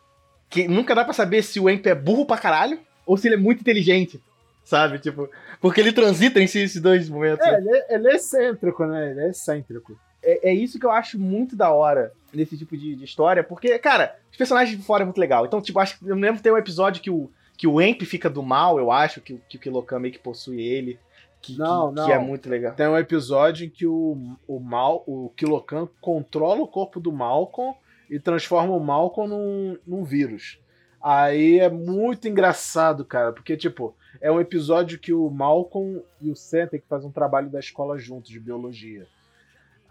que 0.48 0.68
nunca 0.68 0.94
dá 0.94 1.04
pra 1.04 1.14
saber 1.14 1.42
se 1.42 1.58
o 1.58 1.70
Emp 1.70 1.86
é 1.86 1.94
burro 1.94 2.26
pra 2.26 2.36
caralho 2.36 2.78
ou 3.06 3.16
se 3.16 3.28
ele 3.28 3.36
é 3.36 3.38
muito 3.38 3.60
inteligente. 3.60 4.22
Sabe, 4.64 4.98
tipo, 5.00 5.28
porque 5.60 5.80
ele 5.80 5.92
transita 5.92 6.40
em 6.40 6.46
si 6.46 6.60
esses 6.60 6.80
dois 6.80 7.08
momentos. 7.08 7.44
É, 7.44 7.50
né? 7.50 7.58
ele 7.58 7.70
é, 7.70 7.94
ele 7.94 8.08
é 8.08 8.14
excêntrico, 8.14 8.86
né? 8.86 9.10
Ele 9.10 9.20
é 9.22 9.30
excêntrico. 9.30 9.98
É, 10.22 10.50
é, 10.50 10.54
isso 10.54 10.78
que 10.78 10.86
eu 10.86 10.92
acho 10.92 11.18
muito 11.18 11.56
da 11.56 11.70
hora 11.70 12.12
nesse 12.32 12.56
tipo 12.56 12.76
de, 12.76 12.96
de, 12.96 13.04
história, 13.04 13.42
porque, 13.42 13.78
cara, 13.78 14.16
os 14.30 14.36
personagens 14.36 14.76
de 14.76 14.84
fora 14.84 15.02
é 15.02 15.04
muito 15.04 15.20
legal. 15.20 15.44
Então, 15.44 15.60
tipo, 15.60 15.78
acho 15.78 15.98
que 15.98 16.06
eu 16.06 16.16
lembro 16.16 16.36
que 16.36 16.42
tem 16.42 16.52
um 16.52 16.58
episódio 16.58 17.02
que 17.02 17.10
o, 17.10 17.30
que 17.56 17.66
o 17.66 17.80
Emp 17.80 18.02
fica 18.02 18.30
do 18.30 18.42
mal, 18.42 18.78
eu 18.78 18.90
acho, 18.90 19.20
que, 19.20 19.40
que 19.48 19.56
o 19.56 19.60
Kilokan 19.60 19.98
meio 19.98 20.14
que 20.14 20.20
possui 20.20 20.60
ele. 20.60 20.98
Que, 21.40 21.58
não, 21.58 21.88
que, 21.88 21.96
não. 21.96 22.06
que 22.06 22.12
é 22.12 22.18
muito 22.18 22.48
legal. 22.48 22.74
Tem 22.74 22.86
um 22.86 22.96
episódio 22.96 23.66
em 23.66 23.70
que 23.70 23.86
o, 23.86 24.36
o 24.46 24.60
mal, 24.60 25.02
o 25.06 25.30
Kilokan 25.36 25.88
controla 26.00 26.62
o 26.62 26.68
corpo 26.68 27.00
do 27.00 27.12
Malcolm 27.12 27.76
e 28.08 28.18
transforma 28.18 28.72
o 28.74 28.80
Malcolm 28.80 29.28
num, 29.28 29.78
num 29.86 30.04
vírus. 30.04 30.58
Aí 31.02 31.58
é 31.58 31.68
muito 31.68 32.28
engraçado, 32.28 33.04
cara, 33.04 33.32
porque, 33.32 33.56
tipo, 33.56 33.94
é 34.20 34.30
um 34.30 34.40
episódio 34.40 35.00
que 35.00 35.12
o 35.12 35.28
Malcolm 35.28 36.00
e 36.20 36.30
o 36.30 36.36
Sam 36.36 36.68
têm 36.68 36.80
que 36.80 36.86
fazer 36.86 37.06
um 37.06 37.10
trabalho 37.10 37.50
da 37.50 37.58
escola 37.58 37.98
juntos, 37.98 38.30
de 38.30 38.38
biologia. 38.38 39.06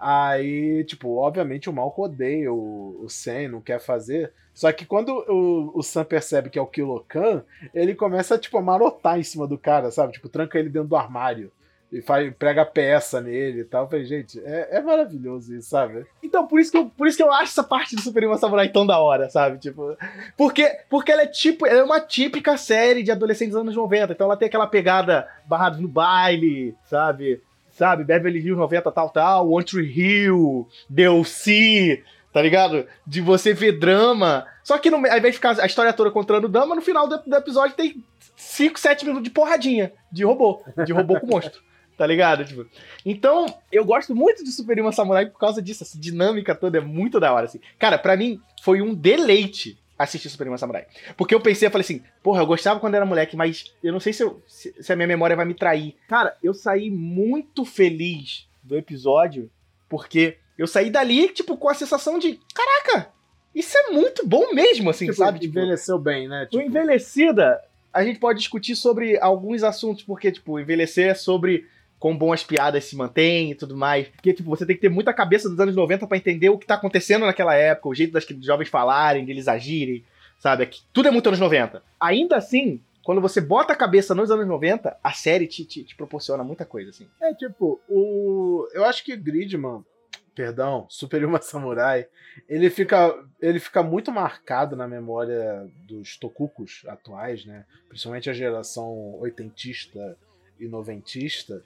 Aí, 0.04 0.84
tipo, 0.84 1.16
obviamente 1.18 1.70
o 1.70 1.74
Malcolm 1.74 2.12
odeia 2.12 2.52
o, 2.52 3.04
o 3.04 3.08
Sam, 3.08 3.50
não 3.50 3.62
quer 3.62 3.80
fazer. 3.80 4.34
Só 4.52 4.72
que 4.72 4.84
quando 4.84 5.10
o, 5.30 5.78
o 5.78 5.84
Sam 5.84 6.04
percebe 6.04 6.50
que 6.50 6.58
é 6.58 6.62
o 6.62 6.66
Kilokan, 6.66 7.44
ele 7.72 7.94
começa, 7.94 8.36
tipo, 8.36 8.58
a 8.58 8.64
marotar 8.64 9.20
em 9.20 9.24
cima 9.24 9.46
do 9.46 9.60
cara, 9.60 9.92
sabe? 9.92 10.14
Tipo, 10.14 10.28
tranca 10.28 10.58
ele 10.58 10.70
dentro 10.70 10.90
do 10.90 10.96
armário. 10.96 11.52
E 11.92 12.02
faz, 12.02 12.34
prega 12.34 12.66
peça 12.66 13.22
nele 13.22 13.60
e 13.60 13.64
tal. 13.64 13.84
Eu 13.84 13.90
falei, 13.90 14.06
gente, 14.06 14.40
é, 14.44 14.78
é, 14.78 14.82
maravilhoso 14.82 15.54
isso, 15.56 15.70
sabe? 15.70 16.04
Então, 16.24 16.48
por 16.48 16.60
isso, 16.60 16.72
que 16.72 16.78
eu, 16.78 16.86
por 16.90 17.06
isso 17.06 17.18
que 17.18 17.24
eu 17.24 17.32
acho 17.32 17.52
essa 17.52 17.64
parte 17.64 17.96
do 17.96 18.02
Super 18.02 18.24
Samurai 18.40 18.70
tão 18.70 18.88
da 18.88 18.98
hora, 18.98 19.30
sabe? 19.30 19.60
Tipo, 19.60 19.96
porque, 20.36 20.68
porque 20.90 21.12
ela 21.12 21.24
é 21.24 21.28
tipo, 21.28 21.68
ela 21.68 21.82
é 21.82 21.84
uma 21.84 22.00
típica 22.00 22.58
série 22.58 23.04
de 23.04 23.12
adolescentes 23.12 23.54
dos 23.54 23.62
anos 23.62 23.76
90. 23.76 24.14
Então 24.14 24.26
ela 24.26 24.38
tem 24.38 24.48
aquela 24.48 24.66
pegada 24.66 25.28
barrados 25.46 25.80
no 25.80 25.88
baile, 25.88 26.74
sabe? 26.86 27.40
Sabe? 27.82 28.04
Beverly 28.04 28.38
Hills 28.38 28.60
90, 28.60 28.92
tal, 28.92 29.10
tal, 29.10 29.52
One 29.52 29.66
Tree 29.66 29.92
Hill, 29.92 30.68
DLC, 30.88 32.04
tá 32.32 32.40
ligado? 32.40 32.86
De 33.08 33.22
você 33.22 33.56
ver 33.56 33.80
drama. 33.80 34.46
Só 34.64 34.78
que 34.78 34.92
no, 34.92 34.98
ao 34.98 35.18
invés 35.18 35.24
de 35.24 35.32
ficar 35.32 35.60
a 35.60 35.66
história 35.66 35.92
toda 35.92 36.12
contando 36.12 36.48
drama, 36.48 36.76
no 36.76 36.82
final 36.84 37.08
do, 37.08 37.18
do 37.18 37.36
episódio 37.36 37.76
tem 37.76 38.04
5, 38.36 38.80
7 38.80 39.04
minutos 39.04 39.24
de 39.24 39.32
porradinha 39.32 39.92
de 40.12 40.24
robô. 40.24 40.64
De 40.86 40.94
robô 40.94 41.20
com 41.20 41.26
monstro. 41.26 41.60
Tá 41.98 42.08
ligado? 42.08 42.44
Tipo, 42.44 42.66
então, 43.06 43.46
eu 43.72 43.86
gosto 43.86 44.16
muito 44.16 44.44
de 44.44 44.52
Super 44.52 44.92
Samurai 44.92 45.28
por 45.28 45.38
causa 45.38 45.62
disso. 45.62 45.84
Essa 45.84 46.00
dinâmica 46.00 46.56
toda 46.56 46.80
é 46.80 46.82
muito 46.82 47.20
da 47.20 47.32
hora, 47.32 47.46
assim. 47.46 47.60
Cara, 47.78 47.96
pra 47.96 48.18
mim, 48.18 48.42
foi 48.64 48.82
um 48.82 48.96
deleite 48.96 49.78
assistir 50.04 50.30
Super 50.30 50.48
Imo 50.48 50.58
Samurai. 50.58 50.86
Porque 51.18 51.34
eu 51.34 51.42
pensei, 51.42 51.68
eu 51.68 51.72
falei 51.72 51.84
assim, 51.84 52.04
porra, 52.24 52.42
eu 52.42 52.46
gostava 52.46 52.80
quando 52.80 52.96
era 52.96 53.06
moleque, 53.06 53.36
mas 53.36 53.74
eu 53.84 53.92
não 53.92 54.00
sei 54.00 54.14
se, 54.14 54.24
eu, 54.24 54.42
se, 54.48 54.74
se, 54.80 54.94
a 54.94 54.96
minha 54.96 55.08
memória 55.08 55.36
vai 55.36 55.46
me 55.46 55.54
trair. 55.54 55.96
Cara, 56.08 56.36
eu 56.44 56.54
saí 56.54 56.90
muito 56.90 57.66
feliz 57.66 58.48
do 58.64 58.78
episódio, 58.78 59.50
porque 59.90 60.38
eu 60.58 60.68
saí 60.68 60.90
dali, 60.90 61.30
tipo, 61.30 61.58
com 61.58 61.70
a 61.70 61.74
sensação 61.74 62.20
de, 62.20 62.40
caraca, 62.54 63.12
isso 63.54 63.78
é 63.78 63.92
muito 63.92 64.26
bom 64.26 64.54
mesmo, 64.54 64.90
assim, 64.90 65.06
tipo, 65.06 65.18
sabe? 65.18 65.40
Tipo, 65.40 65.60
envelheceu 65.60 66.00
bem, 66.00 66.28
né? 66.28 66.46
Tipo... 66.50 66.64
envelhecida, 66.64 67.62
a 67.94 68.04
gente 68.04 68.20
pode 68.20 68.40
discutir 68.40 68.76
sobre 68.76 69.20
alguns 69.20 69.64
assuntos, 69.64 70.04
porque, 70.04 70.32
tipo, 70.32 70.60
envelhecer 70.60 71.10
é 71.10 71.14
sobre 71.14 71.68
com 72.02 72.18
boas 72.18 72.44
piadas 72.44 72.84
se 72.84 72.96
mantém 72.96 73.52
e 73.52 73.56
tudo 73.56 73.78
mais. 73.78 74.08
Porque, 74.08 74.34
tipo, 74.34 74.50
você 74.50 74.66
tem 74.66 74.76
que 74.76 74.82
ter 74.82 74.90
muita 74.90 75.14
cabeça 75.14 75.48
dos 75.48 75.60
anos 75.60 75.76
90 75.76 76.08
para 76.08 76.18
entender 76.18 76.50
o 76.50 76.58
que 76.58 76.66
tá 76.66 76.74
acontecendo 76.74 77.28
naquela 77.28 77.54
época, 77.54 77.90
o 77.90 77.94
jeito 77.94 78.12
das 78.12 78.26
jovens 78.42 78.70
falarem, 78.70 79.24
de 79.24 79.32
eles 79.32 79.48
agirem, 79.48 80.04
sabe? 80.40 80.64
Aqui, 80.64 80.82
tudo 80.92 81.10
é 81.10 81.12
muito 81.12 81.28
anos 81.28 81.40
90. 81.40 81.84
Ainda 82.00 82.38
assim, 82.38 82.82
quando 83.04 83.22
você 83.22 83.40
bota 83.40 83.74
a 83.74 83.76
cabeça 83.76 84.16
nos 84.16 84.32
anos 84.32 84.48
90, 84.48 84.98
a 85.02 85.14
série 85.14 85.46
te, 85.46 85.64
te, 85.64 85.84
te 85.84 85.96
proporciona 85.96 86.44
muita 86.44 86.66
coisa, 86.66 86.90
assim. 86.90 87.08
É, 87.22 87.36
tipo, 87.36 87.80
o. 87.88 88.68
Eu 88.74 88.84
acho 88.84 89.06
que 89.06 89.16
Gridman, 89.16 89.86
perdão, 90.34 90.88
Super 90.90 91.24
Uma 91.24 91.38
Samurai, 91.44 92.08
ele 92.50 92.72
fica, 92.72 93.14
ele 93.40 93.60
fica 93.60 93.84
muito 93.84 94.12
marcado 94.12 94.76
na 94.76 94.88
memória 94.88 95.70
dos 95.88 96.18
tokukus 96.18 96.82
atuais, 96.88 97.46
né? 97.46 97.64
Principalmente 97.88 98.28
a 98.28 98.34
geração 98.34 99.20
oitentista 99.20 100.18
e 100.60 100.68
noventista, 100.68 101.62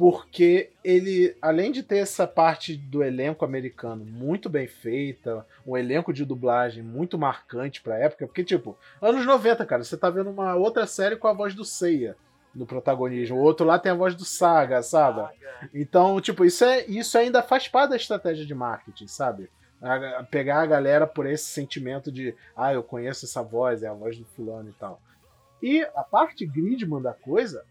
porque 0.00 0.70
ele, 0.82 1.36
além 1.42 1.70
de 1.70 1.82
ter 1.82 1.98
essa 1.98 2.26
parte 2.26 2.74
do 2.74 3.02
elenco 3.04 3.44
americano 3.44 4.02
muito 4.02 4.48
bem 4.48 4.66
feita, 4.66 5.46
um 5.66 5.76
elenco 5.76 6.10
de 6.10 6.24
dublagem 6.24 6.82
muito 6.82 7.18
marcante 7.18 7.82
pra 7.82 7.98
época, 7.98 8.26
porque, 8.26 8.42
tipo, 8.42 8.78
anos 9.02 9.26
90, 9.26 9.66
cara, 9.66 9.84
você 9.84 9.98
tá 9.98 10.08
vendo 10.08 10.30
uma 10.30 10.54
outra 10.54 10.86
série 10.86 11.16
com 11.16 11.28
a 11.28 11.34
voz 11.34 11.54
do 11.54 11.66
Seiya 11.66 12.16
no 12.54 12.64
protagonismo, 12.64 13.36
o 13.36 13.42
outro 13.42 13.66
lá 13.66 13.78
tem 13.78 13.92
a 13.92 13.94
voz 13.94 14.14
do 14.14 14.24
Saga, 14.24 14.82
sabe? 14.82 15.20
Então, 15.74 16.18
tipo, 16.18 16.46
isso, 16.46 16.64
é, 16.64 16.82
isso 16.86 17.18
ainda 17.18 17.42
faz 17.42 17.68
parte 17.68 17.90
da 17.90 17.96
estratégia 17.96 18.46
de 18.46 18.54
marketing, 18.54 19.06
sabe? 19.06 19.50
A- 19.82 20.20
a- 20.20 20.24
pegar 20.24 20.62
a 20.62 20.66
galera 20.66 21.06
por 21.06 21.26
esse 21.26 21.44
sentimento 21.44 22.10
de, 22.10 22.34
ah, 22.56 22.72
eu 22.72 22.82
conheço 22.82 23.26
essa 23.26 23.42
voz, 23.42 23.82
é 23.82 23.88
a 23.88 23.92
voz 23.92 24.16
do 24.18 24.24
fulano 24.24 24.70
e 24.70 24.72
tal. 24.72 24.98
E 25.62 25.82
a 25.94 26.02
parte 26.02 26.46
Gridman 26.46 27.02
da 27.02 27.12
coisa 27.12 27.64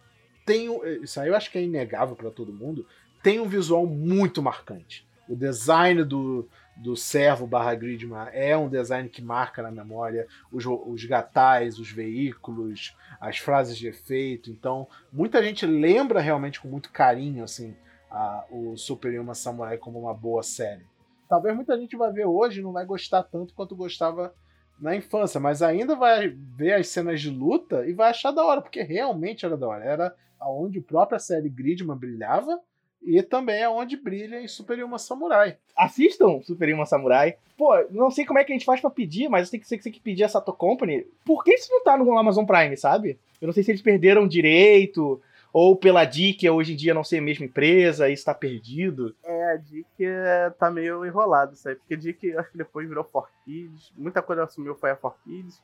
tem 0.49 0.67
um, 0.67 0.83
isso 1.03 1.19
aí 1.21 1.27
eu 1.29 1.35
acho 1.35 1.51
que 1.51 1.59
é 1.59 1.63
inegável 1.63 2.15
pra 2.15 2.31
todo 2.31 2.51
mundo, 2.51 2.83
tem 3.21 3.39
um 3.39 3.47
visual 3.47 3.85
muito 3.85 4.41
marcante. 4.41 5.07
O 5.27 5.35
design 5.35 6.03
do, 6.03 6.49
do 6.75 6.95
servo 6.95 7.45
barra 7.45 7.75
Gridman 7.75 8.29
é 8.33 8.57
um 8.57 8.67
design 8.67 9.07
que 9.07 9.21
marca 9.21 9.61
na 9.61 9.69
memória 9.69 10.25
os, 10.51 10.65
os 10.65 11.05
gatais, 11.05 11.77
os 11.77 11.91
veículos, 11.91 12.97
as 13.21 13.37
frases 13.37 13.77
de 13.77 13.87
efeito. 13.87 14.49
Então, 14.49 14.87
muita 15.13 15.43
gente 15.43 15.67
lembra 15.67 16.19
realmente 16.19 16.59
com 16.59 16.67
muito 16.67 16.91
carinho 16.91 17.43
assim 17.43 17.75
a- 18.09 18.43
o 18.49 18.75
Super 18.75 19.13
Yuma 19.13 19.35
Samurai 19.35 19.77
como 19.77 19.99
uma 19.99 20.15
boa 20.15 20.41
série. 20.41 20.83
Talvez 21.29 21.55
muita 21.55 21.77
gente 21.77 21.95
vai 21.95 22.11
ver 22.11 22.25
hoje 22.25 22.59
e 22.59 22.63
não 22.63 22.71
vai 22.71 22.85
gostar 22.85 23.21
tanto 23.21 23.53
quanto 23.53 23.75
gostava 23.75 24.33
na 24.81 24.95
infância, 24.95 25.39
mas 25.39 25.61
ainda 25.61 25.95
vai 25.95 26.29
ver 26.29 26.73
as 26.73 26.87
cenas 26.87 27.21
de 27.21 27.29
luta 27.29 27.85
e 27.85 27.93
vai 27.93 28.09
achar 28.09 28.31
da 28.31 28.43
hora, 28.45 28.61
porque 28.61 28.81
realmente 28.81 29.45
era 29.45 29.57
da 29.57 29.67
hora. 29.67 29.83
Era 29.83 30.15
aonde 30.39 30.79
a 30.79 30.83
própria 30.83 31.19
série 31.19 31.49
Gridman 31.49 31.97
brilhava 31.97 32.59
e 33.01 33.21
também 33.21 33.61
é 33.61 33.97
brilha 33.97 34.41
em 34.41 34.47
Super 34.47 34.77
Samurai. 34.97 35.57
Assistam 35.75 36.41
Super 36.41 36.85
Samurai. 36.85 37.35
Pô, 37.57 37.73
não 37.91 38.11
sei 38.11 38.25
como 38.25 38.39
é 38.39 38.43
que 38.43 38.51
a 38.51 38.55
gente 38.55 38.65
faz 38.65 38.81
pra 38.81 38.89
pedir, 38.89 39.29
mas 39.29 39.49
tem 39.49 39.59
que 39.59 39.67
você 39.67 39.77
que 39.77 39.99
pedir 39.99 40.23
a 40.23 40.29
Sato 40.29 40.53
Company. 40.53 41.05
Por 41.25 41.43
que 41.43 41.53
isso 41.53 41.71
não 41.71 41.83
tá 41.83 41.97
no 41.97 42.17
Amazon 42.17 42.45
Prime, 42.45 42.75
sabe? 42.77 43.17
Eu 43.41 43.47
não 43.47 43.53
sei 43.53 43.63
se 43.63 43.71
eles 43.71 43.81
perderam 43.81 44.27
direito, 44.27 45.21
ou 45.51 45.75
pela 45.75 46.05
DIC, 46.05 46.49
hoje 46.49 46.73
em 46.73 46.75
dia 46.75 46.93
não 46.93 47.03
ser 47.03 47.17
a 47.17 47.21
mesma 47.21 47.45
empresa, 47.45 48.09
isso 48.09 48.25
tá 48.25 48.33
perdido. 48.33 49.15
É, 49.23 49.53
a 49.53 49.55
Dick 49.57 49.87
é, 50.05 50.49
tá 50.51 50.69
meio 50.69 51.05
enrolado 51.05 51.53
isso 51.53 51.67
aí, 51.67 51.75
porque 51.75 51.95
a 51.95 51.97
Dick 51.97 52.37
acho 52.37 52.51
que 52.51 52.57
depois 52.57 52.87
virou 52.87 53.03
4Kids, 53.03 53.91
muita 53.97 54.21
coisa 54.21 54.43
assumiu 54.43 54.75
foi 54.75 54.91
a 54.91 54.95
4Kids, 54.95 55.55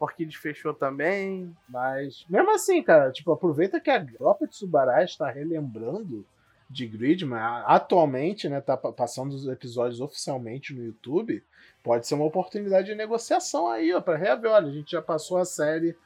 4Kids 0.00 0.34
fechou 0.36 0.72
também. 0.74 1.54
Mas, 1.68 2.24
mesmo 2.28 2.50
assim, 2.52 2.82
cara, 2.82 3.10
tipo, 3.10 3.32
aproveita 3.32 3.80
que 3.80 3.90
a 3.90 4.04
própria 4.04 4.48
Tsubarai 4.48 5.04
está 5.04 5.30
relembrando 5.30 6.24
de 6.70 6.86
Gridman. 6.86 7.38
Atualmente, 7.66 8.48
né, 8.48 8.60
tá 8.60 8.76
pa- 8.76 8.92
passando 8.92 9.32
os 9.32 9.46
episódios 9.46 10.00
oficialmente 10.00 10.74
no 10.74 10.82
YouTube. 10.84 11.42
Pode 11.82 12.06
ser 12.06 12.14
uma 12.14 12.24
oportunidade 12.24 12.86
de 12.86 12.94
negociação 12.94 13.68
aí, 13.68 13.92
ó, 13.92 14.00
pra 14.00 14.16
reaver. 14.16 14.50
Olha, 14.50 14.68
a 14.68 14.72
gente 14.72 14.92
já 14.92 15.02
passou 15.02 15.36
a 15.38 15.44
série 15.44 15.96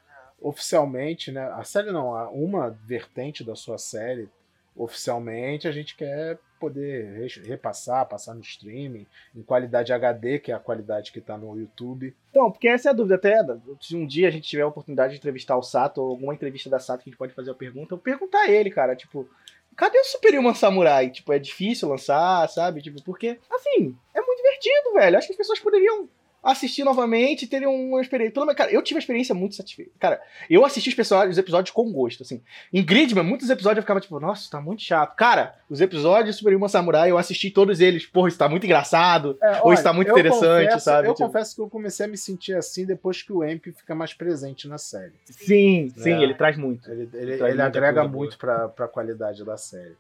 oficialmente, 0.41 1.31
né? 1.33 1.43
A 1.55 1.65
série 1.65 1.91
não, 1.93 2.11
uma 2.33 2.71
vertente 2.71 3.43
da 3.45 3.55
sua 3.57 3.79
série 3.79 4.29
oficialmente. 4.75 5.67
A 5.67 5.73
gente 5.73 5.97
quer 5.97 6.39
poder 6.61 7.19
re- 7.19 7.43
repassar, 7.49 8.07
passar 8.09 8.35
no 8.35 8.41
streaming, 8.41 9.07
em 9.35 9.43
qualidade 9.43 9.93
HD, 9.93 10.39
que 10.39 10.53
é 10.53 10.55
a 10.55 10.59
qualidade 10.59 11.13
que 11.13 11.21
tá 11.21 11.37
no 11.37 11.59
YouTube. 11.59 12.15
Então, 12.31 12.51
porque 12.51 12.69
essa 12.69 12.89
é 12.89 12.91
a 12.91 12.95
dúvida 12.95 13.17
até. 13.17 13.39
Se 13.81 13.97
um 13.97 14.07
dia 14.07 14.29
a 14.29 14.31
gente 14.31 14.49
tiver 14.49 14.63
a 14.63 14.67
oportunidade 14.69 15.13
de 15.15 15.19
entrevistar 15.19 15.57
o 15.57 15.63
Sato, 15.63 16.01
ou 16.01 16.11
alguma 16.11 16.35
entrevista 16.35 16.71
da 16.71 16.79
Sato 16.79 17.03
que 17.03 17.11
a 17.11 17.13
gente 17.13 17.19
pode 17.19 17.35
fazer 17.35 17.51
a 17.51 17.55
pergunta, 17.55 17.95
eu 17.95 17.99
perguntar 17.99 18.43
a 18.43 18.51
ele, 18.51 18.71
cara, 18.71 18.95
tipo, 18.97 19.29
cadê 19.77 19.99
o 19.99 20.05
Super 20.05 20.39
Human 20.39 20.55
Samurai? 20.55 21.11
Tipo, 21.11 21.33
é 21.33 21.39
difícil 21.39 21.89
lançar, 21.89 22.49
sabe? 22.49 22.81
Tipo, 22.83 23.03
porque, 23.03 23.39
assim, 23.51 23.97
é 24.15 24.21
muito 24.21 24.43
divertido, 24.43 24.95
velho. 24.95 25.19
Acho 25.19 25.27
que 25.27 25.33
as 25.33 25.39
pessoas 25.39 25.61
poderiam 25.61 26.09
assistir 26.47 26.85
novamente 26.85 27.43
e 27.45 27.47
terem 27.49 27.69
uma 27.69 28.01
experiência. 28.01 28.33
Pelo 28.35 28.47
menos, 28.47 28.57
cara, 28.59 28.71
eu 28.71 28.83
tive 28.83 28.97
uma 28.97 29.01
experiência 29.01 29.35
muito 29.35 29.55
satisfeita. 29.55 29.91
Cara, 29.99 30.21
eu 30.49 30.65
assisti 30.65 30.89
os, 30.99 31.11
os 31.29 31.39
episódios 31.39 31.71
com 31.73 31.91
gosto, 31.93 32.23
assim. 32.23 32.41
Em 32.73 32.85
Gridman, 32.85 33.25
muitos 33.25 33.51
episódios 33.51 33.79
eu 33.79 33.83
ficava 33.83 34.01
tipo, 34.01 34.19
nossa, 34.21 34.51
tá 34.51 34.61
muito 34.61 34.83
chato. 34.83 35.15
Cara, 35.17 35.55
os 35.69 35.81
episódios 35.81 36.35
de 36.35 36.39
Super 36.39 36.57
Human 36.57 36.69
Samurai, 36.69 37.11
eu 37.11 37.19
assisti 37.19 37.51
todos 37.51 37.81
eles. 37.81 38.07
Porra, 38.07 38.29
isso 38.29 38.39
tá 38.39 38.49
muito 38.49 38.65
engraçado. 38.65 39.37
É, 39.43 39.61
Ou 39.63 39.73
está 39.73 39.93
muito 39.93 40.09
eu 40.09 40.13
interessante, 40.19 40.67
confesso- 40.67 40.85
sabe? 40.85 41.09
Eu 41.09 41.15
Tipo- 41.15 41.27
confesso 41.27 41.55
que 41.55 41.61
eu 41.61 41.69
comecei 41.69 42.07
a 42.07 42.09
me 42.09 42.17
sentir 42.17 42.55
assim 42.57 42.87
depois 42.87 43.23
que 43.23 43.33
o 43.33 43.43
Amp 43.43 43.65
fica 43.77 43.95
mais 43.95 44.15
presente 44.15 44.69
na 44.69 44.79
série. 44.79 45.13
Sim, 45.25 45.93
sim, 45.97 46.13
É. 46.13 46.23
ele 46.23 46.35
traz 46.35 46.57
muito. 46.57 46.91
Ele, 46.91 47.09
ele, 47.15 47.33
ele 47.33 47.47
muita 47.47 47.65
agrega 47.65 48.07
muito 48.07 48.39
pra, 48.39 48.69
pra 48.69 48.87
qualidade 48.89 49.45
da 49.45 49.57
série. 49.57 49.97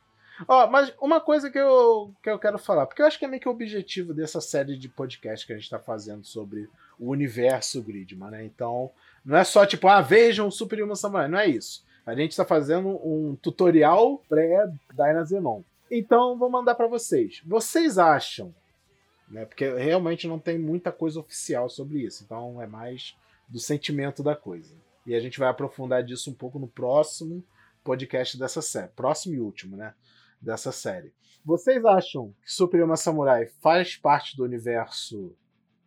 Ó, 0.47 0.67
mas 0.67 0.93
uma 1.01 1.21
coisa 1.21 1.51
que 1.51 1.59
eu, 1.59 2.13
que 2.23 2.29
eu 2.29 2.39
quero 2.39 2.59
falar, 2.59 2.87
porque 2.87 3.01
eu 3.01 3.07
acho 3.07 3.19
que 3.19 3.25
é 3.25 3.29
meio 3.29 3.41
que 3.41 3.49
o 3.49 3.53
objetivo 3.53 4.13
dessa 4.13 4.41
série 4.41 4.77
de 4.77 4.89
podcast 4.89 5.47
que 5.47 5.53
a 5.53 5.57
gente 5.57 5.71
tá 5.71 5.79
fazendo 5.79 6.25
sobre 6.25 6.69
o 6.99 7.11
universo 7.11 7.83
Gridman, 7.83 8.31
né? 8.31 8.45
Então, 8.45 8.91
não 9.25 9.37
é 9.39 9.45
só 9.45 9.65
tipo, 9.65 9.89
ah, 9.89 10.01
vejam 10.01 10.49
o 10.49 10.53
Super 10.53 10.83
Human 10.83 10.95
Samurai, 10.95 11.29
não 11.29 11.39
é 11.39 11.47
isso. 11.47 11.85
A 12.05 12.15
gente 12.15 12.37
tá 12.37 12.45
fazendo 12.45 12.89
um 12.89 13.37
tutorial 13.41 14.23
pré-Dynazenon. 14.29 15.63
Então, 15.91 16.39
vou 16.39 16.51
mandar 16.51 16.75
pra 16.75 16.87
vocês. 16.87 17.41
Vocês 17.45 17.99
acham, 17.99 18.55
né? 19.29 19.45
Porque 19.45 19.69
realmente 19.75 20.29
não 20.29 20.39
tem 20.39 20.59
muita 20.59 20.93
coisa 20.93 21.19
oficial 21.19 21.69
sobre 21.69 22.01
isso, 22.01 22.25
então 22.25 22.61
é 22.61 22.67
mais 22.67 23.17
do 23.49 23.59
sentimento 23.59 24.23
da 24.23 24.37
coisa. 24.37 24.75
E 25.07 25.15
a 25.15 25.21
gente 25.21 25.39
vai 25.39 25.49
aprofundar 25.49 26.03
disso 26.03 26.31
um 26.31 26.35
pouco 26.35 26.59
no 26.59 26.69
próximo 26.69 27.43
podcast 27.83 28.37
dessa 28.37 28.61
série. 28.61 28.89
Próximo 28.89 29.35
e 29.35 29.41
último, 29.41 29.77
né? 29.77 29.95
Dessa 30.41 30.71
série. 30.71 31.13
Vocês 31.45 31.85
acham 31.85 32.35
que 32.43 32.53
Super 32.53 32.81
Yuma 32.81 32.97
Samurai 32.97 33.47
faz 33.63 33.97
parte 33.97 34.37
do 34.37 34.45
universo 34.45 35.35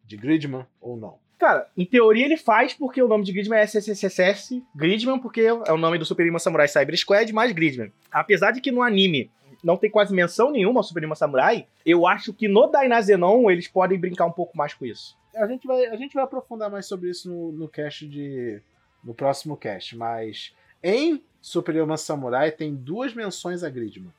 de 0.05 0.15
Gridman 0.17 0.65
ou 0.79 0.97
não? 0.97 1.19
Cara, 1.39 1.69
em 1.77 1.85
teoria 1.85 2.25
ele 2.25 2.35
faz 2.35 2.73
porque 2.73 3.01
o 3.01 3.07
nome 3.07 3.23
de 3.23 3.31
Gridman 3.31 3.59
é 3.59 3.63
SSSS 3.63 4.61
Gridman, 4.75 5.19
porque 5.19 5.41
é 5.41 5.53
o 5.71 5.77
nome 5.77 5.97
do 5.97 6.03
Super 6.03 6.27
Human 6.27 6.37
Samurai 6.37 6.67
Cyber 6.67 6.97
Squad 6.97 7.31
mais 7.31 7.53
Gridman. 7.53 7.93
Apesar 8.11 8.51
de 8.51 8.59
que 8.59 8.71
no 8.71 8.81
anime 8.81 9.31
não 9.63 9.77
tem 9.77 9.89
quase 9.89 10.13
menção 10.13 10.51
nenhuma 10.51 10.81
ao 10.81 10.83
Super 10.83 11.05
Human 11.05 11.15
Samurai, 11.15 11.65
eu 11.85 12.05
acho 12.05 12.33
que 12.33 12.49
no 12.49 12.67
Dainazenon 12.67 13.49
eles 13.49 13.69
podem 13.69 13.97
brincar 13.97 14.25
um 14.25 14.31
pouco 14.31 14.57
mais 14.57 14.73
com 14.73 14.85
isso. 14.85 15.17
A 15.33 15.47
gente 15.47 15.65
vai, 15.65 15.85
a 15.85 15.95
gente 15.95 16.13
vai 16.13 16.25
aprofundar 16.25 16.69
mais 16.69 16.85
sobre 16.85 17.09
isso 17.09 17.29
no, 17.29 17.53
no 17.53 17.69
cast 17.69 18.05
de. 18.05 18.61
no 19.01 19.13
próximo 19.13 19.55
cast, 19.55 19.95
mas 19.95 20.53
em 20.83 21.23
Super 21.41 21.75
Yuma 21.75 21.95
Samurai 21.95 22.51
tem 22.51 22.75
duas 22.75 23.13
menções 23.13 23.63
a 23.63 23.69
Gridman. 23.69 24.11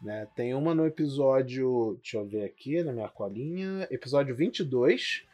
Né? 0.00 0.26
Tem 0.34 0.54
uma 0.54 0.74
no 0.74 0.86
episódio. 0.86 1.98
Deixa 2.02 2.16
eu 2.16 2.26
ver 2.26 2.44
aqui 2.44 2.82
na 2.82 2.92
minha 2.92 3.08
colinha. 3.08 3.86
Episódio 3.90 4.34
22, 4.34 5.24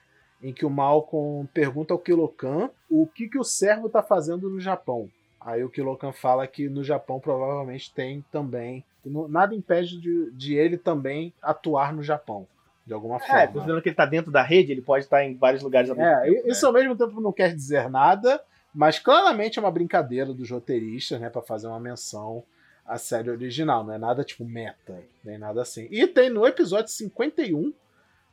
em 0.43 0.53
que 0.53 0.64
o 0.67 0.71
Malcolm 0.71 1.47
pergunta 1.53 1.95
ao 1.95 1.99
Kilokan 1.99 2.71
o 2.91 3.07
que, 3.07 3.29
que 3.29 3.39
o 3.39 3.45
servo 3.45 3.89
tá 3.89 4.03
fazendo 4.03 4.51
no 4.51 4.61
Japão. 4.61 5.09
Aí 5.41 5.62
o 5.62 5.71
Kilokan 5.71 6.12
fala 6.12 6.47
que 6.47 6.69
no 6.69 6.83
Japão 6.83 7.21
provavelmente 7.21 7.93
tem 7.95 8.25
também. 8.33 8.85
Nada 9.29 9.55
impede 9.55 10.01
de, 10.01 10.33
de 10.33 10.55
ele 10.57 10.77
também 10.77 11.33
atuar 11.41 11.93
no 11.93 12.03
Japão, 12.03 12.49
de 12.85 12.93
alguma 12.93 13.21
forma. 13.21 13.43
É, 13.43 13.47
considerando 13.47 13.81
que 13.81 13.89
ele 13.91 13.95
tá 13.97 14.05
dentro 14.07 14.33
da 14.33 14.43
rede, 14.43 14.73
ele 14.73 14.83
pode 14.83 15.05
estar 15.05 15.25
em 15.25 15.37
vários 15.37 15.62
lugares 15.62 15.89
ao 15.89 15.95
mesmo 15.97 16.11
É, 16.11 16.23
tempo. 16.33 16.49
isso 16.49 16.67
ao 16.67 16.73
mesmo 16.73 16.97
tempo 16.97 17.21
não 17.21 17.33
quer 17.33 17.55
dizer 17.55 17.89
nada, 17.89 18.43
mas 18.75 18.99
claramente 18.99 19.61
é 19.61 19.62
uma 19.62 19.71
brincadeira 19.71 20.35
dos 20.35 20.51
roteiristas, 20.51 21.21
né, 21.21 21.31
para 21.31 21.41
fazer 21.43 21.69
uma 21.69 21.79
menção 21.79 22.43
à 22.87 22.99
série 22.99 23.30
original, 23.30 23.84
não 23.84 23.95
é 23.95 23.99
nada 23.99 24.24
tipo 24.24 24.45
meta, 24.45 25.03
nem 25.24 25.39
nada 25.39 25.62
assim. 25.62 25.89
E 25.91 26.07
tem 26.07 26.30
no 26.30 26.47
episódio 26.47 26.91
51, 26.91 27.72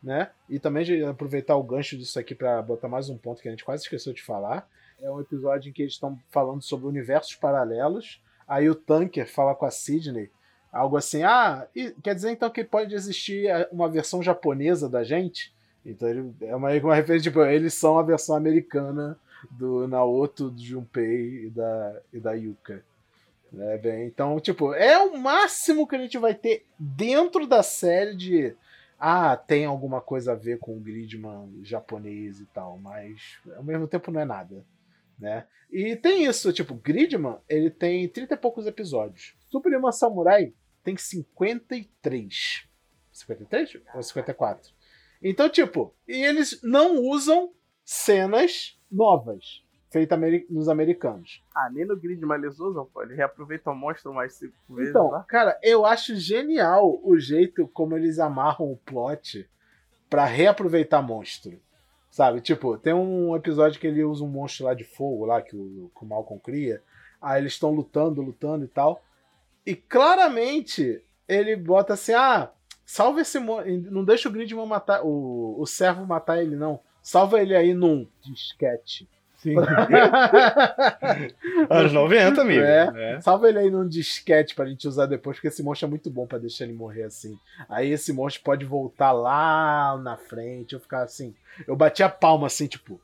né, 0.02 0.30
e 0.50 0.60
também 0.60 0.84
de 0.84 1.04
aproveitar 1.04 1.56
o 1.56 1.64
gancho 1.64 1.98
disso 1.98 2.20
aqui 2.20 2.36
para 2.36 2.62
botar 2.62 2.88
mais 2.88 3.10
um 3.10 3.18
ponto 3.18 3.42
que 3.42 3.48
a 3.48 3.52
gente 3.52 3.64
quase 3.64 3.84
esqueceu 3.84 4.14
de 4.14 4.22
falar, 4.22 4.68
é 5.02 5.10
um 5.10 5.20
episódio 5.20 5.70
em 5.70 5.74
que 5.74 5.82
eles 5.82 5.94
estão 5.94 6.20
falando 6.30 6.62
sobre 6.62 6.88
universos 6.88 7.36
paralelos, 7.36 8.22
aí 8.48 8.70
o 8.70 8.76
Tanker 8.76 9.30
fala 9.30 9.56
com 9.56 9.66
a 9.66 9.72
Sidney 9.72 10.30
algo 10.74 10.98
assim, 10.98 11.22
ah, 11.22 11.68
quer 12.02 12.16
dizer 12.16 12.32
então 12.32 12.50
que 12.50 12.64
pode 12.64 12.96
existir 12.96 13.46
eh, 13.46 13.70
uma 13.72 13.88
versão 13.88 14.24
japonesa 14.24 14.90
da 14.90 15.04
gente? 15.04 15.54
Então 15.86 16.10
ele, 16.10 16.34
é 16.42 16.56
uma, 16.56 16.72
uma 16.72 16.96
referência, 16.96 17.30
tipo, 17.30 17.44
eles 17.46 17.76
são 17.76 18.00
a 18.00 18.04
versão 18.04 18.36
americana 18.36 19.18
do 19.52 19.88
Naoto, 19.88 20.50
do 20.50 20.62
Junpei 20.62 21.46
e 21.46 21.50
da, 21.50 22.02
e 22.12 22.20
da 22.20 22.34
Yuka. 22.34 22.84
Né, 23.54 23.78
bem, 23.78 24.08
então, 24.08 24.40
tipo, 24.40 24.74
é 24.74 24.98
o 24.98 25.16
máximo 25.16 25.88
que 25.88 25.96
a 25.96 26.00
gente 26.00 26.18
vai 26.18 26.34
ter 26.34 26.66
dentro 26.80 27.46
da 27.46 27.62
série 27.62 28.16
de. 28.16 28.56
Ah, 29.00 29.38
tem 29.38 29.66
alguma 29.66 30.02
coisa 30.02 30.32
a 30.32 30.36
ver 30.36 30.58
com 30.58 30.76
o 30.76 30.80
Gridman 30.80 31.60
japonês 31.62 32.40
e 32.40 32.46
tal, 32.48 32.80
mas 32.80 33.38
ao 33.56 33.64
mesmo 33.64 33.88
tempo 33.88 34.10
não 34.10 34.22
é 34.22 34.26
nada. 34.26 34.66
Né? 35.20 35.46
E 35.72 35.96
tem 35.96 36.26
isso, 36.26 36.52
tipo, 36.52 36.74
Gridman, 36.74 37.38
ele 37.48 37.70
tem 37.70 38.08
30 38.08 38.34
e 38.34 38.38
poucos 38.38 38.66
episódios. 38.66 39.36
Super 39.52 39.78
Human 39.78 39.92
Samurai 39.92 40.52
tem 40.84 40.98
53. 40.98 42.68
53 43.12 43.78
ou 43.94 44.02
54? 44.02 44.74
Então, 45.22 45.48
tipo, 45.48 45.94
e 46.08 46.24
eles 46.24 46.60
não 46.64 46.98
usam 47.04 47.54
cenas 47.86 48.80
novas. 48.92 49.63
Feita 49.94 50.16
ameri 50.16 50.44
nos 50.50 50.68
americanos. 50.68 51.44
Ah, 51.56 51.70
nem 51.72 51.86
no 51.86 51.96
Gridman 51.96 52.40
eles 52.40 52.60
usam, 52.60 52.84
pô. 52.92 53.04
Eles 53.04 53.16
reaproveitam 53.16 53.74
o 53.74 53.76
monstro 53.76 54.12
mais 54.12 54.34
cinco 54.34 54.54
vezes 54.70 54.90
Então, 54.90 55.12
lá. 55.12 55.24
cara, 55.24 55.56
eu 55.62 55.86
acho 55.86 56.16
genial 56.16 57.00
o 57.04 57.16
jeito 57.20 57.68
como 57.68 57.96
eles 57.96 58.18
amarram 58.18 58.72
o 58.72 58.78
plot 58.78 59.48
pra 60.10 60.26
reaproveitar 60.26 61.02
monstro. 61.04 61.60
Sabe? 62.10 62.42
Tipo, 62.42 62.76
tem 62.78 62.94
um 62.94 63.36
episódio 63.36 63.80
que 63.80 63.86
ele 63.88 64.04
usa 64.04 64.24
um 64.24 64.28
monstro 64.28 64.66
lá 64.66 64.74
de 64.74 64.84
fogo, 64.84 65.26
lá 65.26 65.42
que 65.42 65.56
o, 65.56 65.92
que 65.96 66.04
o 66.04 66.08
Malcolm 66.08 66.42
cria. 66.44 66.82
Aí 67.22 67.40
eles 67.42 67.54
estão 67.54 67.72
lutando, 67.72 68.22
lutando 68.22 68.66
e 68.66 68.68
tal. 68.68 69.02
E 69.66 69.76
claramente 69.76 71.02
ele 71.28 71.56
bota 71.56 71.94
assim: 71.94 72.14
ah, 72.14 72.52
salva 72.86 73.22
esse 73.22 73.40
monstro. 73.40 73.92
Não 73.92 74.04
deixa 74.04 74.28
o 74.28 74.32
Gridman 74.32 74.66
matar. 74.66 75.04
O, 75.04 75.56
o 75.60 75.66
servo 75.66 76.06
matar 76.06 76.42
ele, 76.42 76.56
não. 76.56 76.80
Salva 77.02 77.42
ele 77.42 77.56
aí 77.56 77.74
num 77.74 78.08
disquete. 78.22 79.08
Sim. 79.44 79.56
Anos 81.70 81.92
90, 81.92 82.42
amigo. 82.42 82.64
É. 82.64 83.20
Salva 83.20 83.50
ele 83.50 83.60
aí 83.60 83.70
num 83.70 83.86
disquete 83.86 84.56
pra 84.56 84.66
gente 84.66 84.88
usar 84.88 85.06
depois, 85.06 85.36
porque 85.36 85.50
esse 85.50 85.62
monstro 85.62 85.88
é 85.88 85.90
muito 85.90 86.10
bom 86.10 86.26
pra 86.26 86.38
deixar 86.38 86.64
ele 86.64 86.72
morrer 86.72 87.04
assim. 87.04 87.38
Aí 87.68 87.92
esse 87.92 88.14
monstro 88.14 88.42
pode 88.42 88.64
voltar 88.64 89.12
lá 89.12 90.00
na 90.02 90.16
frente. 90.16 90.74
Eu 90.74 90.80
ficar 90.80 91.04
assim. 91.04 91.36
Eu 91.68 91.76
bati 91.76 92.02
a 92.02 92.08
palma 92.08 92.48
assim, 92.48 92.68
tipo. 92.68 93.02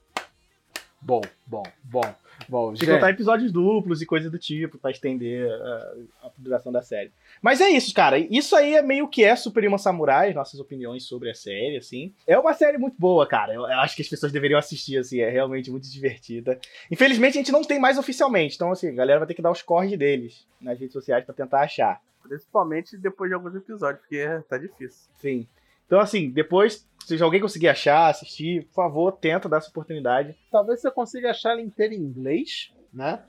Bom, 1.01 1.21
bom, 1.45 1.63
bom, 1.83 2.15
bom. 2.47 2.75
Sem 2.75 2.85
gente, 2.85 2.95
contar 2.95 3.09
episódios 3.09 3.51
duplos 3.51 4.01
e 4.01 4.05
coisa 4.05 4.29
do 4.29 4.37
tipo, 4.37 4.77
pra 4.77 4.91
estender 4.91 5.49
a, 5.51 6.27
a 6.27 6.31
duração 6.37 6.71
da 6.71 6.81
série. 6.81 7.11
Mas 7.41 7.61
é 7.61 7.69
isso, 7.69 7.93
cara. 7.93 8.17
Isso 8.17 8.55
aí 8.55 8.75
é 8.75 8.81
meio 8.81 9.07
que 9.07 9.23
é 9.23 9.35
Super 9.35 9.65
Human 9.67 9.77
Samurai, 9.77 10.33
nossas 10.33 10.59
opiniões 10.59 11.03
sobre 11.03 11.29
a 11.29 11.33
série, 11.33 11.77
assim. 11.77 12.13
É 12.25 12.37
uma 12.37 12.53
série 12.53 12.77
muito 12.77 12.95
boa, 12.97 13.27
cara. 13.27 13.53
Eu, 13.53 13.61
eu 13.61 13.79
acho 13.79 13.95
que 13.95 14.01
as 14.01 14.07
pessoas 14.07 14.31
deveriam 14.31 14.59
assistir, 14.59 14.97
assim. 14.97 15.19
É 15.19 15.29
realmente 15.29 15.71
muito 15.71 15.89
divertida. 15.89 16.59
Infelizmente, 16.89 17.37
a 17.37 17.41
gente 17.41 17.51
não 17.51 17.63
tem 17.63 17.79
mais 17.79 17.97
oficialmente. 17.97 18.55
Então, 18.55 18.71
assim, 18.71 18.89
a 18.89 18.93
galera 18.93 19.19
vai 19.19 19.27
ter 19.27 19.33
que 19.33 19.41
dar 19.41 19.51
os 19.51 19.61
corres 19.61 19.97
deles 19.97 20.45
nas 20.61 20.79
redes 20.79 20.93
sociais 20.93 21.25
pra 21.25 21.33
tentar 21.33 21.61
achar. 21.61 22.01
Principalmente 22.21 22.97
depois 22.97 23.29
de 23.29 23.33
alguns 23.33 23.55
episódios, 23.55 24.01
porque 24.01 24.25
tá 24.47 24.57
difícil. 24.57 25.09
Sim. 25.17 25.47
Então, 25.87 25.99
assim, 25.99 26.29
depois, 26.29 26.87
se 27.17 27.23
alguém 27.23 27.41
conseguir 27.41 27.67
achar, 27.67 28.09
assistir, 28.09 28.65
por 28.65 28.73
favor, 28.73 29.11
tenta 29.13 29.49
dar 29.49 29.57
essa 29.57 29.69
oportunidade. 29.69 30.37
Talvez 30.51 30.81
você 30.81 30.91
consiga 30.91 31.31
achar 31.31 31.51
ela 31.51 31.61
inteira 31.61 31.93
em 31.93 31.99
inglês, 31.99 32.73
né? 32.93 33.23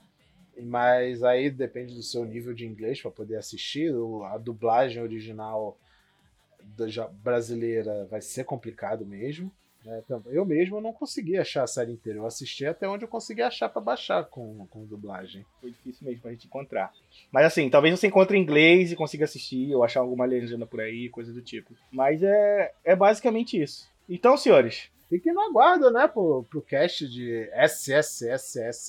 Mas 0.63 1.23
aí 1.23 1.51
depende 1.51 1.95
do 1.95 2.03
seu 2.03 2.25
nível 2.25 2.53
de 2.53 2.67
inglês 2.67 3.01
para 3.01 3.11
poder 3.11 3.37
assistir. 3.37 3.93
A 4.31 4.37
dublagem 4.37 5.03
original 5.03 5.79
brasileira 7.23 8.07
vai 8.11 8.21
ser 8.21 8.45
complicado 8.45 9.07
mesmo. 9.07 9.51
Então, 9.85 10.23
Eu 10.27 10.45
mesmo 10.45 10.81
não 10.81 10.93
consegui 10.93 11.39
achar 11.39 11.63
a 11.63 11.67
série 11.67 11.93
inteira. 11.93 12.19
Eu 12.19 12.27
assisti 12.27 12.67
até 12.67 12.89
onde 12.89 13.05
eu 13.05 13.09
consegui 13.09 13.43
achar 13.43 13.69
para 13.69 13.81
baixar 13.81 14.25
com, 14.25 14.67
com 14.67 14.85
dublagem. 14.85 15.45
Foi 15.61 15.71
difícil 15.71 16.07
mesmo 16.07 16.21
pra 16.21 16.31
gente 16.33 16.47
encontrar. 16.47 16.93
Mas 17.33 17.47
assim, 17.47 17.71
talvez 17.71 17.99
você 17.99 18.07
encontre 18.07 18.37
em 18.37 18.43
inglês 18.43 18.93
e 18.93 18.97
consiga 18.97 19.25
assistir, 19.25 19.75
ou 19.75 19.83
achar 19.83 20.01
alguma 20.01 20.27
legenda 20.27 20.67
por 20.67 20.81
aí, 20.81 21.09
coisa 21.09 21.33
do 21.33 21.41
tipo. 21.41 21.75
Mas 21.91 22.23
é, 22.23 22.73
é 22.85 22.95
basicamente 22.95 23.61
isso. 23.61 23.89
Então, 24.09 24.37
senhores, 24.37 24.91
Fiquem 25.11 25.35
no 25.35 25.41
aguardo, 25.41 25.91
né, 25.91 26.07
pro, 26.07 26.45
pro 26.45 26.63
cast 26.63 27.09
de 27.09 27.51
SSSSSSSS 27.53 28.81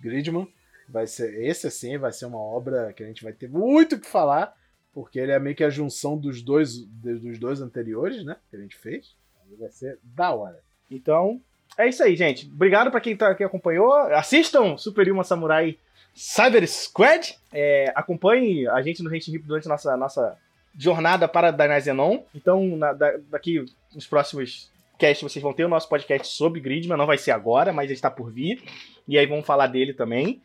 Gridman. 0.00 0.50
Vai 0.88 1.06
ser, 1.06 1.34
esse, 1.42 1.66
assim, 1.66 1.98
vai 1.98 2.10
ser 2.10 2.24
uma 2.24 2.40
obra 2.40 2.94
que 2.94 3.02
a 3.02 3.06
gente 3.06 3.22
vai 3.22 3.34
ter 3.34 3.50
muito 3.50 3.96
o 3.96 4.00
que 4.00 4.06
falar, 4.06 4.56
porque 4.94 5.18
ele 5.18 5.32
é 5.32 5.38
meio 5.38 5.56
que 5.56 5.64
a 5.64 5.70
junção 5.70 6.16
dos 6.16 6.40
dois, 6.42 6.78
dos 6.78 7.38
dois 7.38 7.60
anteriores, 7.60 8.24
né, 8.24 8.36
que 8.50 8.56
a 8.56 8.60
gente 8.60 8.76
fez. 8.76 9.14
Vai 9.58 9.70
ser 9.70 9.98
da 10.02 10.32
hora. 10.34 10.60
então, 10.90 11.40
é 11.76 11.88
isso 11.88 12.02
aí, 12.02 12.14
gente. 12.16 12.46
Obrigado 12.46 12.90
pra 12.90 13.00
quem, 13.00 13.16
tá, 13.16 13.34
quem 13.34 13.44
acompanhou. 13.44 13.92
Assistam 14.14 14.76
Super 14.76 15.10
Human 15.10 15.24
Samurai 15.24 15.76
Cyber 16.14 16.66
Squad. 16.68 17.36
É, 17.52 17.92
acompanhe 17.96 18.66
a 18.68 18.80
gente 18.82 19.02
no 19.02 19.10
Rente 19.10 19.30
Rip 19.30 19.44
durante 19.44 19.66
a 19.66 19.70
nossa, 19.70 19.96
nossa 19.96 20.38
jornada 20.78 21.26
para 21.28 21.50
Dainai 21.50 21.80
Zenon. 21.80 22.22
Então, 22.34 22.64
na- 22.76 22.92
da- 22.92 23.16
daqui 23.30 23.64
nos 23.94 24.06
próximos 24.06 24.70
casts 24.98 25.22
vocês 25.22 25.42
vão 25.42 25.52
ter 25.52 25.64
o 25.64 25.68
nosso 25.68 25.88
podcast 25.88 26.28
sobre 26.28 26.60
Gridman. 26.60 26.96
Não 26.96 27.06
vai 27.06 27.18
ser 27.18 27.32
agora, 27.32 27.72
mas 27.72 27.86
ele 27.86 27.94
está 27.94 28.10
por 28.10 28.30
vir. 28.30 28.62
E 29.08 29.18
aí 29.18 29.26
vamos 29.26 29.44
falar 29.46 29.66
dele 29.66 29.92
também. 29.92 30.40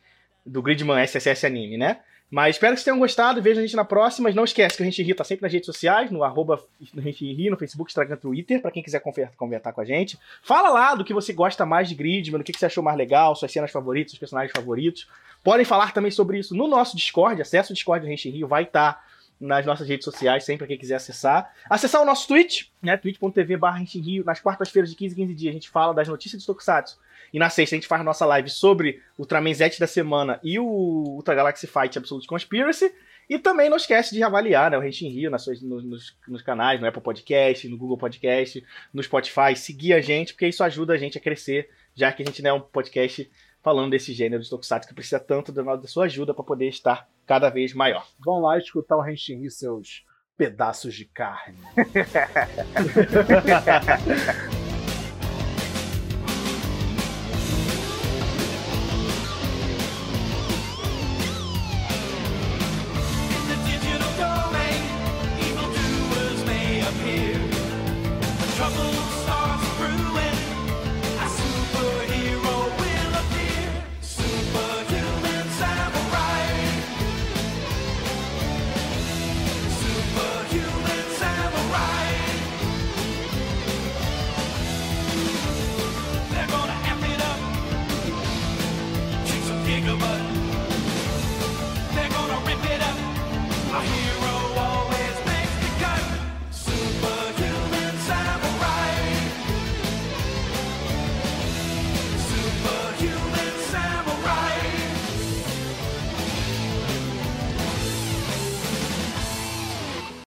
Do 0.46 0.62
Gridman 0.62 1.00
SSS 1.04 1.46
Anime, 1.46 1.78
né? 1.78 2.00
Mas 2.32 2.56
espero 2.56 2.74
que 2.74 2.78
vocês 2.80 2.86
tenham 2.86 3.00
gostado. 3.00 3.42
Veja 3.42 3.60
a 3.60 3.64
gente 3.64 3.76
na 3.76 3.84
próxima. 3.84 4.30
Não 4.32 4.44
esquece 4.44 4.78
que 4.78 4.84
a 4.84 4.86
gente 4.86 5.02
ri 5.02 5.14
tá 5.16 5.24
sempre 5.24 5.44
nas 5.44 5.52
redes 5.52 5.66
sociais, 5.66 6.12
no 6.12 6.24
arroba 6.24 6.64
gente 6.80 7.34
ri, 7.34 7.50
no 7.50 7.58
Facebook, 7.58 7.90
Instagram, 7.90 8.18
Twitter, 8.18 8.62
pra 8.62 8.70
quem 8.70 8.84
quiser 8.84 9.00
conver- 9.00 9.32
conversar 9.36 9.74
com 9.74 9.82
a 9.82 9.86
gente. 9.86 10.18
Fala 10.44 10.70
lá 10.70 10.94
do 10.94 11.04
que 11.04 11.14
você 11.14 11.34
gosta 11.34 11.66
mais 11.66 11.90
de 11.90 11.96
Gridman, 11.96 12.38
do 12.38 12.44
que 12.44 12.52
que 12.52 12.60
você 12.60 12.68
achou 12.68 12.84
mais 12.84 12.96
legal, 12.98 13.36
suas 13.36 13.52
cenas 13.52 13.72
favoritas, 13.72 14.12
seus 14.12 14.20
personagens 14.20 14.52
favoritos. 14.56 15.08
Podem 15.44 15.66
falar 15.66 15.92
também 15.92 16.12
sobre 16.12 16.38
isso 16.38 16.56
no 16.56 16.68
nosso 16.68 16.96
Discord. 16.96 17.42
Acesse 17.42 17.72
o 17.72 17.74
Discord 17.74 18.06
do 18.06 18.10
Rente 18.10 18.30
Rio, 18.30 18.48
vai 18.48 18.64
estar 18.64 19.04
nas 19.40 19.66
nossas 19.66 19.88
redes 19.88 20.04
sociais, 20.04 20.44
sempre 20.44 20.68
quem 20.68 20.78
quiser 20.78 20.96
acessar. 20.96 21.52
Acessar 21.70 22.02
o 22.02 22.06
nosso 22.06 22.28
Twitch, 22.28 22.66
né? 22.82 22.98
twitch.tv 22.98 23.56
barra. 23.58 23.82
Nas 24.26 24.40
quartas-feiras 24.42 24.90
de 24.90 24.98
15 24.98 25.14
em 25.16 25.18
15 25.26 25.34
dias 25.34 25.52
a 25.52 25.54
gente 25.54 25.70
fala 25.70 25.94
das 25.94 26.08
notícias 26.10 26.42
de 26.42 26.46
Tokusatsu. 26.46 27.00
E 27.34 27.40
na 27.40 27.50
sexta 27.50 27.76
a 27.76 27.78
gente 27.78 27.88
faz 27.88 28.04
nossa 28.04 28.26
live 28.26 28.50
sobre 28.50 29.02
o 29.18 29.22
Ultraman 29.22 29.54
Z 29.54 29.78
da 29.80 29.88
semana 29.88 30.40
e 30.44 30.60
o 30.60 30.66
Ultra 30.66 31.36
Galaxy 31.36 31.68
Fight 31.68 31.98
Absolute 31.98 32.28
Conspiracy. 32.28 32.92
E 33.30 33.38
também 33.38 33.70
não 33.70 33.78
esquece 33.78 34.16
de 34.16 34.24
avaliar 34.24 34.72
né, 34.72 34.78
o 34.78 34.82
Rente 34.82 35.06
em 35.06 35.10
Rio 35.12 35.30
nas 35.30 35.44
suas, 35.44 35.62
nos, 35.62 35.84
nos- 35.84 36.18
nos 36.28 36.42
canais, 36.42 36.82
no 36.82 36.88
Apple 36.88 37.02
Podcast, 37.02 37.68
no 37.70 37.78
Google 37.78 37.98
Podcast, 37.98 38.66
no 38.92 39.04
Spotify. 39.04 39.56
Seguir 39.56 39.94
a 39.94 40.02
gente, 40.02 40.34
porque 40.34 40.48
isso 40.48 40.64
ajuda 40.64 40.94
a 40.94 40.98
gente 40.98 41.20
a 41.20 41.22
crescer, 41.22 41.70
já 41.94 42.12
que 42.12 42.24
a 42.24 42.26
gente 42.26 42.42
não 42.42 42.50
é 42.50 42.54
um 42.54 42.60
podcast 42.62 43.30
falando 43.62 43.92
desse 43.92 44.14
gênero 44.14 44.42
de 44.42 44.50
Tokusatsu 44.50 44.88
que 44.88 44.96
precisa 44.96 45.20
tanto 45.20 45.52
da, 45.52 45.76
da 45.76 45.88
sua 45.88 46.06
ajuda 46.06 46.34
para 46.34 46.44
poder 46.44 46.70
estar 46.70 47.08
cada 47.28 47.50
vez 47.52 47.72
maior. 47.74 48.08
Vão 48.18 48.40
lá 48.42 48.58
escutar 48.58 48.98
o 48.98 49.02
Renshin 49.02 49.48
seus 49.50 50.04
pedaços 50.36 50.96
de 50.96 51.06
carne. 51.06 51.58